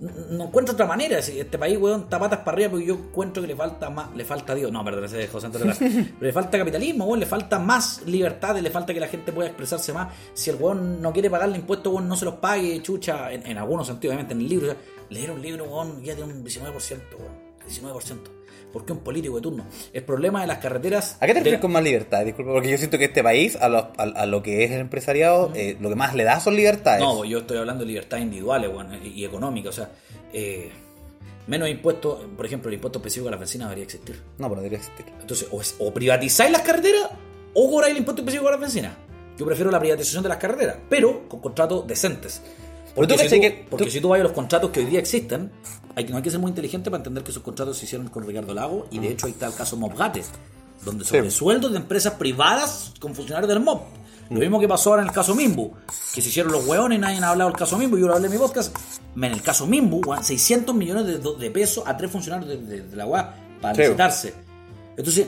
No 0.00 0.44
encuentro 0.44 0.74
otra 0.74 0.86
manera. 0.86 1.22
Si 1.22 1.38
este 1.38 1.58
país, 1.58 1.78
weón, 1.78 2.02
está 2.02 2.18
patas 2.18 2.40
para 2.40 2.56
arriba 2.56 2.70
porque 2.70 2.86
yo 2.86 2.94
encuentro 2.94 3.42
que 3.42 3.46
le 3.46 3.56
falta 3.56 3.90
más, 3.90 4.14
le 4.14 4.24
falta 4.24 4.54
Dios. 4.54 4.70
No, 4.70 4.84
perdón, 4.84 5.04
ese 5.04 5.24
es 5.24 5.30
José 5.30 5.46
Antonio. 5.46 5.74
Pero 5.78 6.04
le 6.20 6.32
falta 6.32 6.58
capitalismo, 6.58 7.04
weón, 7.06 7.20
le 7.20 7.26
falta 7.26 7.58
más 7.58 8.02
libertades, 8.06 8.62
le 8.62 8.70
falta 8.70 8.92
que 8.92 9.00
la 9.00 9.08
gente 9.08 9.32
pueda 9.32 9.48
expresarse 9.48 9.92
más. 9.92 10.12
Si 10.34 10.50
el 10.50 10.56
weón 10.56 11.00
no 11.00 11.12
quiere 11.12 11.30
pagarle 11.30 11.56
impuestos, 11.56 11.92
weón, 11.92 12.08
no 12.08 12.16
se 12.16 12.24
los 12.24 12.34
pague, 12.34 12.82
chucha, 12.82 13.32
en, 13.32 13.46
en 13.46 13.58
algunos 13.58 13.86
sentidos, 13.86 14.14
obviamente, 14.14 14.34
en 14.34 14.40
el 14.40 14.48
libro. 14.48 14.66
o 14.66 14.70
sea, 14.70 14.80
leer 15.10 15.30
un 15.30 15.40
libro, 15.40 15.64
weón, 15.64 16.02
ya 16.02 16.14
tiene 16.14 16.32
un 16.32 16.44
19%, 16.44 16.72
weón. 17.18 17.54
19%. 17.68 18.33
¿Por 18.74 18.84
qué 18.84 18.92
un 18.92 18.98
político 18.98 19.36
de 19.36 19.40
turno? 19.42 19.64
El 19.92 20.02
problema 20.02 20.42
de 20.42 20.46
las 20.48 20.58
carreteras. 20.58 21.16
¿A 21.20 21.26
qué 21.26 21.28
te 21.28 21.34
de- 21.34 21.40
refieres 21.40 21.60
con 21.60 21.72
más 21.72 21.82
libertad? 21.82 22.24
Disculpa, 22.26 22.52
porque 22.52 22.70
yo 22.70 22.76
siento 22.76 22.98
que 22.98 23.04
este 23.06 23.22
país, 23.22 23.56
a 23.56 23.68
lo, 23.70 23.78
a, 23.96 24.02
a 24.02 24.26
lo 24.26 24.42
que 24.42 24.64
es 24.64 24.70
el 24.72 24.80
empresariado, 24.80 25.50
eh, 25.54 25.76
lo 25.80 25.88
que 25.88 25.94
más 25.94 26.14
le 26.14 26.24
da 26.24 26.40
son 26.40 26.56
libertades. 26.56 27.00
No, 27.00 27.24
yo 27.24 27.38
estoy 27.38 27.56
hablando 27.56 27.84
de 27.84 27.88
libertades 27.88 28.24
individuales 28.24 28.70
y 29.04 29.20
y 29.20 29.24
económicas. 29.24 29.70
O 29.70 29.76
sea, 29.76 29.90
eh, 30.32 30.70
menos 31.46 31.68
impuestos, 31.68 32.24
por 32.36 32.44
ejemplo, 32.44 32.68
el 32.68 32.74
impuesto 32.74 32.98
específico 32.98 33.28
a 33.28 33.30
la 33.30 33.36
benzina 33.36 33.64
debería 33.66 33.84
existir. 33.84 34.20
No, 34.38 34.48
pero 34.48 34.60
debería 34.60 34.78
existir. 34.78 35.06
Entonces, 35.20 35.48
o, 35.50 35.60
es- 35.60 35.76
o 35.78 35.94
privatizáis 35.94 36.50
las 36.50 36.62
carreteras 36.62 37.10
o 37.54 37.70
cobráis 37.70 37.92
el 37.92 37.98
impuesto 37.98 38.22
específico 38.22 38.48
a 38.48 38.52
la 38.52 38.56
benzina. 38.58 38.96
Yo 39.38 39.46
prefiero 39.46 39.70
la 39.70 39.78
privatización 39.80 40.22
de 40.22 40.28
las 40.28 40.38
carreteras, 40.38 40.76
pero 40.88 41.28
con 41.28 41.40
contratos 41.40 41.86
decentes. 41.86 42.42
Porque, 42.94 43.18
si, 43.18 43.24
tú, 43.24 43.40
que- 43.40 43.66
porque 43.70 43.84
tú- 43.86 43.90
si 43.90 44.00
tú 44.00 44.08
vas 44.08 44.20
a 44.20 44.22
los 44.22 44.32
contratos 44.32 44.70
que 44.70 44.80
hoy 44.80 44.86
día 44.86 45.00
existen, 45.00 45.50
hay, 45.96 46.04
no 46.04 46.16
hay 46.16 46.22
que 46.22 46.30
ser 46.30 46.38
muy 46.40 46.50
inteligente 46.50 46.90
para 46.90 46.98
entender 47.00 47.24
que 47.24 47.30
esos 47.30 47.42
contratos 47.42 47.76
se 47.78 47.84
hicieron 47.86 48.08
con 48.08 48.26
Ricardo 48.26 48.54
Lago 48.54 48.86
y 48.90 48.98
de 48.98 49.08
hecho 49.08 49.26
ahí 49.26 49.32
está 49.32 49.46
el 49.46 49.54
caso 49.54 49.76
Mobgate, 49.76 50.22
donde 50.84 51.04
sobre 51.04 51.30
sueldos 51.30 51.72
de 51.72 51.78
empresas 51.78 52.14
privadas 52.14 52.92
con 53.00 53.14
funcionarios 53.14 53.48
del 53.48 53.60
MOB. 53.60 53.80
Lo 54.30 54.40
mismo 54.40 54.58
que 54.58 54.66
pasó 54.66 54.90
ahora 54.90 55.02
en 55.02 55.08
el 55.08 55.14
caso 55.14 55.34
Mimbu, 55.34 55.70
que 56.14 56.22
se 56.22 56.28
hicieron 56.30 56.50
los 56.50 56.66
hueones 56.66 56.96
y 56.96 57.00
nadie 57.00 57.18
ha 57.22 57.28
hablado 57.28 57.50
del 57.50 57.58
caso 57.58 57.76
Mimbu. 57.76 57.98
Yo 57.98 58.06
lo 58.08 58.14
hablé 58.14 58.26
en 58.28 58.32
mi 58.32 58.38
podcast. 58.38 58.74
En 59.16 59.24
el 59.24 59.42
caso 59.42 59.66
Mimbu, 59.66 60.00
weón, 60.06 60.24
600 60.24 60.74
millones 60.74 61.06
de, 61.06 61.18
de 61.38 61.50
pesos 61.50 61.84
a 61.86 61.94
tres 61.96 62.10
funcionarios 62.10 62.48
de, 62.48 62.56
de- 62.56 62.82
de 62.88 62.96
la 62.96 63.06
UA 63.06 63.34
para 63.60 63.74
Sí. 63.74 63.82
licitarse. 63.82 64.34
Entonces, 64.96 65.26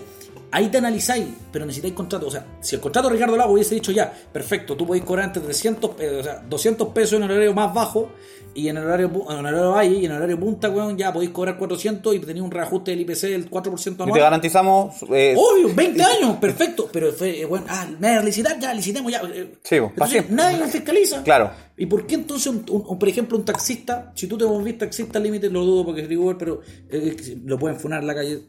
ahí 0.51 0.69
te 0.69 0.79
analizáis, 0.79 1.27
pero 1.53 1.65
necesitáis 1.67 1.95
contrato. 1.95 2.27
O 2.27 2.31
sea, 2.31 2.47
si 2.61 2.75
el 2.77 2.81
contrato 2.81 3.09
de 3.09 3.15
Ricardo 3.15 3.37
Lago 3.37 3.53
hubiese 3.53 3.75
dicho 3.75 3.93
ya, 3.93 4.13
perfecto, 4.33 4.77
tú 4.77 4.87
podéis 4.87 5.05
cobrar 5.05 5.27
entre 5.27 5.43
300, 5.43 5.91
eh, 6.01 6.17
o 6.21 6.23
sea, 6.23 6.43
200 6.49 6.89
pesos 6.89 7.15
en 7.15 7.25
el 7.25 7.31
horario 7.31 7.55
más 7.55 7.73
bajo 7.75 8.11
y 8.55 8.69
en 8.69 8.79
el 8.79 8.85
horario, 8.85 9.11
en 9.29 9.39
el 9.39 9.47
horario 9.47 9.71
valle 9.73 9.95
y 9.97 10.05
en 10.07 10.13
el 10.13 10.17
horario 10.17 10.41
punta, 10.41 10.71
weón, 10.71 10.97
ya 10.97 11.13
podéis 11.13 11.31
cobrar 11.31 11.59
400 11.59 12.15
y 12.15 12.19
tenéis 12.21 12.43
un 12.43 12.51
reajuste 12.51 12.91
del 12.93 13.01
IPC 13.03 13.21
del 13.29 13.51
4% 13.51 13.93
Y 13.93 13.97
te 13.97 14.03
anual. 14.03 14.21
garantizamos. 14.21 14.95
eh, 15.13 15.35
Obvio, 15.37 15.75
20 15.75 16.03
años, 16.03 16.37
perfecto. 16.39 16.89
Pero 16.91 17.13
fue, 17.13 17.41
eh, 17.41 17.45
bueno, 17.45 17.67
ah, 17.69 17.87
me 17.99 18.23
licitar, 18.23 18.59
ya, 18.59 18.73
licitemos 18.73 19.13
ya. 19.13 19.21
eh. 19.33 19.57
Sí, 19.63 19.77
Entonces, 19.77 20.31
nadie 20.31 20.57
nos 20.59 20.71
fiscaliza. 20.71 21.23
Claro. 21.23 21.51
¿Y 21.79 21.85
por 21.87 22.07
qué 22.07 22.15
entonces, 22.15 22.47
un, 22.47 22.65
un- 22.71 22.85
un- 22.89 22.99
por 22.99 23.07
ejemplo, 23.09 23.37
un 23.37 23.45
taxista, 23.45 24.11
si 24.15 24.27
tú 24.27 24.39
te 24.39 24.45
volvís 24.47 24.79
taxista 24.79 25.19
al 25.19 25.25
límite, 25.25 25.51
lo 25.51 25.63
dudo 25.65 25.85
porque 25.85 26.03
es 26.03 26.17
Uber, 26.17 26.39
pero 26.39 26.61
eh, 26.89 27.39
lo 27.45 27.59
pueden 27.59 27.79
funar 27.79 28.01
en 28.01 28.07
la 28.07 28.15
calle, 28.15 28.45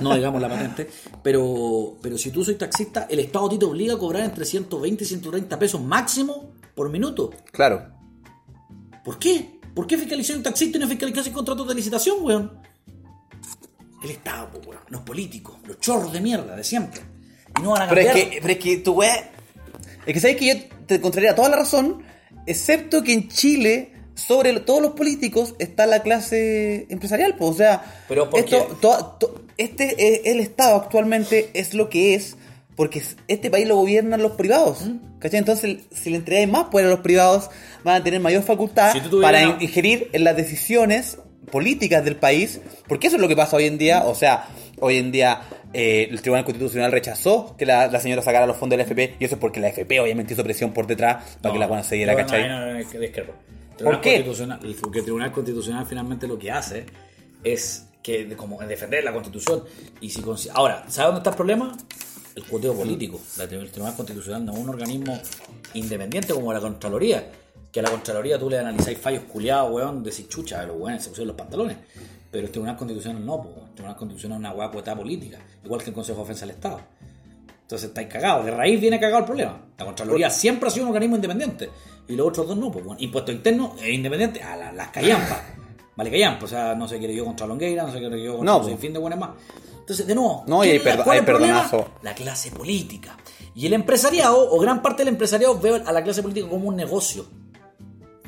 no 0.00 0.14
digamos 0.16 0.40
la 0.40 0.48
patente, 0.48 0.88
pero, 1.22 1.96
pero 2.00 2.16
si 2.16 2.30
tú 2.30 2.42
soy 2.42 2.54
taxista, 2.54 3.06
el 3.10 3.18
Estado 3.18 3.46
a 3.46 3.50
ti 3.50 3.58
te 3.58 3.66
obliga 3.66 3.94
a 3.94 3.98
cobrar 3.98 4.24
entre 4.24 4.46
120 4.46 5.04
y 5.04 5.06
130 5.06 5.58
pesos 5.58 5.82
máximo 5.82 6.54
por 6.74 6.88
minuto. 6.88 7.30
Claro. 7.50 7.88
¿Por 9.04 9.18
qué? 9.18 9.60
¿Por 9.74 9.86
qué 9.86 9.98
fiscalizar 9.98 10.36
un 10.36 10.42
taxista 10.42 10.78
y 10.78 10.80
no 10.80 10.88
fiscalizar 10.88 11.24
sin 11.24 11.32
contratos 11.34 11.68
de 11.68 11.74
licitación, 11.74 12.18
weón? 12.22 12.52
El 14.02 14.10
Estado, 14.10 14.48
pues, 14.50 14.66
weón, 14.66 14.82
los 14.88 15.02
políticos, 15.02 15.56
los 15.66 15.78
chorros 15.78 16.12
de 16.12 16.20
mierda 16.20 16.56
de 16.56 16.64
siempre. 16.64 17.02
Y 17.58 17.62
no 17.62 17.70
van 17.72 17.82
a 17.82 17.88
Pero 17.88 18.00
es 18.00 18.06
cambiar. 18.06 18.30
que, 18.30 18.38
pero 18.40 18.52
es 18.54 18.58
que 18.58 18.76
tu 18.78 18.92
weá. 18.94 19.30
Es 20.06 20.14
que 20.14 20.20
sabes 20.20 20.36
que 20.36 20.46
yo 20.46 20.54
te 20.86 20.94
encontraría 20.96 21.34
toda 21.34 21.48
la 21.50 21.56
razón, 21.56 22.02
excepto 22.46 23.02
que 23.02 23.12
en 23.12 23.28
Chile, 23.28 23.92
sobre 24.14 24.58
todos 24.60 24.82
los 24.82 24.92
políticos, 24.92 25.54
está 25.58 25.86
la 25.86 26.02
clase 26.02 26.86
empresarial. 26.90 27.34
Pues, 27.36 27.50
o 27.50 27.54
sea, 27.54 27.82
Pero 28.08 28.28
¿por 28.30 28.40
esto, 28.40 28.66
qué? 28.68 28.74
to- 28.80 29.16
to- 29.18 29.42
este, 29.58 29.94
eh, 30.06 30.22
el 30.26 30.40
Estado 30.40 30.76
actualmente 30.76 31.50
es 31.54 31.74
lo 31.74 31.88
que 31.88 32.14
es. 32.14 32.36
Porque 32.74 33.02
este 33.28 33.50
país 33.50 33.68
lo 33.68 33.76
gobiernan 33.76 34.22
los 34.22 34.32
privados. 34.32 34.78
¿Cachai? 35.18 35.38
Entonces, 35.40 35.76
si 35.92 36.08
le 36.10 36.16
entregáis 36.16 36.48
más 36.48 36.64
poder 36.64 36.86
a 36.86 36.90
los 36.90 37.00
privados, 37.00 37.50
van 37.84 38.00
a 38.00 38.02
tener 38.04 38.18
mayor 38.18 38.42
facultad 38.42 38.92
Si 38.94 39.00
para 39.20 39.46
una- 39.46 39.62
ingerir 39.62 40.08
en 40.14 40.24
las 40.24 40.34
decisiones 40.36 41.18
políticas 41.50 42.02
del 42.04 42.16
país, 42.16 42.60
porque 42.88 43.08
eso 43.08 43.16
es 43.16 43.22
lo 43.22 43.28
que 43.28 43.36
pasa 43.36 43.56
hoy 43.56 43.66
en 43.66 43.76
día, 43.76 44.04
o 44.06 44.14
sea, 44.14 44.46
hoy 44.82 44.98
en 44.98 45.10
día 45.12 45.42
eh, 45.72 46.08
el 46.10 46.20
Tribunal 46.20 46.44
Constitucional 46.44 46.92
rechazó 46.92 47.56
que 47.56 47.64
la, 47.64 47.86
la 47.86 48.00
señora 48.00 48.20
sacara 48.22 48.46
los 48.46 48.56
fondos 48.56 48.74
de 48.76 48.78
la 48.78 48.82
FP, 48.84 49.16
y 49.18 49.24
eso 49.24 49.36
es 49.36 49.40
porque 49.40 49.60
la 49.60 49.68
FP 49.68 50.00
obviamente 50.00 50.34
hizo 50.34 50.44
presión 50.44 50.72
por 50.72 50.86
detrás 50.86 51.38
para 51.40 51.52
que 51.54 51.58
la 51.58 51.66
buena 51.66 51.82
se 51.82 51.94
diera, 51.94 52.12
no, 52.12 52.18
¿cachai? 52.18 52.48
No, 52.48 52.60
no, 52.60 52.72
no, 52.72 52.78
es 52.78 52.86
que 52.88 52.98
¿Por 53.82 54.00
qué? 54.00 54.22
Constitucional- 54.24 54.60
porque 54.80 54.98
el 54.98 55.04
Tribunal 55.04 55.32
Constitucional 55.32 55.86
finalmente 55.86 56.26
lo 56.28 56.38
que 56.38 56.50
hace 56.50 56.84
es 57.42 57.86
que 58.02 58.28
como 58.36 58.60
defender 58.60 59.02
la 59.04 59.12
Constitución. 59.12 59.64
Y 60.00 60.10
si 60.10 60.22
Ahora, 60.52 60.84
¿sabe 60.88 61.06
dónde 61.06 61.18
está 61.20 61.30
el 61.30 61.36
problema? 61.36 61.76
El 62.34 62.44
cuoteo 62.44 62.74
político. 62.74 63.20
La- 63.36 63.44
El 63.44 63.70
Tribunal 63.70 63.94
Constitucional 63.96 64.44
no 64.44 64.52
es 64.52 64.58
un 64.58 64.68
organismo 64.68 65.18
independiente 65.74 66.32
como 66.34 66.52
la 66.52 66.60
Contraloría. 66.60 67.30
Que 67.70 67.80
a 67.80 67.82
la 67.84 67.90
Contraloría 67.90 68.38
tú 68.38 68.50
le 68.50 68.58
analizáis 68.58 68.98
fallos 68.98 69.22
culiados, 69.24 69.72
weón, 69.72 70.02
decís 70.02 70.28
chucha, 70.28 70.62
los 70.66 70.76
weones 70.76 71.02
se 71.02 71.08
pusieron 71.08 71.28
los 71.28 71.36
pantalones. 71.36 71.78
Pero 72.32 72.46
el 72.46 72.50
Tribunal 72.50 72.76
Constitucional 72.76 73.24
no, 73.24 73.40
po, 73.42 73.52
el 73.68 73.74
Tribunal 73.74 73.96
Constitucional 73.96 74.38
es 74.38 74.40
una 74.40 74.54
hueá 74.54 74.96
política, 74.96 75.38
igual 75.64 75.80
que 75.82 75.90
el 75.90 75.94
Consejo 75.94 76.16
de 76.18 76.24
Defensa 76.24 76.46
del 76.46 76.54
Estado. 76.56 76.80
Entonces 77.62 77.88
estáis 77.88 78.08
cagados. 78.08 78.44
De 78.44 78.50
raíz 78.50 78.80
viene 78.80 78.98
cagado 78.98 79.20
el 79.20 79.24
problema. 79.26 79.60
La 79.78 79.84
Contraloría 79.84 80.28
siempre 80.30 80.68
ha 80.68 80.70
sido 80.72 80.86
un 80.86 80.90
organismo 80.92 81.16
independiente. 81.16 81.70
Y 82.08 82.16
los 82.16 82.26
otros 82.28 82.48
dos 82.48 82.56
no. 82.56 82.70
Pues 82.72 82.84
bueno, 82.84 83.00
impuesto 83.00 83.30
interno 83.32 83.74
es 83.80 83.88
independiente 83.94 84.42
a 84.42 84.56
la- 84.56 84.72
las 84.72 84.88
callampas. 84.88 85.38
Vale, 85.96 86.10
callampas. 86.10 86.44
O 86.44 86.48
sea, 86.48 86.74
no 86.74 86.88
se 86.88 86.98
quiere 86.98 87.14
yo 87.14 87.24
contra 87.24 87.46
Longueira, 87.46 87.84
no 87.84 87.92
se 87.92 87.98
quiere 87.98 88.22
yo 88.22 88.36
contra 88.38 88.52
No, 88.52 88.58
pues. 88.60 88.72
sinfin 88.72 88.92
de 88.94 88.98
buenas 88.98 89.18
más. 89.18 89.30
Entonces, 89.80 90.06
de 90.06 90.14
nuevo, 90.14 90.44
No, 90.46 90.64
y 90.64 90.78
¿quién 90.78 91.00
hay 91.10 91.20
perdonazo. 91.22 91.90
La 92.02 92.14
clase 92.14 92.50
política. 92.50 93.16
Y 93.54 93.66
el 93.66 93.72
empresariado, 93.74 94.50
o 94.50 94.58
gran 94.58 94.80
parte 94.82 95.04
del 95.04 95.08
empresariado, 95.14 95.58
ve 95.60 95.82
a 95.84 95.92
la 95.92 96.02
clase 96.02 96.22
política 96.22 96.48
como 96.48 96.68
un 96.68 96.76
negocio. 96.76 97.26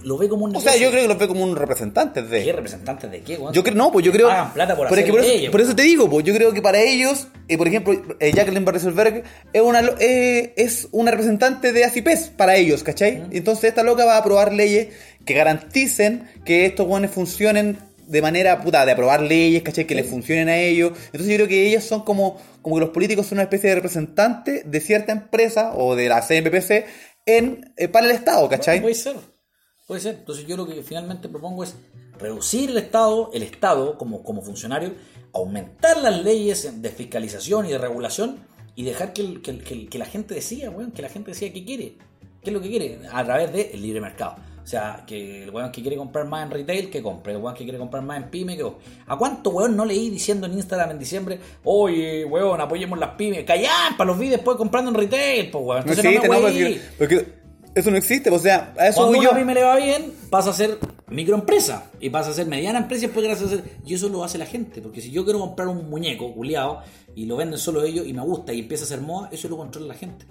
Lo 0.04 0.16
ve 0.18 0.28
como 0.28 0.44
un 0.44 0.54
O 0.54 0.60
sea, 0.60 0.76
yo 0.76 0.90
creo 0.90 1.02
que 1.02 1.08
los 1.08 1.18
ve 1.18 1.26
como 1.26 1.42
un 1.42 1.56
representante 1.56 2.22
¿Qué 2.22 2.28
de... 2.28 2.52
representantes 2.52 3.10
de 3.10 3.20
qué, 3.22 3.36
weón? 3.36 3.52
Yo 3.54 3.62
creo, 3.62 3.74
no, 3.74 3.90
pues 3.90 4.04
yo 4.04 4.12
creo... 4.12 4.28
Pagan 4.28 4.52
plata 4.52 4.76
por 4.76 4.88
pero 4.88 5.00
es 5.00 5.04
hacer 5.04 5.06
que 5.06 5.50
por, 5.50 5.60
eso, 5.60 5.70
por 5.70 5.76
te 5.76 5.82
digo, 5.82 6.10
pues 6.10 6.24
yo 6.24 6.34
creo 6.34 6.52
que 6.52 6.62
para 6.62 6.80
ellos, 6.80 7.28
eh, 7.48 7.56
por 7.58 7.66
ejemplo, 7.68 7.94
eh, 8.20 8.32
Jacqueline 8.32 8.64
Barreselberg 8.64 9.24
es 9.52 9.62
una, 9.62 9.82
lo- 9.82 9.96
eh, 9.98 10.52
es 10.56 10.88
una 10.92 11.10
representante 11.10 11.72
de 11.72 11.84
ACIPES 11.84 12.32
para 12.36 12.56
ellos, 12.56 12.82
¿cachai? 12.82 13.24
Entonces 13.32 13.64
esta 13.64 13.82
loca 13.82 14.04
va 14.04 14.14
a 14.16 14.18
aprobar 14.18 14.52
leyes 14.52 14.88
que 15.24 15.34
garanticen 15.34 16.28
que 16.44 16.66
estos 16.66 16.86
buenos 16.86 17.10
funcionen 17.10 17.78
de 18.06 18.20
manera 18.20 18.60
puta, 18.60 18.84
de 18.84 18.92
aprobar 18.92 19.22
leyes, 19.22 19.62
¿cachai? 19.62 19.86
Que 19.86 19.94
les 19.94 20.06
funcionen 20.06 20.50
a 20.50 20.58
ellos. 20.58 20.92
Entonces 21.06 21.28
yo 21.28 21.36
creo 21.36 21.48
que 21.48 21.66
ellos 21.66 21.82
son 21.84 22.04
como, 22.04 22.38
como 22.60 22.76
que 22.76 22.80
los 22.80 22.90
políticos 22.90 23.26
son 23.26 23.36
una 23.36 23.44
especie 23.44 23.70
de 23.70 23.76
representante 23.76 24.62
de 24.66 24.80
cierta 24.80 25.12
empresa 25.12 25.72
o 25.74 25.96
de 25.96 26.08
la 26.10 26.20
CNPPC 26.20 26.84
en, 27.24 27.72
eh, 27.78 27.88
para 27.88 28.04
el 28.04 28.12
Estado, 28.12 28.46
¿cachai? 28.50 28.80
Bueno, 28.80 29.20
puede 29.87 30.01
ser. 30.01 30.16
Entonces 30.16 30.47
yo 30.47 30.57
lo 30.57 30.66
que 30.66 30.83
finalmente 30.83 31.29
propongo 31.29 31.64
es 31.64 31.75
reducir 32.18 32.70
el 32.70 32.79
Estado, 32.79 33.31
el 33.35 33.42
Estado 33.42 33.99
como, 33.99 34.23
como 34.23 34.42
funcionario, 34.42 34.92
aumentar 35.33 35.97
las 36.01 36.23
leyes 36.23 36.81
de 36.81 36.88
fiscalización 36.90 37.66
y 37.66 37.70
de 37.70 37.79
regulación 37.79 38.38
y 38.77 38.85
dejar 38.85 39.12
que, 39.12 39.23
el- 39.23 39.42
que 39.42 39.51
el- 39.51 39.62
que 39.64 39.75
el- 39.75 39.88
que 39.88 39.99
la 39.99 40.07
gente 40.07 40.35
decida, 40.35 40.70
weón, 40.70 40.92
que 40.92 41.03
la 41.03 41.09
gente 41.09 41.31
decida 41.33 41.53
qué 41.53 41.64
quiere. 41.64 41.97
¿Qué 42.42 42.51
es 42.51 42.55
lo 42.55 42.61
que 42.61 42.68
quiere? 42.68 42.99
A 43.11 43.25
través 43.25 43.53
del 43.53 43.81
libre 43.81 44.01
mercado. 44.01 44.37
O 44.62 44.66
sea, 44.66 45.05
que 45.07 45.44
el 45.44 45.51
weón 45.51 45.70
que 45.73 45.83
quiere 45.83 45.97
comprar 45.97 46.27
más 46.27 46.44
en 46.44 46.51
retail, 46.51 46.88
que 46.90 47.03
compre. 47.03 47.33
El 47.35 47.38
weón 47.38 47.55
que 47.55 47.64
quiere 47.64 47.79
comprar 47.79 48.03
más 48.03 48.16
en 48.18 48.31
pyme, 48.31 48.57
que 48.57 48.62
compre. 48.62 48.85
¿A 49.07 49.16
cuánto 49.18 49.51
weón 49.51 49.77
no 49.77 49.85
leí 49.85 50.09
diciendo 50.11 50.47
en 50.47 50.55
Instagram 50.55 50.90
en 50.92 50.99
diciembre, 50.99 51.38
oye, 51.64 52.25
weón, 52.25 52.61
apoyemos 52.61 52.99
las 52.99 53.11
pymes? 53.11 53.44
Callá, 53.44 53.73
para 53.97 54.09
los 54.09 54.18
vi 54.18 54.29
después 54.31 54.57
comprando 54.57 54.90
en 54.90 54.97
retail, 54.97 55.51
pues 55.51 55.64
weón. 55.64 55.85
No 55.87 55.92
Entonces 55.92 56.05
existe, 56.05 56.29
me 56.29 56.37
no, 56.38 56.44
hueí. 56.47 56.81
porque, 56.99 57.18
porque 57.18 57.43
eso 57.74 57.90
no 57.90 57.96
existe, 57.96 58.30
o 58.30 58.38
sea, 58.38 58.72
a 58.78 58.88
eso 58.88 58.96
Cuando 59.00 59.18
voy 59.18 59.26
una 59.26 59.30
yo. 59.30 59.37
pyme 59.37 59.54
le 59.54 59.62
va 59.64 59.76
bien, 59.76 60.12
pasa 60.30 60.50
a 60.50 60.52
ser 60.52 60.78
microempresa 61.08 61.84
y 62.00 62.10
pasa 62.10 62.30
a 62.30 62.34
ser 62.34 62.46
mediana 62.46 62.78
empresa 62.78 63.04
y 63.04 63.06
después 63.06 63.24
gracias 63.26 63.52
a 63.52 63.56
ser... 63.56 63.64
Y 63.87 63.94
eso 63.94 64.08
lo 64.08 64.24
hace 64.24 64.38
la 64.38 64.46
gente, 64.46 64.80
porque 64.80 65.00
si 65.00 65.10
yo 65.10 65.24
quiero 65.24 65.38
comprar 65.40 65.68
un 65.68 65.88
muñeco 65.88 66.32
culiado 66.34 66.80
y 67.14 67.26
lo 67.26 67.37
venden 67.37 67.58
solo 67.58 67.82
ellos 67.84 68.06
y 68.06 68.12
me 68.12 68.22
gusta 68.22 68.52
y 68.52 68.60
empieza 68.60 68.84
a 68.84 68.88
ser 68.88 69.00
moda, 69.00 69.28
eso 69.32 69.48
lo 69.48 69.56
controla 69.56 69.88
la 69.88 69.94
gente. 69.94 70.26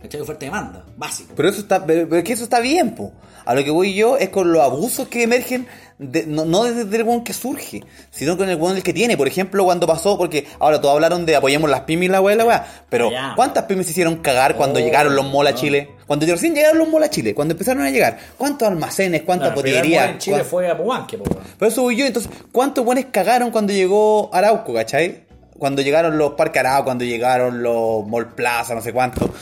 ¿Cachai? 0.00 0.20
Oferta 0.20 0.44
y 0.44 0.48
demanda, 0.48 0.84
básico. 0.96 1.32
Pero 1.36 1.48
eso 1.48 1.60
está, 1.60 1.86
pero, 1.86 2.08
pero 2.08 2.16
es 2.18 2.24
que 2.24 2.32
eso 2.32 2.42
está 2.42 2.58
bien, 2.58 2.96
po. 2.96 3.12
A 3.44 3.54
lo 3.54 3.62
que 3.62 3.70
voy 3.70 3.94
yo 3.94 4.16
es 4.16 4.30
con 4.30 4.52
los 4.52 4.60
abusos 4.60 5.06
que 5.06 5.22
emergen, 5.22 5.68
de- 6.00 6.26
no, 6.26 6.44
no 6.44 6.64
desde 6.64 6.96
el 6.96 7.04
buen 7.04 7.22
que 7.22 7.32
surge, 7.32 7.84
sino 8.10 8.36
con 8.36 8.48
el 8.48 8.56
buen 8.56 8.82
que 8.82 8.92
tiene. 8.92 9.16
Por 9.16 9.28
ejemplo, 9.28 9.64
cuando 9.64 9.86
pasó, 9.86 10.18
porque 10.18 10.44
ahora 10.58 10.80
todos 10.80 10.94
hablaron 10.96 11.24
de 11.24 11.36
apoyemos 11.36 11.70
las 11.70 11.82
pymes 11.82 12.08
y 12.08 12.12
la 12.12 12.20
weá, 12.20 12.34
la 12.34 12.44
weá. 12.44 12.84
Pero. 12.88 13.10
¿cuántas 13.36 13.64
pymes 13.66 13.86
se 13.86 13.92
hicieron 13.92 14.16
cagar 14.16 14.56
cuando 14.56 14.80
Oh, 14.80 14.82
llegaron 14.82 15.14
los 15.14 15.24
mola 15.26 15.50
a 15.50 15.52
no. 15.52 15.58
Chile? 15.60 15.90
Cuando 16.12 16.26
recién 16.26 16.54
llegaron 16.54 16.76
los 16.76 16.88
mola 16.90 17.06
a 17.06 17.10
Chile, 17.10 17.32
cuando 17.34 17.52
empezaron 17.52 17.82
a 17.84 17.90
llegar. 17.90 18.18
¿Cuántos 18.36 18.68
almacenes, 18.68 19.22
primer 19.54 19.80
botillerías? 19.80 20.02
moda 20.02 20.12
en 20.12 20.18
Chile 20.18 20.44
fue 20.44 20.68
a 20.68 20.76
Pobanque, 20.76 21.16
po. 21.16 21.24
Por 21.24 21.68
eso 21.68 21.90
yo, 21.90 22.04
entonces, 22.04 22.30
¿cuántos 22.52 22.84
buenos 22.84 23.06
cagaron 23.10 23.50
cuando 23.50 23.72
llegó 23.72 24.28
Arauco, 24.34 24.74
cachai? 24.74 25.22
Cuando 25.58 25.80
llegaron 25.80 26.18
los 26.18 26.32
Parque 26.34 26.58
Arauco, 26.58 26.84
cuando 26.84 27.04
llegaron 27.04 27.62
los 27.62 28.06
Mall 28.06 28.34
Plaza, 28.34 28.74
no 28.74 28.82
sé 28.82 28.92
cuánto. 28.92 29.32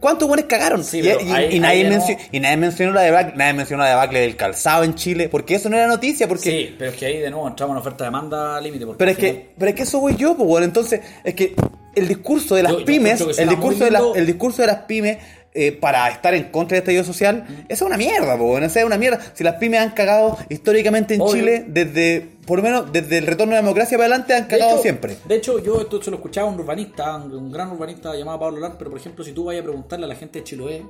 ¿Cuántos 0.00 0.26
buenos 0.26 0.46
cagaron? 0.46 0.82
Sí, 0.82 0.98
y, 0.98 1.02
pero 1.04 1.20
y- 1.20 1.60
nadie 1.60 1.84
no- 1.84 1.90
y 2.32 2.40
mencionó 2.56 2.92
la 2.92 3.02
debacle, 3.02 3.32
nadie 3.36 3.52
mencionó 3.54 3.84
la 3.84 3.90
debacle 3.90 4.20
del 4.20 4.34
calzado 4.34 4.82
en 4.82 4.96
Chile, 4.96 5.28
porque 5.28 5.54
eso 5.54 5.68
no 5.68 5.76
era 5.76 5.86
noticia, 5.86 6.26
porque 6.26 6.50
Sí, 6.50 6.74
pero 6.76 6.90
es 6.90 6.96
que 6.96 7.06
ahí 7.06 7.18
de 7.20 7.30
nuevo 7.30 7.46
entramos 7.46 7.74
en 7.74 7.78
oferta-demanda 7.80 8.60
límite. 8.60 8.84
porque 8.84 8.98
pero 8.98 9.10
al 9.12 9.16
es 9.16 9.22
que, 9.22 9.50
pero 9.56 9.68
es 9.70 9.74
que 9.76 9.82
eso 9.84 10.00
voy 10.00 10.16
yo, 10.16 10.36
pues 10.36 10.48
bueno, 10.48 10.64
entonces, 10.66 11.00
es 11.24 11.34
que 11.34 11.54
el 11.94 12.08
discurso 12.08 12.56
de 12.56 12.62
las 12.64 12.72
Yo- 12.72 12.80
yo 12.80 12.84
pymes, 12.84 13.20
el 13.38 13.48
discurso 13.48 13.84
de, 13.84 13.90
las- 13.90 14.02
lindo. 14.02 14.16
el 14.18 14.26
discurso 14.26 14.62
de 14.62 14.66
las 14.68 14.76
pymes 14.82 15.18
eh, 15.56 15.72
para 15.72 16.08
estar 16.10 16.34
en 16.34 16.44
contra 16.50 16.74
del 16.76 16.82
estallido 16.82 17.02
social, 17.04 17.46
eso 17.68 17.84
es 17.84 17.88
una 17.88 17.96
mierda, 17.96 18.36
pues 18.36 18.48
bueno, 18.50 18.66
eso 18.66 18.78
es 18.78 18.84
una 18.84 18.98
mierda. 18.98 19.18
Si 19.32 19.42
las 19.42 19.54
pymes 19.54 19.80
han 19.80 19.90
cagado 19.90 20.36
históricamente 20.50 21.14
en 21.14 21.22
Obvio. 21.22 21.32
Chile, 21.32 21.64
desde, 21.66 22.28
por 22.46 22.58
lo 22.58 22.62
menos, 22.62 22.92
desde 22.92 23.18
el 23.18 23.26
retorno 23.26 23.52
de 23.54 23.60
la 23.60 23.62
democracia 23.62 23.96
para 23.96 24.08
adelante, 24.08 24.34
han 24.34 24.42
De 24.42 24.48
cagado 24.48 24.72
hecho- 24.72 24.82
siempre. 24.82 25.16
De 25.26 25.34
hecho, 25.36 25.58
yo 25.58 25.80
esto 25.80 26.02
se 26.02 26.10
lo 26.10 26.18
escuchaba 26.18 26.48
a 26.48 26.52
un 26.52 26.60
urbanista, 26.60 27.16
un, 27.16 27.50
gran 27.50 27.70
urbanista 27.70 28.14
llamado 28.14 28.38
Pablo 28.40 28.60
Lar, 28.60 28.74
pero 28.78 28.90
por 28.90 29.00
ejemplo, 29.00 29.24
si 29.24 29.32
tú 29.32 29.44
vas 29.44 29.58
a 29.58 29.62
preguntarle 29.62 30.04
a 30.04 30.08
la 30.08 30.14
gente 30.14 30.40
de 30.40 30.44
Chiloé, 30.44 30.84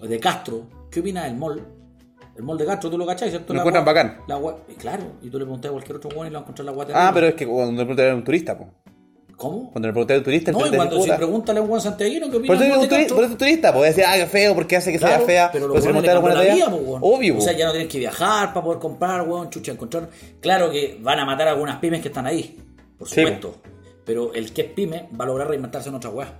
o 0.00 0.06
de 0.06 0.20
Castro, 0.20 0.68
¿qué 0.90 1.00
opina 1.00 1.24
del 1.24 1.36
mall? 1.36 1.60
El 2.36 2.44
mall 2.44 2.56
de 2.56 2.66
Castro, 2.66 2.88
tú 2.88 2.96
lo 2.96 3.04
cachai, 3.04 3.30
¿cierto? 3.30 3.52
Lo 3.52 3.58
encuentran 3.60 3.84
bacán. 3.84 4.18
la 4.28 4.38
claro, 4.78 5.02
y 5.22 5.28
tú 5.28 5.40
le 5.40 5.44
preguntas 5.44 5.70
a 5.70 5.72
cualquier 5.72 5.96
otro 5.96 6.10
weón 6.10 6.28
y 6.28 6.30
lo 6.30 6.34
va 6.34 6.38
a 6.38 6.42
encontrar 6.42 6.66
la 6.66 6.72
guata. 6.72 6.92
Ah, 6.94 7.10
pero 7.12 7.26
es 7.26 7.34
que 7.34 7.46
cuando 7.46 7.82
el 7.82 7.98
era 7.98 8.14
un 8.14 8.22
turista, 8.22 8.56
pues. 8.56 8.68
¿Cómo? 9.38 9.70
Cuando 9.70 9.86
le 9.88 9.92
pregunté 9.92 10.12
al 10.14 10.22
turista, 10.22 10.50
el 10.50 10.54
No, 10.56 10.58
y 10.58 10.62
turista 10.64 10.76
cuando 10.76 10.94
dice, 10.96 11.04
si 11.04 11.10
"Puta". 11.10 11.16
pregúntale 11.16 11.58
a 11.60 11.62
un 11.62 11.68
buen 11.68 11.80
santiaguino 11.80 12.28
que 12.30 12.36
opina 12.38 12.46
Por 12.48 12.56
eso 12.56 12.64
es 12.64 12.70
un 12.70 12.76
Monte 12.80 12.94
turi- 12.94 12.98
Castro. 12.98 13.16
por 13.16 13.24
eso 13.24 13.32
es 13.32 13.38
turista, 13.38 13.72
puede 13.72 13.86
decir, 13.88 14.04
ah, 14.06 14.16
que 14.16 14.26
feo, 14.26 14.54
porque 14.54 14.76
hace 14.76 14.92
que 14.92 14.98
sea 14.98 15.08
Claro, 15.08 15.24
fea. 15.26 15.50
pero 15.52 15.68
los 15.68 15.78
si 15.80 15.84
weones 15.86 16.02
le 16.02 16.08
le 16.08 16.14
cambió 16.14 16.34
la 16.34 16.54
vida, 16.54 16.70
po, 16.70 16.76
weón. 16.76 17.00
Obvio, 17.04 17.34
O 17.34 17.36
po. 17.38 17.42
sea, 17.44 17.52
ya 17.56 17.64
no 17.66 17.70
tienes 17.70 17.88
que 17.88 17.98
viajar 18.00 18.52
para 18.52 18.64
poder 18.64 18.78
comprar, 18.80 19.22
weón, 19.28 19.48
chucha, 19.48 19.72
encontrar. 19.72 20.10
Claro 20.40 20.70
que 20.72 20.98
van 21.00 21.20
a 21.20 21.24
matar 21.24 21.48
a 21.48 21.52
algunas 21.52 21.76
pymes 21.78 22.02
que 22.02 22.08
están 22.08 22.26
ahí, 22.26 22.58
por 22.98 23.08
Sí, 23.08 23.14
supuesto. 23.14 23.54
Pero 24.04 24.34
el 24.34 24.52
que 24.52 24.62
es 24.62 24.68
pyme 24.72 25.08
va 25.18 25.24
a 25.24 25.28
lograr 25.28 25.48
reinventarse 25.48 25.88
en 25.88 25.94
otra 25.94 26.10
weá. 26.10 26.32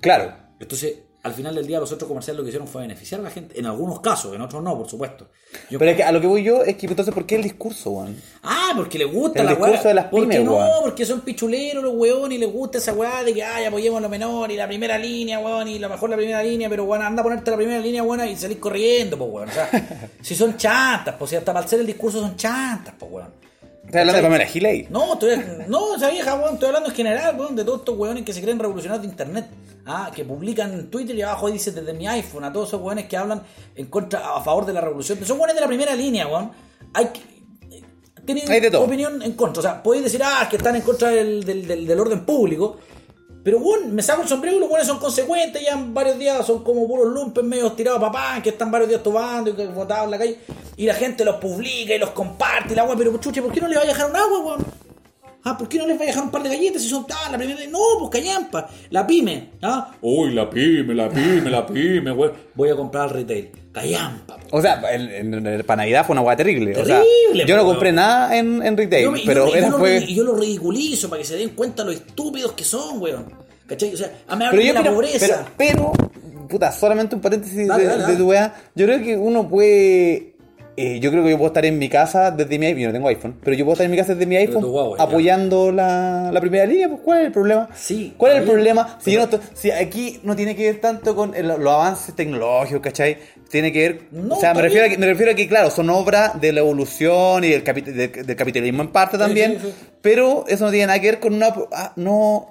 Claro. 0.00 0.34
Entonces, 0.60 0.98
al 1.24 1.34
final 1.34 1.54
del 1.54 1.66
día, 1.66 1.78
los 1.78 1.88
centros 1.88 2.08
comerciales 2.08 2.38
lo 2.38 2.42
que 2.42 2.48
hicieron 2.50 2.66
fue 2.66 2.82
beneficiar 2.82 3.20
a 3.20 3.24
la 3.24 3.30
gente. 3.30 3.56
En 3.58 3.66
algunos 3.66 4.00
casos, 4.00 4.34
en 4.34 4.40
otros 4.40 4.60
no, 4.62 4.76
por 4.76 4.88
supuesto. 4.88 5.28
Yo- 5.70 5.78
Pero 5.78 5.92
es 5.92 5.96
que 5.96 6.02
a 6.02 6.10
lo 6.10 6.20
que 6.20 6.26
voy 6.26 6.42
yo 6.42 6.64
es 6.64 6.76
que 6.76 6.86
entonces, 6.86 7.14
¿por 7.14 7.24
qué 7.26 7.36
el 7.36 7.42
discurso, 7.44 7.90
weón? 7.90 8.16
Ah, 8.42 8.72
porque 8.76 8.98
les 8.98 9.12
gusta 9.12 9.38
El 9.40 9.46
la 9.46 9.52
discurso 9.52 9.74
weá. 9.74 9.82
de 9.88 9.94
las 9.94 10.04
¿Por 10.06 10.20
pymes, 10.22 10.44
no? 10.44 10.56
weón. 10.56 10.70
Porque 10.82 11.06
son 11.06 11.20
pichuleros 11.20 11.84
los 11.84 11.94
weones 11.94 12.36
y 12.36 12.40
les 12.40 12.52
gusta 12.52 12.78
esa 12.78 12.92
weá 12.92 13.22
de 13.22 13.32
que 13.34 13.42
ay, 13.44 13.66
apoyemos 13.66 13.98
a 13.98 14.00
lo 14.00 14.08
menor 14.08 14.50
y 14.50 14.56
la 14.56 14.66
primera 14.66 14.98
línea, 14.98 15.38
weón, 15.38 15.68
y 15.68 15.78
la 15.78 15.88
mejor 15.88 16.10
la 16.10 16.16
primera 16.16 16.42
línea, 16.42 16.68
pero 16.68 16.84
weón, 16.84 17.02
anda 17.02 17.20
a 17.20 17.24
ponerte 17.24 17.50
la 17.52 17.56
primera 17.56 17.78
línea, 17.80 18.02
weón, 18.02 18.26
y 18.28 18.34
salir 18.36 18.58
corriendo, 18.58 19.16
pues 19.16 19.30
weón. 19.30 19.48
O 19.48 19.52
sea, 19.52 19.70
si 20.22 20.34
son 20.34 20.56
chantas, 20.56 21.14
pues 21.18 21.30
si 21.30 21.36
hasta 21.36 21.52
para 21.52 21.64
hacer 21.64 21.78
el 21.80 21.86
discurso 21.86 22.20
son 22.20 22.36
chantas, 22.36 22.94
pues 22.98 23.12
weón. 23.12 23.41
Estás 23.92 24.00
hablando 24.00 24.16
de 24.16 24.22
Pamela 24.22 24.46
Giley. 24.46 24.86
No, 24.88 25.12
estoy, 25.12 25.32
no, 25.68 25.96
esa 25.96 26.08
vieja, 26.08 26.34
weón, 26.36 26.54
estoy 26.54 26.68
hablando 26.68 26.88
en 26.88 26.94
general, 26.94 27.38
weón, 27.38 27.54
de 27.54 27.62
todos 27.62 27.80
estos 27.80 27.94
weones 27.98 28.24
que 28.24 28.32
se 28.32 28.40
creen 28.40 28.58
revolucionarios 28.58 29.02
de 29.02 29.10
internet. 29.10 29.46
Ah, 29.84 30.10
que 30.14 30.24
publican 30.24 30.72
en 30.72 30.90
Twitter 30.90 31.14
y 31.14 31.20
abajo 31.20 31.50
dice 31.50 31.72
desde 31.72 31.92
mi 31.92 32.06
iPhone 32.06 32.42
a 32.44 32.52
todos 32.52 32.68
esos 32.68 32.80
weones 32.80 33.06
que 33.06 33.18
hablan 33.18 33.42
en 33.74 33.86
contra, 33.86 34.34
a 34.36 34.40
favor 34.40 34.64
de 34.64 34.72
la 34.72 34.80
revolución. 34.80 35.18
Son 35.26 35.36
weones 35.38 35.54
de 35.56 35.60
la 35.60 35.66
primera 35.66 35.94
línea, 35.94 36.26
weón. 36.26 36.52
Hay 36.94 37.06
que. 37.08 37.20
eh, 37.76 37.82
Tienen 38.24 38.50
Hay 38.50 38.60
de 38.60 38.70
todo. 38.70 38.84
opinión 38.84 39.20
en 39.20 39.32
contra. 39.32 39.60
O 39.60 39.62
sea, 39.62 39.82
podéis 39.82 40.04
decir, 40.04 40.22
ah, 40.24 40.46
que 40.48 40.56
están 40.56 40.74
en 40.76 40.82
contra 40.82 41.10
del, 41.10 41.44
del, 41.44 41.66
del- 41.66 41.86
del 41.86 42.00
orden 42.00 42.24
público. 42.24 42.78
Pero, 43.44 43.58
weón, 43.58 43.94
me 43.94 44.02
saco 44.02 44.22
el 44.22 44.28
sombrero 44.28 44.56
y 44.56 44.60
los 44.60 44.68
weones 44.68 44.86
son 44.86 44.98
consecuentes. 44.98 45.62
Ya 45.62 45.72
en 45.72 45.92
varios 45.92 46.18
días 46.18 46.46
son 46.46 46.62
como 46.62 46.86
puros 46.86 47.12
lumpes 47.12 47.42
medio 47.44 47.72
tirados 47.72 48.00
papá, 48.00 48.40
que 48.42 48.50
están 48.50 48.70
varios 48.70 48.88
días 48.88 49.02
tomando 49.02 49.50
y 49.50 49.54
que 49.54 49.66
votados 49.66 50.04
en 50.04 50.10
la 50.12 50.18
calle. 50.18 50.38
Y 50.76 50.86
la 50.86 50.94
gente 50.94 51.24
los 51.24 51.36
publica 51.36 51.94
y 51.94 51.98
los 51.98 52.10
comparte 52.10 52.72
y 52.72 52.76
la 52.76 52.84
weón. 52.84 52.98
Pero, 52.98 53.16
chuche, 53.18 53.42
¿por 53.42 53.52
qué 53.52 53.60
no 53.60 53.68
le 53.68 53.76
va 53.76 53.82
a 53.82 53.86
dejar 53.86 54.10
un 54.10 54.16
agua, 54.16 54.38
weón? 54.40 54.66
Ah, 55.44 55.58
¿por 55.58 55.68
qué 55.68 55.76
no 55.78 55.86
les 55.88 55.98
va 55.98 56.04
a 56.04 56.06
dejar 56.06 56.22
un 56.22 56.30
par 56.30 56.42
de 56.44 56.50
galletas 56.50 56.82
si 56.82 56.88
son 56.88 57.04
tan 57.04 57.32
la 57.32 57.38
primera? 57.38 57.58
No, 57.68 57.78
pues 57.98 58.10
callampa. 58.10 58.68
La 58.90 59.04
pyme. 59.06 59.50
¿Ah? 59.60 59.92
Uy, 60.00 60.32
la 60.32 60.48
pyme, 60.48 60.94
la 60.94 61.08
pyme, 61.08 61.50
la 61.50 61.66
pyme, 61.66 62.12
güey. 62.12 62.30
Voy 62.54 62.68
a 62.68 62.76
comprar 62.76 63.04
al 63.04 63.10
retail. 63.10 63.61
Callampa. 63.72 64.36
O 64.50 64.60
sea, 64.60 64.80
para 64.80 65.76
Navidad 65.76 66.04
fue 66.06 66.12
una 66.14 66.20
hueá 66.22 66.36
terrible. 66.36 66.72
o 66.72 66.84
sea, 66.84 67.00
Terrible, 67.02 67.46
yo 67.46 67.56
no 67.56 67.64
compré 67.64 67.90
nada 67.92 68.36
en, 68.36 68.62
en 68.62 68.76
retail, 68.76 69.04
Yo 69.04 69.12
me- 69.12 69.22
pero 69.24 69.46
yo, 69.48 69.54
y 69.54 69.58
esa 69.58 69.66
yo 69.66 69.72
lo 69.72 69.78
fue. 69.78 69.96
y 70.06 70.14
yo 70.14 70.24
lo 70.24 70.34
ridiculizo 70.36 71.08
para 71.08 71.22
que 71.22 71.26
se 71.28 71.36
den 71.36 71.50
cuenta 71.50 71.82
lo 71.84 71.90
estúpidos 71.92 72.52
que 72.52 72.64
son, 72.64 73.00
weón. 73.00 73.26
¿Cachai? 73.66 73.94
O 73.94 73.96
sea, 73.96 74.12
a 74.28 74.36
mí 74.36 74.44
me 74.44 74.50
Pero 74.50 74.62
yo 74.62 74.68
de 74.68 74.74
la 74.74 74.82
pero, 74.82 74.94
pobreza. 74.94 75.46
pero, 75.56 75.92
pero, 75.96 76.48
puta, 76.48 76.70
solamente 76.72 77.14
un 77.14 77.22
paréntesis 77.22 77.66
Dale, 77.66 77.84
de, 77.84 77.88
dale, 77.88 78.06
de 78.12 78.16
tu 78.18 78.28
weá. 78.28 78.54
Yo 78.74 78.84
creo 78.86 79.02
que 79.02 79.16
uno 79.16 79.48
puede. 79.48 80.31
Eh, 80.76 81.00
yo 81.00 81.10
creo 81.10 81.22
que 81.22 81.30
yo 81.30 81.36
puedo 81.36 81.48
estar 81.48 81.64
en 81.66 81.78
mi 81.78 81.88
casa 81.88 82.30
desde 82.30 82.58
mi 82.58 82.66
iPhone. 82.66 82.80
Yo 82.82 82.88
no 82.88 82.92
tengo 82.94 83.08
iPhone, 83.08 83.36
pero 83.44 83.56
yo 83.56 83.64
puedo 83.64 83.74
estar 83.74 83.84
en 83.84 83.90
mi 83.90 83.96
casa 83.96 84.14
desde 84.14 84.26
mi 84.26 84.36
iPhone 84.36 84.64
Huawei, 84.64 85.00
apoyando 85.00 85.70
la, 85.72 86.30
la 86.32 86.40
primera 86.40 86.64
línea. 86.66 86.88
Pues, 86.88 87.00
¿cuál 87.04 87.20
es 87.20 87.26
el 87.26 87.32
problema? 87.32 87.68
Sí, 87.74 88.14
¿Cuál 88.16 88.32
es 88.32 88.38
el 88.38 88.44
problema? 88.44 88.98
Si, 89.00 89.12
yo 89.12 89.26
no 89.26 89.38
si 89.54 89.70
aquí 89.70 90.20
no 90.22 90.34
tiene 90.34 90.56
que 90.56 90.64
ver 90.72 90.80
tanto 90.80 91.14
con 91.14 91.34
el- 91.34 91.48
los 91.48 91.58
avances 91.72 92.14
tecnológicos, 92.14 92.80
¿cachai? 92.82 93.18
Tiene 93.50 93.70
que 93.70 93.80
ver. 93.80 94.00
No, 94.12 94.36
o 94.36 94.40
sea, 94.40 94.54
me 94.54 94.62
refiero, 94.62 94.86
a 94.86 94.88
que, 94.88 94.96
me 94.96 95.06
refiero 95.06 95.32
a 95.32 95.34
que, 95.34 95.46
claro, 95.46 95.68
son 95.70 95.90
obras 95.90 96.40
de 96.40 96.52
la 96.52 96.60
evolución 96.60 97.44
y 97.44 97.48
del, 97.50 97.62
capi- 97.64 97.84
del- 97.84 98.26
del 98.26 98.36
capitalismo 98.36 98.82
en 98.82 98.88
parte 98.88 99.18
también. 99.18 99.58
sí, 99.60 99.68
sí. 99.68 99.74
Pero 100.00 100.46
eso 100.48 100.64
no 100.64 100.70
tiene 100.70 100.86
nada 100.86 101.00
que 101.00 101.06
ver 101.08 101.20
con 101.20 101.34
una. 101.34 101.54
ah, 101.72 101.92
no. 101.96 102.48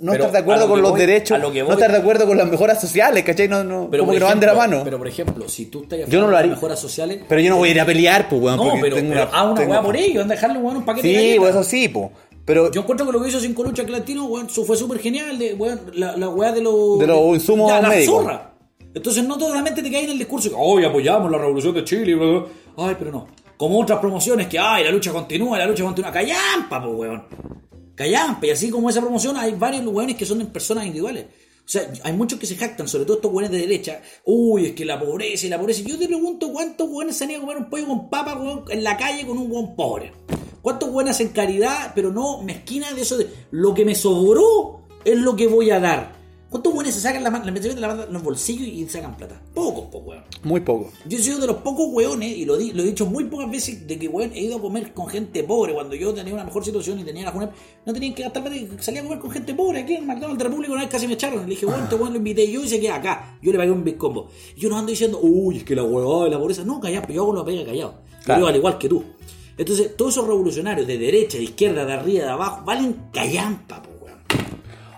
No 0.00 0.12
Pero 0.12 0.26
estar 0.26 0.30
de 0.32 0.38
a 0.38 0.40
acuerdo 0.42 0.62
lo 0.66 0.70
con 0.72 0.82
los 0.82 0.90
voy- 0.92 1.00
derechos, 1.00 1.34
a 1.34 1.38
lo 1.38 1.50
no 1.52 1.72
estar 1.72 1.90
de 1.90 1.98
acuerdo 1.98 2.26
con 2.26 2.36
las 2.38 2.48
mejoras 2.48 2.80
sociales, 2.80 3.24
¿cachai? 3.24 3.48
No, 3.48 3.64
no, 3.64 3.88
Pero 3.90 4.04
como 4.06 4.16
no 4.16 4.26
van 4.26 4.38
de 4.38 4.46
la 4.46 4.54
mano. 4.54 4.82
Pero 4.84 4.96
por 4.98 5.08
ejemplo, 5.08 5.48
si 5.48 5.66
tú 5.66 5.82
estás 5.82 5.98
a 6.00 6.06
Yo 6.06 6.20
no 6.20 6.26
lo 6.26 6.32
de 6.32 6.38
haría. 6.38 6.50
las 6.52 6.58
mejoras 6.58 6.78
sociales. 6.78 7.22
Pero 7.28 7.40
yo 7.40 7.50
no 7.50 7.56
voy 7.56 7.68
a 7.70 7.72
ir 7.72 7.80
a 7.80 7.84
pelear, 7.84 8.28
pues, 8.28 8.40
weón. 8.40 8.56
No, 8.58 8.62
pero, 8.80 8.94
tengo 8.96 9.10
pero 9.12 9.28
una 9.28 9.54
tengo- 9.56 9.70
weá 9.72 9.82
por 9.82 9.96
ello, 9.96 10.22
anda 10.22 10.34
a 10.34 10.36
dejarle 10.36 10.58
weón 10.60 10.76
un 10.76 10.84
paquete 10.84 11.08
de 11.08 11.14
Sí, 11.14 11.18
galletas. 11.20 11.38
pues 11.40 11.50
eso 11.56 11.64
sí, 11.64 11.88
pues. 11.88 12.10
Pero 12.44 12.70
Yo 12.70 12.80
encuentro 12.82 13.04
que 13.06 13.12
lo 13.12 13.20
que 13.22 13.28
hizo 13.28 13.40
Cinco 13.40 13.64
Lucha 13.64 13.82
Latino, 13.82 14.24
weón, 14.26 14.48
su- 14.48 14.64
fue 14.64 14.76
súper 14.76 15.00
genial. 15.00 15.36
De, 15.36 15.54
weón, 15.54 15.80
la, 15.94 16.16
la 16.16 16.28
weá 16.28 16.52
de 16.52 16.60
los. 16.62 16.98
De 17.00 17.06
los 17.08 17.34
insumos 17.34 17.70
la 17.70 17.88
médicos. 17.88 18.22
zorra. 18.22 18.52
Entonces 18.94 19.24
no 19.24 19.38
solamente 19.38 19.82
te 19.82 19.90
caes 19.90 20.04
en 20.04 20.10
el 20.12 20.18
discurso 20.18 20.48
que 20.48 20.56
hoy 20.56 20.84
apoyamos 20.84 21.30
la 21.30 21.38
revolución 21.38 21.74
de 21.74 21.82
Chile, 21.84 22.14
bla, 22.14 22.26
bla, 22.26 22.38
bla. 22.40 22.48
Ay, 22.88 22.96
pero 22.98 23.10
no. 23.10 23.26
Como 23.56 23.80
otras 23.80 23.98
promociones 23.98 24.46
que, 24.46 24.58
ay, 24.60 24.84
la 24.84 24.90
lucha 24.92 25.10
continúa, 25.12 25.58
la 25.58 25.66
lucha 25.66 25.82
continúa. 25.82 26.12
Callampa, 26.12 26.80
pues, 26.82 26.94
weón. 26.96 27.24
Callampa. 27.98 28.46
Y 28.46 28.50
así 28.50 28.70
como 28.70 28.88
esa 28.88 29.00
promoción, 29.00 29.36
hay 29.36 29.54
varios 29.54 29.84
weones 29.84 30.16
que 30.16 30.24
son 30.24 30.40
en 30.40 30.46
personas 30.46 30.86
individuales. 30.86 31.24
O 31.24 31.70
sea, 31.70 31.90
hay 32.04 32.12
muchos 32.12 32.38
que 32.38 32.46
se 32.46 32.56
jactan, 32.56 32.86
sobre 32.86 33.04
todo 33.04 33.16
estos 33.16 33.32
weones 33.32 33.50
de 33.50 33.58
derecha. 33.58 34.00
Uy, 34.24 34.66
es 34.66 34.72
que 34.72 34.84
la 34.84 35.00
pobreza 35.00 35.46
y 35.46 35.50
la 35.50 35.58
pobreza. 35.58 35.82
Yo 35.84 35.98
te 35.98 36.06
pregunto 36.06 36.52
cuántos 36.52 36.88
weones 36.88 37.16
se 37.16 37.24
han 37.24 37.32
ido 37.32 37.40
a 37.40 37.42
comer 37.42 37.56
un 37.58 37.68
pollo 37.68 37.88
con 37.88 38.08
papa 38.08 38.40
en 38.70 38.84
la 38.84 38.96
calle 38.96 39.26
con 39.26 39.36
un 39.36 39.50
weón 39.50 39.74
pobre. 39.74 40.12
¿Cuántos 40.62 40.90
weones 40.90 41.16
hacen 41.16 41.30
caridad, 41.30 41.92
pero 41.94 42.12
no 42.12 42.40
mezquina 42.42 42.92
de 42.92 43.02
eso 43.02 43.18
de 43.18 43.28
lo 43.50 43.74
que 43.74 43.84
me 43.84 43.96
sobró 43.96 44.82
es 45.04 45.18
lo 45.18 45.34
que 45.34 45.48
voy 45.48 45.70
a 45.70 45.80
dar? 45.80 46.17
¿Cuántos 46.50 46.72
weones 46.72 46.94
se 46.94 47.02
sacan 47.02 47.22
la 47.22 47.30
meten 47.30 47.78
la 47.78 48.04
en 48.06 48.12
los 48.12 48.22
bolsillos 48.22 48.66
y 48.66 48.88
sacan 48.88 49.16
plata? 49.18 49.38
Pocos, 49.52 49.84
pues 49.92 50.02
weón. 50.06 50.24
muy 50.44 50.60
poco. 50.60 50.90
Yo 51.06 51.18
he 51.18 51.20
sido 51.20 51.38
de 51.40 51.46
los 51.46 51.56
pocos 51.58 51.88
weones, 51.92 52.34
y 52.38 52.46
lo, 52.46 52.56
di- 52.56 52.72
lo 52.72 52.82
he 52.82 52.86
dicho 52.86 53.04
muy 53.04 53.24
pocas 53.24 53.50
veces, 53.50 53.86
de 53.86 53.98
que 53.98 54.08
weón, 54.08 54.32
he 54.32 54.40
ido 54.44 54.56
a 54.56 54.60
comer 54.60 54.94
con 54.94 55.08
gente 55.08 55.44
pobre. 55.44 55.74
Cuando 55.74 55.94
yo 55.94 56.14
tenía 56.14 56.32
una 56.32 56.44
mejor 56.44 56.64
situación 56.64 56.98
y 57.00 57.04
tenía 57.04 57.24
la 57.26 57.32
Junep, 57.32 57.50
no 57.84 57.92
tenían 57.92 58.14
que 58.14 58.22
gastar 58.22 58.42
plata 58.42 58.56
y 58.56 58.66
salía 58.80 59.02
a 59.02 59.04
comer 59.04 59.18
con 59.18 59.30
gente 59.30 59.52
pobre. 59.52 59.80
Aquí 59.80 59.94
en 59.96 60.06
McDonald's 60.06 60.38
de 60.38 60.44
República 60.44 60.72
una 60.72 60.82
vez 60.82 60.90
casi 60.90 61.06
me 61.06 61.12
echaron. 61.14 61.40
Le 61.42 61.50
dije, 61.50 61.66
weón, 61.66 61.82
este 61.82 61.96
weón 61.96 62.12
lo 62.12 62.16
invité 62.18 62.50
yo 62.50 62.64
y 62.64 62.68
se 62.68 62.80
queda 62.80 62.94
acá. 62.94 63.38
Yo 63.42 63.52
le 63.52 63.58
pagué 63.58 63.70
un 63.70 63.84
big 63.84 63.98
combo. 63.98 64.30
Y 64.56 64.60
yo 64.60 64.70
no 64.70 64.78
ando 64.78 64.88
diciendo, 64.90 65.18
uy, 65.20 65.58
es 65.58 65.64
que 65.64 65.76
la 65.76 65.82
huevada 65.84 66.28
y 66.28 66.30
la 66.30 66.38
pobreza. 66.38 66.64
No, 66.64 66.80
callado, 66.80 67.12
yo 67.12 67.24
hago 67.24 67.34
la 67.34 67.44
pega 67.44 67.64
callado. 67.66 67.94
Claro. 68.24 68.40
Yo 68.40 68.46
al 68.46 68.56
igual 68.56 68.78
que 68.78 68.88
tú. 68.88 69.04
Entonces, 69.58 69.96
todos 69.96 70.12
esos 70.12 70.26
revolucionarios 70.26 70.86
de 70.86 70.96
derecha, 70.96 71.36
de 71.36 71.44
izquierda, 71.44 71.84
de 71.84 71.92
arriba, 71.92 72.24
de 72.24 72.30
abajo, 72.30 72.64
valen 72.64 72.96
callampa, 73.12 73.82
po, 73.82 73.90
weón. 74.02 74.18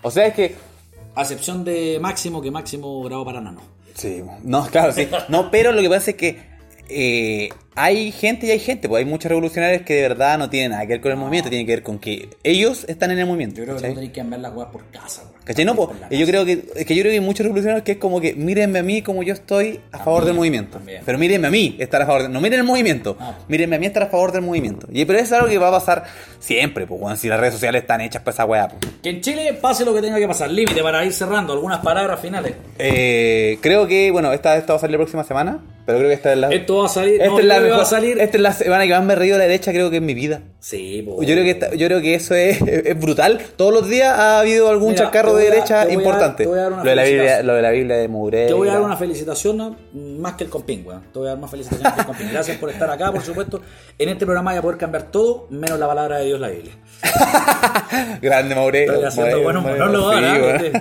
O 0.03 0.11
sea, 0.13 0.27
es 0.29 0.35
que 0.35 0.70
A 1.15 1.23
excepción 1.23 1.65
de 1.65 1.99
Máximo, 2.01 2.41
que 2.41 2.51
Máximo 2.51 3.03
grabó 3.03 3.25
para 3.25 3.41
nano. 3.41 3.61
Sí, 3.95 4.23
no, 4.45 4.67
claro, 4.67 4.93
sí. 4.93 5.09
No, 5.29 5.51
pero 5.51 5.73
lo 5.73 5.83
que 5.83 5.89
pasa 5.89 6.13
es 6.13 6.17
que 6.17 6.50
eh, 6.91 7.49
hay 7.77 8.13
gente 8.13 8.47
y 8.47 8.51
hay 8.51 8.59
gente, 8.59 8.89
pues 8.89 8.99
hay 9.01 9.07
muchos 9.09 9.29
revolucionarios 9.29 9.83
que 9.83 9.95
de 9.95 10.03
verdad 10.03 10.37
no 10.37 10.51
tienen 10.51 10.73
nada 10.73 10.83
que 10.83 10.95
ver 10.95 11.01
con 11.01 11.13
el 11.13 11.17
movimiento, 11.17 11.49
tienen 11.49 11.67
que 11.67 11.73
ver 11.77 11.83
con 11.83 11.99
que 11.99 12.29
ellos 12.43 12.85
están 12.89 13.11
en 13.13 13.21
el 13.21 13.27
movimiento. 13.27 13.57
Yo 13.59 13.65
creo 13.65 13.77
que 13.77 13.83
tenés 13.83 13.99
que 14.11 14.13
cambiar 14.21 14.41
las 14.43 14.53
weas 14.55 14.69
por 14.71 14.85
casa, 14.91 15.23
weón. 15.23 15.41
¿Cachai? 15.45 15.65
No, 15.65 15.75
y 16.11 16.19
yo 16.19 16.27
creo 16.27 16.45
que, 16.45 16.53
es 16.77 16.85
que 16.87 16.95
yo 16.95 17.03
creo 17.03 17.11
que 17.13 17.19
hay 17.19 17.21
muchos 17.21 17.45
revolucionarios 17.45 17.83
que 17.85 17.93
es 17.93 17.99
como 17.99 18.21
que 18.21 18.35
mírenme 18.35 18.81
a 18.81 18.83
mí 18.83 19.03
como 19.03 19.23
yo 19.23 19.33
estoy 19.33 19.81
a 19.93 19.99
favor 19.99 20.25
del 20.25 20.35
movimiento. 20.35 20.77
también. 20.79 21.03
Pero 21.07 21.17
mírenme 21.19 21.47
a 21.47 21.51
mí 21.51 21.77
estar 21.79 22.03
a 22.03 22.07
favor 22.07 22.23
del, 22.23 22.33
no 22.33 22.41
miren 22.41 22.61
el 22.61 22.67
movimiento, 22.67 23.17
Ah. 23.19 23.39
mírenme 23.49 23.77
a 23.77 23.79
mí 23.79 23.87
estar 23.87 24.03
a 24.03 24.07
favor 24.07 24.33
del 24.33 24.43
movimiento. 24.43 24.87
Y 24.93 25.05
pero 25.07 25.19
es 25.19 25.33
algo 25.33 25.49
que 25.49 25.57
va 25.59 25.69
a 25.69 25.73
pasar 25.73 26.05
siempre, 26.39 26.87
pues, 26.87 27.01
bueno, 27.01 27.17
si 27.17 27.29
las 27.29 27.41
redes 27.41 27.55
sociales 27.55 27.83
están 27.83 28.01
hechas 28.03 28.23
para 28.23 28.35
esa 28.35 28.45
weá. 28.45 28.69
pues. 28.69 28.81
Que 29.03 29.11
en 29.11 29.21
Chile 29.23 29.55
pase 29.61 29.85
lo 29.85 29.95
que 29.95 30.03
tenga 30.03 30.19
que 30.19 30.29
pasar. 30.29 30.51
Límite 30.51 30.83
para 30.83 31.05
ir 31.05 31.13
cerrando. 31.13 31.53
Algunas 31.55 31.79
palabras 31.81 32.21
finales. 32.21 32.55
Eh, 32.79 33.59
creo 33.63 33.87
que, 33.87 34.11
bueno, 34.11 34.33
esta, 34.33 34.57
esta 34.57 34.75
va 34.75 34.77
a 34.77 34.81
salir 34.81 34.93
la 34.93 34.99
próxima 34.99 35.25
semana, 35.25 35.61
pero 35.91 35.99
creo 35.99 36.09
que 36.09 36.15
esta 36.15 36.33
es 36.33 36.39
la... 36.39 36.49
Esto 36.49 36.77
va 36.79 36.87
a 36.87 36.89
salir. 36.89 37.15
Esta 37.21 37.27
no, 37.29 37.39
es 37.39 37.45
la 37.45 37.61
mejor- 37.61 37.79
va 37.79 37.83
a 37.83 37.87
salir. 37.87 38.19
Esta 38.21 38.37
es 38.37 38.43
la 38.43 38.53
semana 38.53 38.87
que 38.87 38.91
más 38.93 39.05
me 39.05 39.13
he 39.13 39.17
reído 39.17 39.35
de 39.37 39.39
la 39.41 39.45
derecha, 39.49 39.73
creo 39.73 39.91
que 39.91 39.97
en 39.99 40.07
mi 40.07 40.15
vida. 40.15 40.41
Sí, 40.59 41.03
po. 41.07 41.23
Yo 41.23 41.33
creo 41.35 41.45
que 41.45 41.51
esta- 41.51 41.75
yo 41.75 41.87
creo 41.87 42.01
que 42.01 42.15
eso 42.15 42.35
es, 42.35 42.61
es 42.63 42.99
brutal. 43.01 43.41
Todos 43.57 43.73
los 43.73 43.89
días 43.89 44.17
ha 44.19 44.41
habido 44.41 44.69
algún 44.69 44.93
Mira, 44.93 45.05
chacarro 45.07 45.35
de 45.35 45.49
a- 45.49 45.51
derecha 45.51 45.81
a 45.83 45.91
importante. 45.93 46.45
a 46.45 46.49
dar 46.49 46.71
lo, 46.73 46.83
de 46.83 46.95
la 46.95 47.03
Biblia, 47.05 47.43
lo 47.43 47.55
de 47.55 47.63
la 47.63 47.71
Biblia 47.71 47.97
de. 47.97 48.09
Te 48.47 48.53
voy 48.55 48.69
a 48.69 48.73
dar 48.73 48.83
una 48.83 48.97
felicitación 48.97 49.77
más 50.19 50.35
que 50.35 50.45
el 50.45 50.51
compín, 50.51 50.85
weón. 50.87 51.03
Te 51.13 51.19
voy 51.19 51.29
a 51.29 51.31
dar 51.31 51.39
más 51.39 51.51
felicitaciones 51.51 51.95
que 51.95 52.01
el 52.01 52.07
compín. 52.07 52.29
Gracias 52.33 52.57
por 52.59 52.71
estar 52.71 52.91
acá, 52.91 53.11
por 53.13 53.23
supuesto. 53.23 53.61
En 53.99 54.09
este 54.09 54.25
programa 54.27 54.51
voy 54.53 54.59
a 54.59 54.63
poder 54.63 54.79
cambiar 54.79 55.05
todo, 55.11 55.47
menos 55.51 55.79
la 55.79 55.87
palabra 55.87 56.19
de 56.19 56.27
Dios, 56.27 56.39
la 56.41 56.49
Biblia. 56.49 56.73
Grande. 58.21 58.51
Estoy 58.51 59.05
haciendo 59.05 59.43
buenos 59.43 59.63
monólogos, 59.63 60.15
sí, 60.17 60.73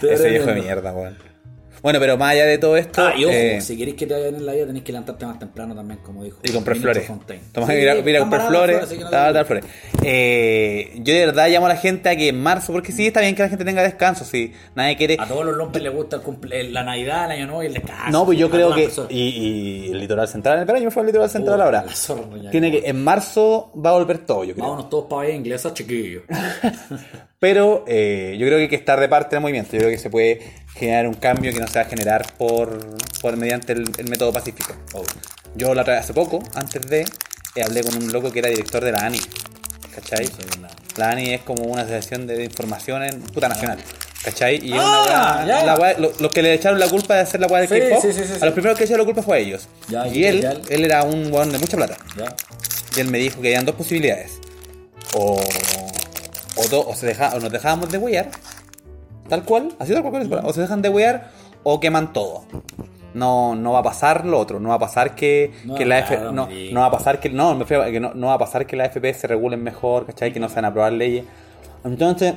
te- 0.00 0.12
Ese 0.14 0.28
viejo 0.30 0.46
de 0.46 0.54
mierda, 0.54 0.92
weón. 0.92 1.16
Bueno, 1.82 2.00
pero 2.00 2.16
más 2.16 2.32
allá 2.32 2.46
de 2.46 2.58
todo 2.58 2.76
esto. 2.76 3.06
Ah, 3.06 3.14
y 3.16 3.24
ojo, 3.24 3.32
eh, 3.34 3.60
si 3.60 3.76
queréis 3.76 3.96
que 3.96 4.06
te 4.06 4.14
vayan 4.14 4.34
en 4.34 4.44
la 4.46 4.52
vida, 4.52 4.66
tenéis 4.66 4.84
que 4.84 4.92
levantarte 4.92 5.26
más 5.26 5.38
temprano 5.38 5.74
también, 5.74 6.00
como 6.02 6.24
dijo. 6.24 6.38
Y 6.42 6.50
comprar 6.52 6.76
flores. 6.76 7.06
Toma, 7.52 7.66
Sí, 7.66 7.72
mira, 7.74 7.94
mira, 7.94 8.18
están 8.18 8.20
comprar 8.30 8.48
flores. 8.48 8.86
que 8.88 8.96
no. 8.98 9.10
Eh, 10.02 10.92
yo 10.96 11.14
de 11.14 11.26
verdad 11.26 11.48
llamo 11.48 11.66
a 11.66 11.70
la 11.70 11.76
gente 11.76 12.08
a 12.08 12.16
que 12.16 12.28
en 12.28 12.40
marzo, 12.42 12.72
porque 12.72 12.92
sí, 12.92 13.06
está 13.06 13.20
bien 13.20 13.34
que 13.34 13.42
la 13.42 13.48
gente 13.48 13.64
tenga 13.64 13.82
descanso, 13.82 14.24
sí. 14.24 14.52
Nadie 14.74 14.96
quiere. 14.96 15.16
A 15.18 15.26
todos 15.26 15.44
los 15.44 15.56
lompes 15.56 15.82
les 15.82 15.92
gusta 15.92 16.16
el 16.16 16.22
cumple- 16.22 16.70
la 16.70 16.82
Navidad, 16.82 17.26
el 17.26 17.32
Año 17.38 17.46
Nuevo 17.46 17.62
y 17.62 17.66
el 17.66 17.74
descanso. 17.74 18.10
No, 18.10 18.24
pues 18.24 18.38
yo 18.38 18.50
creo 18.50 18.74
que. 18.74 18.88
Y, 19.10 19.86
y 19.88 19.90
el 19.92 19.98
litoral 20.00 20.28
central 20.28 20.54
en 20.56 20.60
el 20.60 20.66
verano, 20.66 20.82
yo 20.82 20.86
me 20.86 20.90
fui 20.90 21.00
al 21.00 21.06
litoral 21.06 21.30
central 21.30 21.60
ahora. 21.60 21.84
la 21.86 21.94
zorra, 21.94 22.22
doña 22.26 22.50
Tiene 22.50 22.70
que. 22.70 22.88
En 22.88 23.02
marzo 23.04 23.72
va 23.74 23.90
a 23.90 23.92
volver 23.94 24.18
todo, 24.18 24.44
yo 24.44 24.54
creo. 24.54 24.64
Vámonos 24.64 24.90
todos 24.90 25.04
para 25.04 25.22
Bahía 25.22 25.34
Inglesa, 25.34 25.72
chiquillos. 25.72 26.22
Pero 27.40 27.84
eh, 27.86 28.36
yo 28.38 28.46
creo 28.46 28.58
que 28.58 28.62
hay 28.64 28.68
que 28.68 28.76
estar 28.76 28.98
de 28.98 29.08
parte 29.08 29.36
del 29.36 29.40
movimiento. 29.42 29.72
Yo 29.72 29.78
creo 29.78 29.90
que 29.90 29.98
se 29.98 30.10
puede 30.10 30.40
generar 30.74 31.06
un 31.06 31.14
cambio 31.14 31.52
que 31.52 31.60
no 31.60 31.68
se 31.68 31.78
va 31.78 31.84
a 31.84 31.88
generar 31.88 32.26
por, 32.36 32.78
por 33.20 33.36
mediante 33.36 33.72
el, 33.72 33.84
el 33.98 34.08
método 34.08 34.32
pacífico. 34.32 34.74
Yo 35.54 35.74
la 35.74 35.82
otra 35.82 35.98
hace 35.98 36.12
poco, 36.12 36.40
antes 36.54 36.82
de, 36.82 37.00
eh, 37.54 37.62
hablé 37.64 37.82
con 37.82 37.96
un 37.96 38.12
loco 38.12 38.32
que 38.32 38.40
era 38.40 38.48
director 38.48 38.84
de 38.84 38.92
la 38.92 38.98
ANI. 39.06 39.20
¿Cachai? 39.94 40.28
La 40.96 41.10
ANI 41.10 41.34
es 41.34 41.40
como 41.42 41.62
una 41.64 41.82
asociación 41.82 42.26
de 42.26 42.44
información 42.44 43.02
en 43.04 43.20
puta 43.22 43.48
nacional. 43.48 43.78
¿Cachai? 44.24 44.56
Y 44.64 44.72
es 44.72 44.78
Ah, 44.80 45.42
una 45.44 45.62
la 45.64 45.92
lo- 45.98 46.12
los 46.18 46.32
que 46.32 46.42
le 46.42 46.52
echaron 46.54 46.80
la 46.80 46.88
culpa 46.88 47.14
de 47.14 47.20
hacer 47.20 47.40
la 47.40 47.46
weá 47.46 47.60
del 47.60 47.68
Sí, 47.68 47.88
K-pop, 47.88 48.02
sí, 48.02 48.12
sí, 48.12 48.24
sí, 48.26 48.38
a 48.40 48.44
los 48.46 48.52
primeros 48.54 48.76
que 48.76 48.82
echaron 48.84 49.00
la 49.00 49.04
culpa 49.04 49.22
fue 49.22 49.36
a 49.36 49.40
ellos. 49.40 49.68
Ya, 49.88 50.08
y 50.08 50.24
él, 50.24 50.40
ya. 50.42 50.54
él 50.68 50.84
era 50.84 51.04
un 51.04 51.32
weón 51.32 51.52
de 51.52 51.58
mucha 51.58 51.76
plata. 51.76 51.96
Ya. 52.16 52.34
Y 52.96 53.00
él 53.00 53.08
me 53.08 53.18
dijo 53.18 53.40
que 53.40 53.48
habían 53.48 53.64
dos 53.64 53.76
posibilidades. 53.76 54.32
O, 55.14 55.40
o, 56.64 56.68
do- 56.68 56.88
o, 56.88 56.94
se 56.94 57.06
deja, 57.06 57.34
o 57.36 57.40
nos 57.40 57.50
dejábamos 57.52 57.90
de 57.90 57.98
wear, 57.98 58.28
tal 59.28 59.44
cual, 59.44 59.68
así 59.78 59.92
tal 59.92 60.02
cual, 60.02 60.28
o 60.44 60.52
se 60.52 60.60
dejan 60.60 60.82
de 60.82 60.88
wear 60.88 61.30
o 61.62 61.80
queman 61.80 62.12
todo. 62.12 62.44
No, 63.14 63.54
no 63.54 63.72
va 63.72 63.78
a 63.80 63.82
pasar 63.82 64.26
lo 64.26 64.38
otro, 64.38 64.60
no 64.60 64.68
va 64.68 64.74
a 64.76 64.78
pasar 64.78 65.14
que, 65.14 65.52
No, 65.64 65.74
que 65.74 65.84
la 65.86 66.04
claro, 66.06 66.22
F, 66.28 66.32
no, 66.34 66.48
no 66.72 66.80
va 66.80 66.86
a 66.86 66.90
pasar 66.90 67.18
que 67.20 67.30
no, 67.30 67.54
me 67.54 67.60
refiero 67.60 67.84
que 67.86 67.98
no, 68.00 68.12
no 68.14 68.26
va 68.28 68.34
a 68.34 68.38
pasar 68.38 68.66
que 68.66 68.76
la 68.76 68.84
FP 68.84 69.14
se 69.14 69.26
regulen 69.26 69.62
mejor, 69.62 70.06
¿cachai? 70.06 70.32
Que 70.32 70.38
no 70.38 70.48
se 70.48 70.56
van 70.56 70.66
a 70.66 70.68
aprobar 70.68 70.92
leyes. 70.92 71.24
Entonces, 71.84 72.34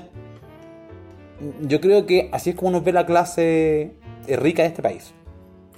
yo 1.61 1.81
creo 1.81 2.05
que 2.05 2.29
así 2.31 2.51
es 2.51 2.55
como 2.55 2.71
nos 2.71 2.83
ve 2.83 2.93
la 2.93 3.05
clase 3.05 3.91
eh, 4.27 4.35
rica 4.37 4.61
de 4.63 4.69
este 4.69 4.81
país. 4.81 5.13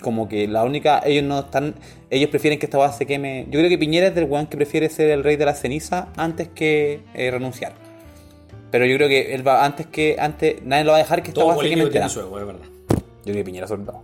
Como 0.01 0.27
que 0.27 0.47
la 0.47 0.63
única, 0.63 1.01
ellos 1.05 1.23
no 1.23 1.39
están, 1.39 1.75
ellos 2.09 2.29
prefieren 2.29 2.59
que 2.59 2.65
esta 2.65 2.77
base 2.77 2.99
se 2.99 3.05
queme. 3.05 3.45
Yo 3.49 3.59
creo 3.59 3.69
que 3.69 3.77
Piñera 3.77 4.07
es 4.07 4.15
del 4.15 4.25
weón 4.25 4.47
que 4.47 4.57
prefiere 4.57 4.89
ser 4.89 5.09
el 5.09 5.23
rey 5.23 5.37
de 5.37 5.45
la 5.45 5.53
ceniza 5.55 6.09
antes 6.17 6.49
que 6.49 7.01
eh, 7.13 7.31
renunciar. 7.31 7.73
Pero 8.73 8.87
yo 8.87 8.95
creo 8.95 9.07
que 9.07 9.35
él 9.35 9.47
va 9.47 9.63
antes 9.63 9.85
que, 9.85 10.15
antes, 10.17 10.63
nadie 10.63 10.83
lo 10.83 10.93
va 10.93 10.97
a 10.97 11.01
dejar 11.01 11.21
que 11.21 11.29
esta 11.29 11.41
Todo 11.41 11.53
se 11.53 11.69
queme 11.69 11.83
político 11.83 11.91
tiene 11.91 12.09
su 12.09 12.21
ego, 12.21 12.39
es 12.39 12.45
verdad. 12.47 12.65
Yo 12.89 12.97
creo 13.21 13.35
que 13.35 13.43
Piñera 13.43 13.67
sobre 13.67 13.83
todo. 13.83 14.01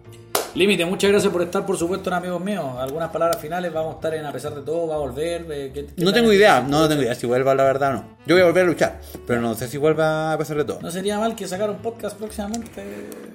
Límite, 0.55 0.83
muchas 0.83 1.11
gracias 1.11 1.31
por 1.31 1.43
estar, 1.43 1.63
por 1.65 1.77
supuesto, 1.77 2.13
amigos 2.13 2.41
míos. 2.43 2.65
Algunas 2.79 3.09
palabras 3.11 3.39
finales, 3.39 3.71
vamos 3.71 3.93
a 3.93 3.95
estar 3.97 4.13
en 4.15 4.25
A 4.25 4.31
pesar 4.31 4.53
de 4.55 4.61
todo, 4.61 4.87
va 4.87 4.95
a 4.95 4.97
volver. 4.97 5.45
eh, 5.51 5.71
¿qué- 5.73 5.85
qué 5.85 6.03
No 6.03 6.11
tengo 6.11 6.33
idea, 6.33 6.59
no, 6.61 6.79
no 6.79 6.89
tengo 6.89 7.03
idea 7.03 7.13
si 7.13 7.27
vuelva 7.27 7.53
la 7.53 7.63
verdad 7.65 7.89
o 7.91 7.93
no. 7.93 8.05
Yo 8.25 8.35
voy 8.35 8.41
a 8.41 8.45
volver 8.45 8.63
a 8.63 8.67
luchar, 8.67 8.99
pero 9.27 9.41
no 9.41 9.53
sé 9.55 9.67
si 9.67 9.77
vuelva 9.77 10.33
a 10.33 10.37
pesar 10.37 10.57
de 10.57 10.65
todo. 10.65 10.79
No 10.81 10.91
sería 10.91 11.17
mal 11.19 11.35
que 11.35 11.47
sacara 11.47 11.71
un 11.71 11.77
podcast 11.79 12.17
próximamente. 12.17 12.83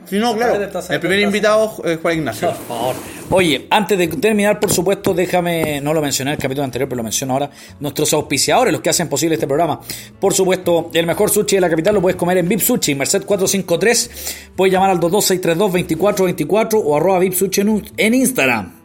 Si 0.06 0.18
no, 0.18 0.30
A 0.30 0.36
claro, 0.36 0.62
el 0.90 1.00
primer 1.00 1.20
invitado 1.20 1.72
es 1.84 1.98
Juan 2.00 2.18
Ignacio. 2.18 2.48
Por 2.48 2.56
favor. 2.66 2.94
Oye, 3.30 3.66
antes 3.70 3.96
de 3.98 4.06
terminar, 4.08 4.60
por 4.60 4.70
supuesto, 4.72 5.14
déjame, 5.14 5.80
no 5.80 5.94
lo 5.94 6.02
mencioné 6.02 6.32
en 6.32 6.36
el 6.36 6.42
capítulo 6.42 6.64
anterior, 6.64 6.88
pero 6.88 6.98
lo 6.98 7.02
menciono 7.04 7.32
ahora, 7.32 7.50
nuestros 7.80 8.12
auspiciadores, 8.12 8.72
los 8.72 8.82
que 8.82 8.90
hacen 8.90 9.08
posible 9.08 9.34
este 9.36 9.46
programa. 9.46 9.80
Por 10.20 10.34
supuesto, 10.34 10.90
el 10.92 11.06
mejor 11.06 11.30
sushi 11.30 11.56
de 11.56 11.60
la 11.62 11.70
capital 11.70 11.94
lo 11.94 12.02
puedes 12.02 12.16
comer 12.16 12.38
en 12.38 12.48
VIP 12.48 12.60
Sushi, 12.60 12.94
Merced 12.94 13.24
453. 13.24 14.50
Puedes 14.54 14.72
llamar 14.72 14.90
al 14.90 15.00
22632-2424 15.00 16.82
o 16.84 16.94
arroba 17.04 17.20
VIP 17.20 17.34
Sushi 17.34 17.60
en, 17.60 17.82
en 17.98 18.14
Instagram. 18.14 18.83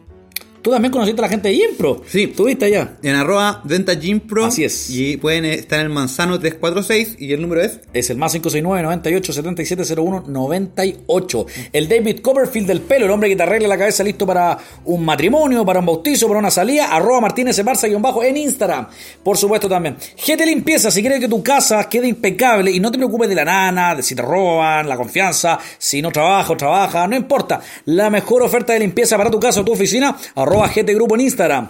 Tú 0.62 0.70
también 0.70 0.92
conociste 0.92 1.20
a 1.20 1.24
la 1.24 1.28
gente 1.28 1.48
de 1.48 1.54
Impro. 1.54 2.02
Sí. 2.06 2.26
¿Tuviste 2.28 2.66
allá? 2.66 2.98
En 3.02 3.14
arroba 3.14 3.62
Denta 3.64 3.94
Gym 3.94 4.20
Pro. 4.20 4.44
Así 4.44 4.64
es. 4.64 4.90
Y 4.90 5.16
pueden 5.16 5.46
estar 5.46 5.80
en 5.80 5.86
el 5.86 5.92
Manzano 5.92 6.38
346 6.38 7.16
y 7.18 7.32
el 7.32 7.40
número 7.40 7.62
es. 7.62 7.80
Es 7.94 8.10
el 8.10 8.18
más 8.18 8.32
569 8.32 8.82
98 8.82 9.32
7701 9.32 10.24
98. 10.26 11.46
El 11.72 11.88
David 11.88 12.20
Copperfield 12.20 12.66
del 12.66 12.82
pelo, 12.82 13.06
el 13.06 13.10
hombre 13.10 13.30
que 13.30 13.36
te 13.36 13.42
arregla 13.42 13.68
la 13.68 13.78
cabeza 13.78 14.04
listo 14.04 14.26
para 14.26 14.58
un 14.84 15.04
matrimonio, 15.04 15.64
para 15.64 15.80
un 15.80 15.86
bautizo, 15.86 16.26
para 16.28 16.38
una 16.38 16.50
salida. 16.50 16.94
Arroba 16.94 17.22
Martínez 17.22 17.58
Barça 17.64 17.88
guion 17.88 18.02
bajo 18.02 18.22
en 18.22 18.36
Instagram. 18.36 18.86
Por 19.22 19.38
supuesto 19.38 19.68
también. 19.68 19.96
GT 19.96 20.44
Limpieza, 20.44 20.90
si 20.90 21.00
quieres 21.00 21.20
que 21.20 21.28
tu 21.28 21.42
casa 21.42 21.88
quede 21.88 22.06
impecable 22.06 22.70
y 22.70 22.80
no 22.80 22.90
te 22.90 22.98
preocupes 22.98 23.28
de 23.28 23.34
la 23.34 23.44
nana, 23.44 23.94
de 23.94 24.02
si 24.02 24.14
te 24.14 24.22
roban, 24.22 24.88
la 24.88 24.96
confianza, 24.96 25.58
si 25.78 26.02
no 26.02 26.10
trabaja 26.10 26.52
o 26.52 26.56
trabaja, 26.56 27.06
no 27.06 27.16
importa. 27.16 27.60
La 27.86 28.10
mejor 28.10 28.42
oferta 28.42 28.74
de 28.74 28.80
limpieza 28.80 29.16
para 29.16 29.30
tu 29.30 29.40
casa 29.40 29.60
o 29.60 29.64
tu 29.64 29.72
oficina, 29.72 30.16
arroba 30.34 30.49
GT 30.74 30.94
Grupo 30.94 31.14
en 31.14 31.20
Instagram. 31.22 31.66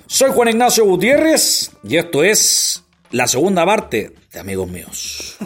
Soy 0.07 0.31
Juan 0.31 0.49
Ignacio 0.49 0.85
Gutiérrez 0.85 1.71
y 1.83 1.97
esto 1.97 2.23
es 2.23 2.83
la 3.11 3.27
segunda 3.27 3.65
parte 3.65 4.13
de 4.31 4.39
Amigos 4.39 4.69
Míos. 4.69 5.37